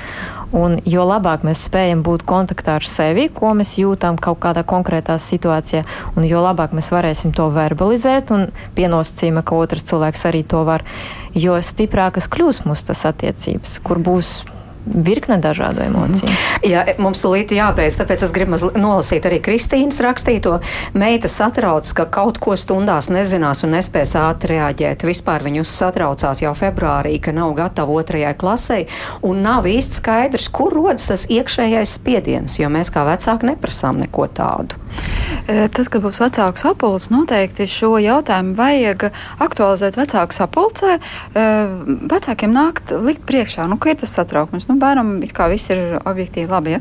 Un 0.56 0.78
jo 0.88 1.04
labāk 1.08 1.44
mēs 1.44 1.66
spējam 1.68 2.04
būt 2.06 2.24
kontaktā 2.28 2.78
ar 2.80 2.86
sevi, 2.88 3.28
ko 3.34 3.52
mēs 3.58 3.76
jūtam 3.80 4.20
kaut 4.22 4.40
kādā 4.46 4.64
konkrētā 4.68 5.18
situācijā, 5.20 5.84
un 6.16 6.28
jo 6.28 6.44
labāk 6.46 6.76
mēs 6.78 6.92
varēsim 6.94 7.34
to 7.36 7.50
verbalizēt 7.52 8.32
un 8.36 8.48
pienosacījuma, 8.78 9.44
ka 9.44 9.58
otrs 9.60 9.90
cilvēks 9.90 10.28
arī 10.30 10.46
to 10.48 10.64
var, 10.68 10.86
jo 11.36 11.58
stiprākas 11.60 12.30
kļūs 12.32 12.64
mūsu 12.70 12.92
tas 12.92 13.04
attiecības, 13.10 13.80
kur 13.84 14.00
būs 14.00 14.46
virkne 14.86 15.38
dažādu 15.42 15.84
emociju. 15.86 16.30
Mm. 16.30 16.70
Jā, 16.70 16.84
mums 17.02 17.22
tūlīt 17.24 17.54
jābeidz, 17.56 17.98
tāpēc 18.00 18.26
es 18.28 18.34
gribu 18.36 18.60
nolasīt 18.78 19.26
arī 19.28 19.42
Kristīnas 19.44 20.00
rakstīto. 20.04 20.60
Meita 20.98 21.30
satrauc, 21.32 21.90
ka 21.98 22.08
kaut 22.10 22.40
ko 22.44 22.56
stundās 22.60 23.10
nezinās 23.14 23.66
un 23.66 23.76
nespēs 23.76 24.16
ātri 24.20 24.56
reaģēt. 24.56 25.06
Vispār 25.08 25.46
viņus 25.46 25.74
satraucās 25.82 26.44
jau 26.46 26.54
februārī, 26.58 27.18
ka 27.20 27.34
nav 27.36 27.56
gatava 27.58 28.00
otrajai 28.00 28.36
klasei 28.40 28.86
un 29.26 29.44
nav 29.46 29.68
īsti 29.70 30.02
skaidrs, 30.02 30.50
kur 30.54 30.74
rodas 30.76 31.10
tas 31.12 31.28
iekšējais 31.32 31.98
spiediens, 32.00 32.60
jo 32.60 32.72
mēs 32.72 32.94
kā 32.94 33.06
vecāki 33.08 33.52
neprasām 33.52 34.02
neko 34.04 34.30
tādu. 34.36 34.82
E, 35.46 35.68
tad, 35.70 35.90
kad 35.92 36.04
būs 36.04 36.20
vecāku 36.22 36.62
sapulce, 36.62 37.12
noteikti 37.14 37.68
šo 37.70 37.96
jautājumu 38.02 38.56
vajag 38.58 39.10
aktualizēt 39.44 39.98
vecāku 40.00 40.36
sapulcē. 40.36 40.96
E, 40.98 41.46
vecākiem 42.12 42.54
nākt 42.56 42.94
likt 43.06 43.26
priekšā, 43.28 43.68
nu, 43.70 43.78
ka 43.82 43.94
ir 43.94 44.00
tas 44.02 44.16
satraukums. 44.16 44.70
Nu, 44.70 44.75
nu, 44.80 45.24
it 45.24 45.34
kā 45.36 45.50
viss 45.52 45.72
ir 45.74 45.98
objektīvi 46.04 46.52
labi. 46.52 46.76
Ja? 46.76 46.80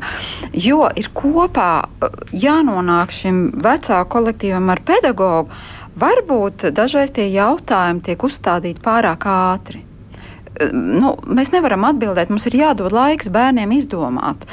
Jo 0.53 0.89
ir 0.95 1.09
kopā 1.15 1.87
jānonāk 2.31 3.13
šim 3.15 3.49
vecāku 3.63 4.11
kolektīvam 4.17 4.69
ar 4.73 4.83
pedagogu. 4.85 5.49
Varbūt 5.95 6.69
dažreiz 6.75 7.13
tie 7.15 7.29
jautājumi 7.31 8.03
tiek 8.03 8.23
uzstādīti 8.27 8.83
pārāk 8.83 9.27
ātri 9.31 9.85
nu, 10.71 11.15
mēs 11.27 11.51
nevaram 11.53 11.85
atbildēt. 11.89 12.31
Mums 12.31 12.47
ir 12.49 12.59
jādod 12.61 12.95
laiks 12.95 13.31
bērniem 13.33 13.75
izdomāt. 13.75 14.45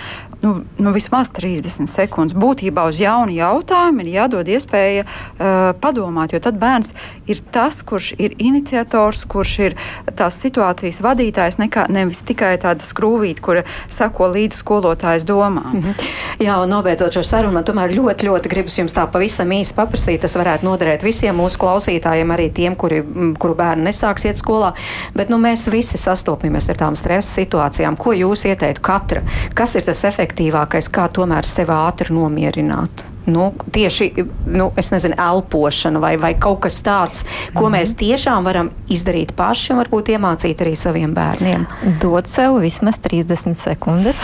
Nu, 0.42 0.64
nu, 0.76 0.90
vismaz 0.90 1.28
30 1.30 1.86
sekundes. 1.86 2.34
Būtībā 2.34 2.88
uz 2.90 2.98
jaunu 2.98 3.30
jautājumu 3.30 4.02
ir 4.02 4.08
jādod 4.16 4.48
iespēja 4.50 5.04
uh, 5.06 5.70
padomāt, 5.78 6.32
jo 6.34 6.40
tad 6.42 6.56
bērns 6.58 6.90
ir 7.30 7.38
tas, 7.54 7.78
kurš 7.86 8.08
ir 8.18 8.34
iniciators, 8.42 9.22
kurš 9.30 9.52
ir 9.62 9.76
tās 10.18 10.40
situācijas 10.42 10.98
vadītājs, 11.04 11.60
nekā, 11.62 11.84
nevis 11.94 12.24
tikai 12.26 12.56
tāda 12.58 12.82
skrūvīte, 12.82 13.38
kura 13.44 13.62
sako 13.86 14.32
līdzi 14.34 14.58
skolotājas 14.64 15.26
domām. 15.28 15.76
Mm 15.76 15.82
-hmm. 15.84 16.10
Jā, 16.42 16.56
un 16.62 16.74
nobeidzot 16.74 17.14
šo 17.14 17.22
sarunu, 17.22 17.54
man 17.54 17.64
tomēr 17.64 17.94
ļoti, 17.94 18.26
ļoti 18.26 18.48
gribas 18.50 18.78
jums 18.78 18.94
tā 18.98 19.06
pavisam 19.06 19.52
īsi 19.52 19.74
paprasīt. 19.78 20.20
Tas 20.26 20.36
varētu 20.36 20.66
noderēt 20.66 21.02
visiem 21.06 21.36
mūsu 21.38 21.58
klausītājiem, 21.58 22.34
arī 22.34 22.50
tiem, 22.52 22.74
kuri, 22.74 23.04
kuru 23.38 23.54
bērni 23.54 23.84
nesāks 23.84 24.24
iet 24.24 24.42
skolā. 24.42 24.72
Bet 25.14 25.28
nu, 25.28 25.38
mēs 25.38 25.70
visi 25.70 25.98
sastopamies 25.98 26.68
ar 26.68 26.76
tām 26.76 26.96
stresa 26.96 27.40
situācijām. 27.40 27.96
Ko 27.96 28.12
jūs 28.12 28.44
ieteiktu 28.44 28.80
katra? 28.82 29.22
Kas 29.54 29.74
ir 29.74 29.82
tas 29.82 30.04
efektīvākais, 30.32 30.90
kā 30.90 31.08
tomēr 31.12 31.44
sevi 31.44 31.72
ātri 31.72 32.12
nomierināt? 32.14 33.04
Nu, 33.24 33.52
tieši 33.70 34.08
nu, 34.50 34.72
nezinu, 34.74 35.14
elpošana 35.14 36.00
vai, 36.02 36.16
vai 36.18 36.34
kaut 36.34 36.60
kas 36.64 36.82
tāds, 36.82 37.24
ko 37.54 37.68
mm 37.68 37.72
-hmm. 37.72 37.78
mēs 37.78 37.94
tiešām 37.94 38.44
varam 38.44 38.70
izdarīt 38.88 39.32
paši 39.36 39.72
un 39.72 39.78
varbūt 39.78 40.08
iemācīt 40.08 40.58
arī 40.58 40.74
saviem 40.74 41.14
bērniem. 41.14 41.66
Dot 42.00 42.26
sev 42.26 42.58
vismaz 42.60 42.98
30 42.98 43.54
sekundes, 43.54 44.18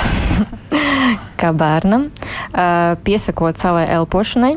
kā 1.40 1.52
bērnam, 1.52 2.11
uh, 2.11 2.98
piesakot 3.04 3.56
savai 3.56 3.86
elpošanai. 3.86 4.56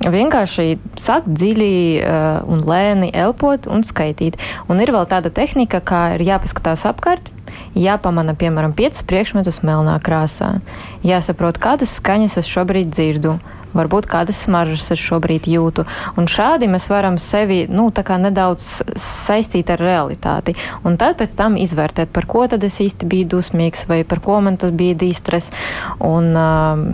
Vienkārši 0.00 0.78
sākt 0.96 1.28
dziļi 1.28 2.02
uh, 2.02 2.42
un 2.50 2.60
lēni 2.60 3.10
elpot 3.12 3.66
un 3.66 3.84
skaitīt. 3.84 4.36
Un 4.68 4.80
ir 4.80 4.90
vēl 4.90 5.06
tāda 5.06 5.30
tehnika, 5.30 5.80
kā 5.80 6.14
ir 6.14 6.20
jāpaskatās 6.20 6.84
apkārt, 6.84 7.30
jāpamana, 7.78 8.36
piemēram, 8.38 8.74
piecus 8.76 9.04
priekšmetus 9.06 9.62
melnā 9.66 9.98
krāsā. 10.04 10.58
Jāsaprot, 11.06 11.58
kādas 11.62 11.96
skaņas 11.98 12.38
es 12.40 12.50
šobrīd 12.50 12.92
dzirdu. 12.94 13.38
Varbūt 13.74 14.06
kādas 14.06 14.38
smaržas 14.44 14.92
es 14.94 15.02
šobrīd 15.02 15.48
jūtu. 15.50 15.82
Un 16.14 16.28
šādi 16.30 16.68
mēs 16.70 16.86
varam 16.92 17.18
sevi 17.18 17.64
nu, 17.66 17.88
nedaudz 17.90 18.68
saistīt 19.02 19.72
ar 19.74 19.82
realitāti. 19.82 20.54
Un 20.86 20.94
tad 21.00 21.18
pēc 21.18 21.34
tam 21.34 21.58
izvērtēt, 21.58 22.14
par 22.14 22.30
ko 22.30 22.46
tad 22.46 22.62
es 22.62 22.78
īsti 22.78 23.10
biju 23.10 23.32
dusmīgs 23.34 23.88
vai 23.90 24.04
par 24.06 24.22
ko 24.22 24.38
man 24.40 24.56
tas 24.56 24.70
bija 24.70 24.94
dīstres. 24.94 25.50
Un, 25.98 26.30
um, 26.38 26.86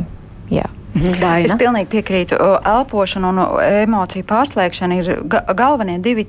jā. 0.48 0.64
Daina. 0.94 1.46
Es 1.46 1.54
pilnīgi 1.58 1.86
piekrītu. 1.92 2.36
Elpošana 2.66 3.30
un 3.30 3.40
emociju 3.62 4.26
pārslēgšana 4.26 4.98
ir 4.98 5.10
ga 5.30 5.44
galvenie 5.56 6.00
divi 6.02 6.26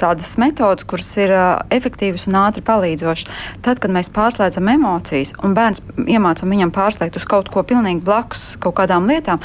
tādas 0.00 0.30
metodas, 0.40 0.86
kuras 0.88 1.10
ir 1.20 1.32
uh, 1.34 1.48
efektīvas 1.74 2.28
un 2.30 2.38
ātri 2.40 2.62
palīdzošas. 2.64 3.28
Tad, 3.66 3.82
kad 3.82 3.92
mēs 3.92 4.08
pārslēdzam 4.14 4.70
emocijas 4.72 5.34
un 5.44 5.56
bērns 5.58 5.82
iemācām 6.06 6.54
viņam 6.54 6.72
pārslēgt 6.74 7.18
uz 7.20 7.26
kaut 7.28 7.50
ko 7.52 7.64
pilnīgi 7.66 8.04
blakus 8.06 8.54
kaut 8.62 8.78
kādām 8.78 9.10
lietām, 9.10 9.42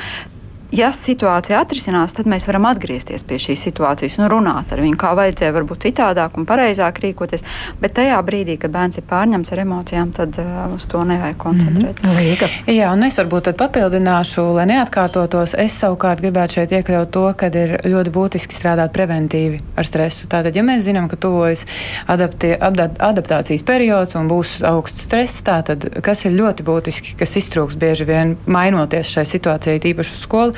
ja 0.74 0.90
situācija 0.96 1.62
atrisinās, 1.62 2.16
tad 2.18 2.28
mēs 2.30 2.48
varam 2.50 2.66
atgriezties 2.70 3.24
pie 3.28 3.38
šīs 3.42 3.66
situācijas 3.68 4.18
un 4.20 4.28
runāt 4.32 4.74
ar 4.74 4.82
viņu, 4.82 4.98
kā 5.00 5.14
vajadzēja, 5.18 5.54
varbūt 5.56 5.86
citādāk 5.88 6.38
un 6.40 6.48
pareizāk 6.50 7.02
rīkoties. 7.04 7.46
Bet 7.82 7.96
tajā 8.00 8.18
brīdī, 8.26 8.58
kad 8.62 8.74
bērns 8.74 9.00
ir 9.00 9.06
pārņemts 9.10 9.54
ar 9.54 9.62
emocijām, 9.64 10.14
tad 10.16 10.38
uh, 10.42 10.66
uz 10.74 10.88
to 10.90 11.04
nevajag 11.08 11.38
koncentrēties. 11.38 12.04
Mm 12.04 12.10
-hmm. 12.10 12.74
Jā, 12.74 12.92
un 12.94 13.04
es 13.04 13.18
varbūt 13.20 13.52
papildināšu, 13.58 14.48
lai 14.56 14.66
neatkārtotos. 14.66 15.54
Es 15.58 15.78
savukārt 15.80 16.22
gribētu 16.22 16.54
šeit 16.54 16.72
iekļaut 16.72 17.12
to, 17.12 17.34
ka 17.38 17.48
ir 17.48 17.78
ļoti 17.86 18.10
būtiski 18.10 18.56
strādāt 18.56 18.92
preventīvi 18.92 19.60
ar 19.76 19.86
stresu. 19.86 20.28
Tātad, 20.28 20.56
ja 20.56 20.64
mēs 20.64 20.84
zinām, 20.84 21.08
ka 21.10 21.16
tuvojas 21.16 21.66
adapti, 22.08 22.56
adaptācijas 23.00 23.64
periods 23.64 24.16
un 24.16 24.28
būs 24.28 24.64
augsts 24.64 25.04
stress, 25.04 25.44
tātad 25.44 26.02
kas 26.02 26.26
ir 26.26 26.32
ļoti 26.32 26.64
būtiski, 26.64 27.16
kas 27.20 27.36
iztrūks 27.36 27.78
bieži 27.78 28.06
vien 28.06 28.38
mainoties 28.46 29.08
šai 29.08 29.26
situācijai, 29.26 29.80
tīpaši 29.80 30.14
uz 30.14 30.22
skolu, 30.26 30.54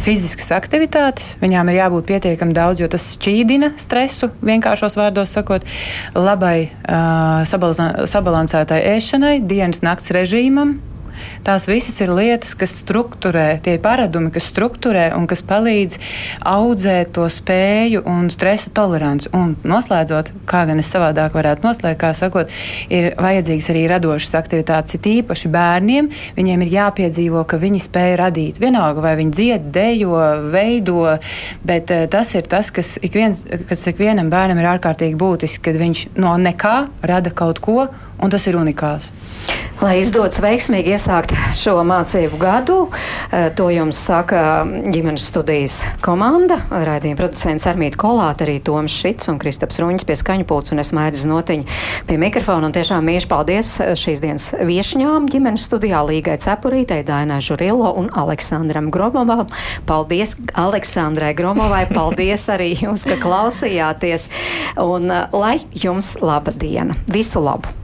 fiziskas 0.00 0.50
aktivitātes. 0.56 1.34
Viņām 1.42 1.70
ir 1.70 1.80
jābūt 1.80 2.08
pietiekami 2.10 2.56
daudz, 2.56 2.82
jo 2.82 2.90
tas 2.90 3.06
šķīdina 3.16 3.74
stresu, 3.80 4.30
vienkāršos 4.44 4.98
vārdos 5.00 5.34
sakot, 5.36 5.66
labai 6.16 6.70
uh, 6.70 7.42
sabalansētai 7.46 8.80
ēšanai, 8.96 9.34
dienas 9.50 9.84
nakts 9.86 10.12
režīmam, 10.16 10.78
Tās 11.46 11.66
visas 11.70 11.96
ir 12.04 12.12
lietas, 12.14 12.54
kas 12.58 12.74
strukturē, 12.82 13.60
tie 13.64 13.76
paradumi, 13.82 14.32
kas 14.34 14.48
strukturē 14.50 15.10
un 15.16 15.26
kas 15.30 15.42
palīdz 15.46 15.98
audzēt 16.48 17.14
to 17.16 17.26
spēju 17.30 18.04
un 18.08 18.28
stresa 18.32 18.72
toleranci. 18.76 19.30
Un 19.36 19.54
noslēdzot, 19.64 20.32
kā 20.50 20.64
gan 20.68 20.82
es 20.82 20.90
savādāk 20.92 21.36
varētu 21.36 21.66
noslēgt, 21.66 22.00
kā 22.00 22.12
sakot, 22.16 22.52
ir 22.92 23.12
vajadzīgs 23.20 23.70
arī 23.72 23.86
radošas 23.90 24.36
aktivitātes. 24.40 24.98
Ir 24.98 25.10
īpaši 25.20 25.50
bērniem, 25.52 26.10
viņiem 26.36 26.64
ir 26.66 26.74
jāpiedzīvo, 26.76 27.44
ka 27.48 27.60
viņi 27.60 27.82
spēj 27.86 28.16
radīt. 28.20 28.60
Vienalga, 28.62 29.04
vai 29.04 29.16
viņi 29.20 29.34
dzied, 29.36 29.70
dejo, 29.74 30.16
veido, 30.52 31.16
bet 31.66 31.92
uh, 31.94 32.06
tas 32.10 32.34
ir 32.36 32.48
tas, 32.50 32.72
kas, 32.74 32.96
ik 33.02 33.16
viens, 33.16 33.44
kas 33.68 33.86
ikvienam 33.90 34.30
bērnam 34.32 34.60
ir 34.60 34.70
ārkārtīgi 34.74 35.18
būtisks, 35.20 35.62
kad 35.64 35.78
viņš 35.80 36.06
no 36.20 36.36
nekā 36.40 36.76
rada 37.06 37.32
kaut 37.34 37.62
ko, 37.64 37.88
un 38.20 38.32
tas 38.32 38.46
ir 38.50 38.58
unikāls. 38.60 39.10
Lai 39.80 39.94
izdodas 40.02 40.36
veiksmīgi 40.44 40.92
iesākt 40.92 41.32
šo 41.56 41.78
mācību 41.88 42.36
gadu, 42.36 42.74
eh, 43.32 43.46
to 43.56 43.70
jums 43.72 43.96
saka 43.96 44.66
ģimenes 44.66 45.24
studijas 45.30 45.78
komanda. 46.04 46.58
Raidījuma 46.68 47.16
producents 47.16 47.64
Armīti 47.64 47.96
Kolāta, 47.96 48.44
arī 48.44 48.58
Toms 48.60 48.92
Šits 48.92 49.30
un 49.32 49.38
Kristaps 49.40 49.80
Ruņas 49.80 50.04
pie 50.04 50.18
skaņu 50.20 50.44
pults 50.44 50.74
un 50.76 50.84
es 50.84 50.92
Maidis 50.92 51.24
Notiņa 51.24 51.64
pie 52.06 52.20
mikrofona. 52.20 52.68
Un 52.68 52.76
tiešām 52.76 53.08
mīļš 53.08 53.28
paldies 53.32 53.72
šīs 53.96 54.20
dienas 54.20 54.50
viešņām 54.52 55.32
ģimenes 55.32 55.64
studijā 55.64 56.04
Līgai 56.04 56.36
Cepurītei, 56.36 57.00
Dainai 57.00 57.40
Žurilo 57.40 57.96
un 57.96 58.12
Aleksandram 58.12 58.92
Gromovam. 58.92 59.48
Paldies 59.88 60.36
Aleksandrai 60.60 61.32
Gromovai, 61.32 61.86
paldies 61.96 62.50
arī 62.52 62.74
jums, 62.84 63.08
ka 63.08 63.16
klausījāties. 63.16 64.28
Un 64.76 65.08
eh, 65.08 65.28
lai 65.32 65.56
jums 65.72 66.18
laba 66.20 66.52
diena. 66.52 67.00
Visu 67.08 67.40
labu! 67.40 67.79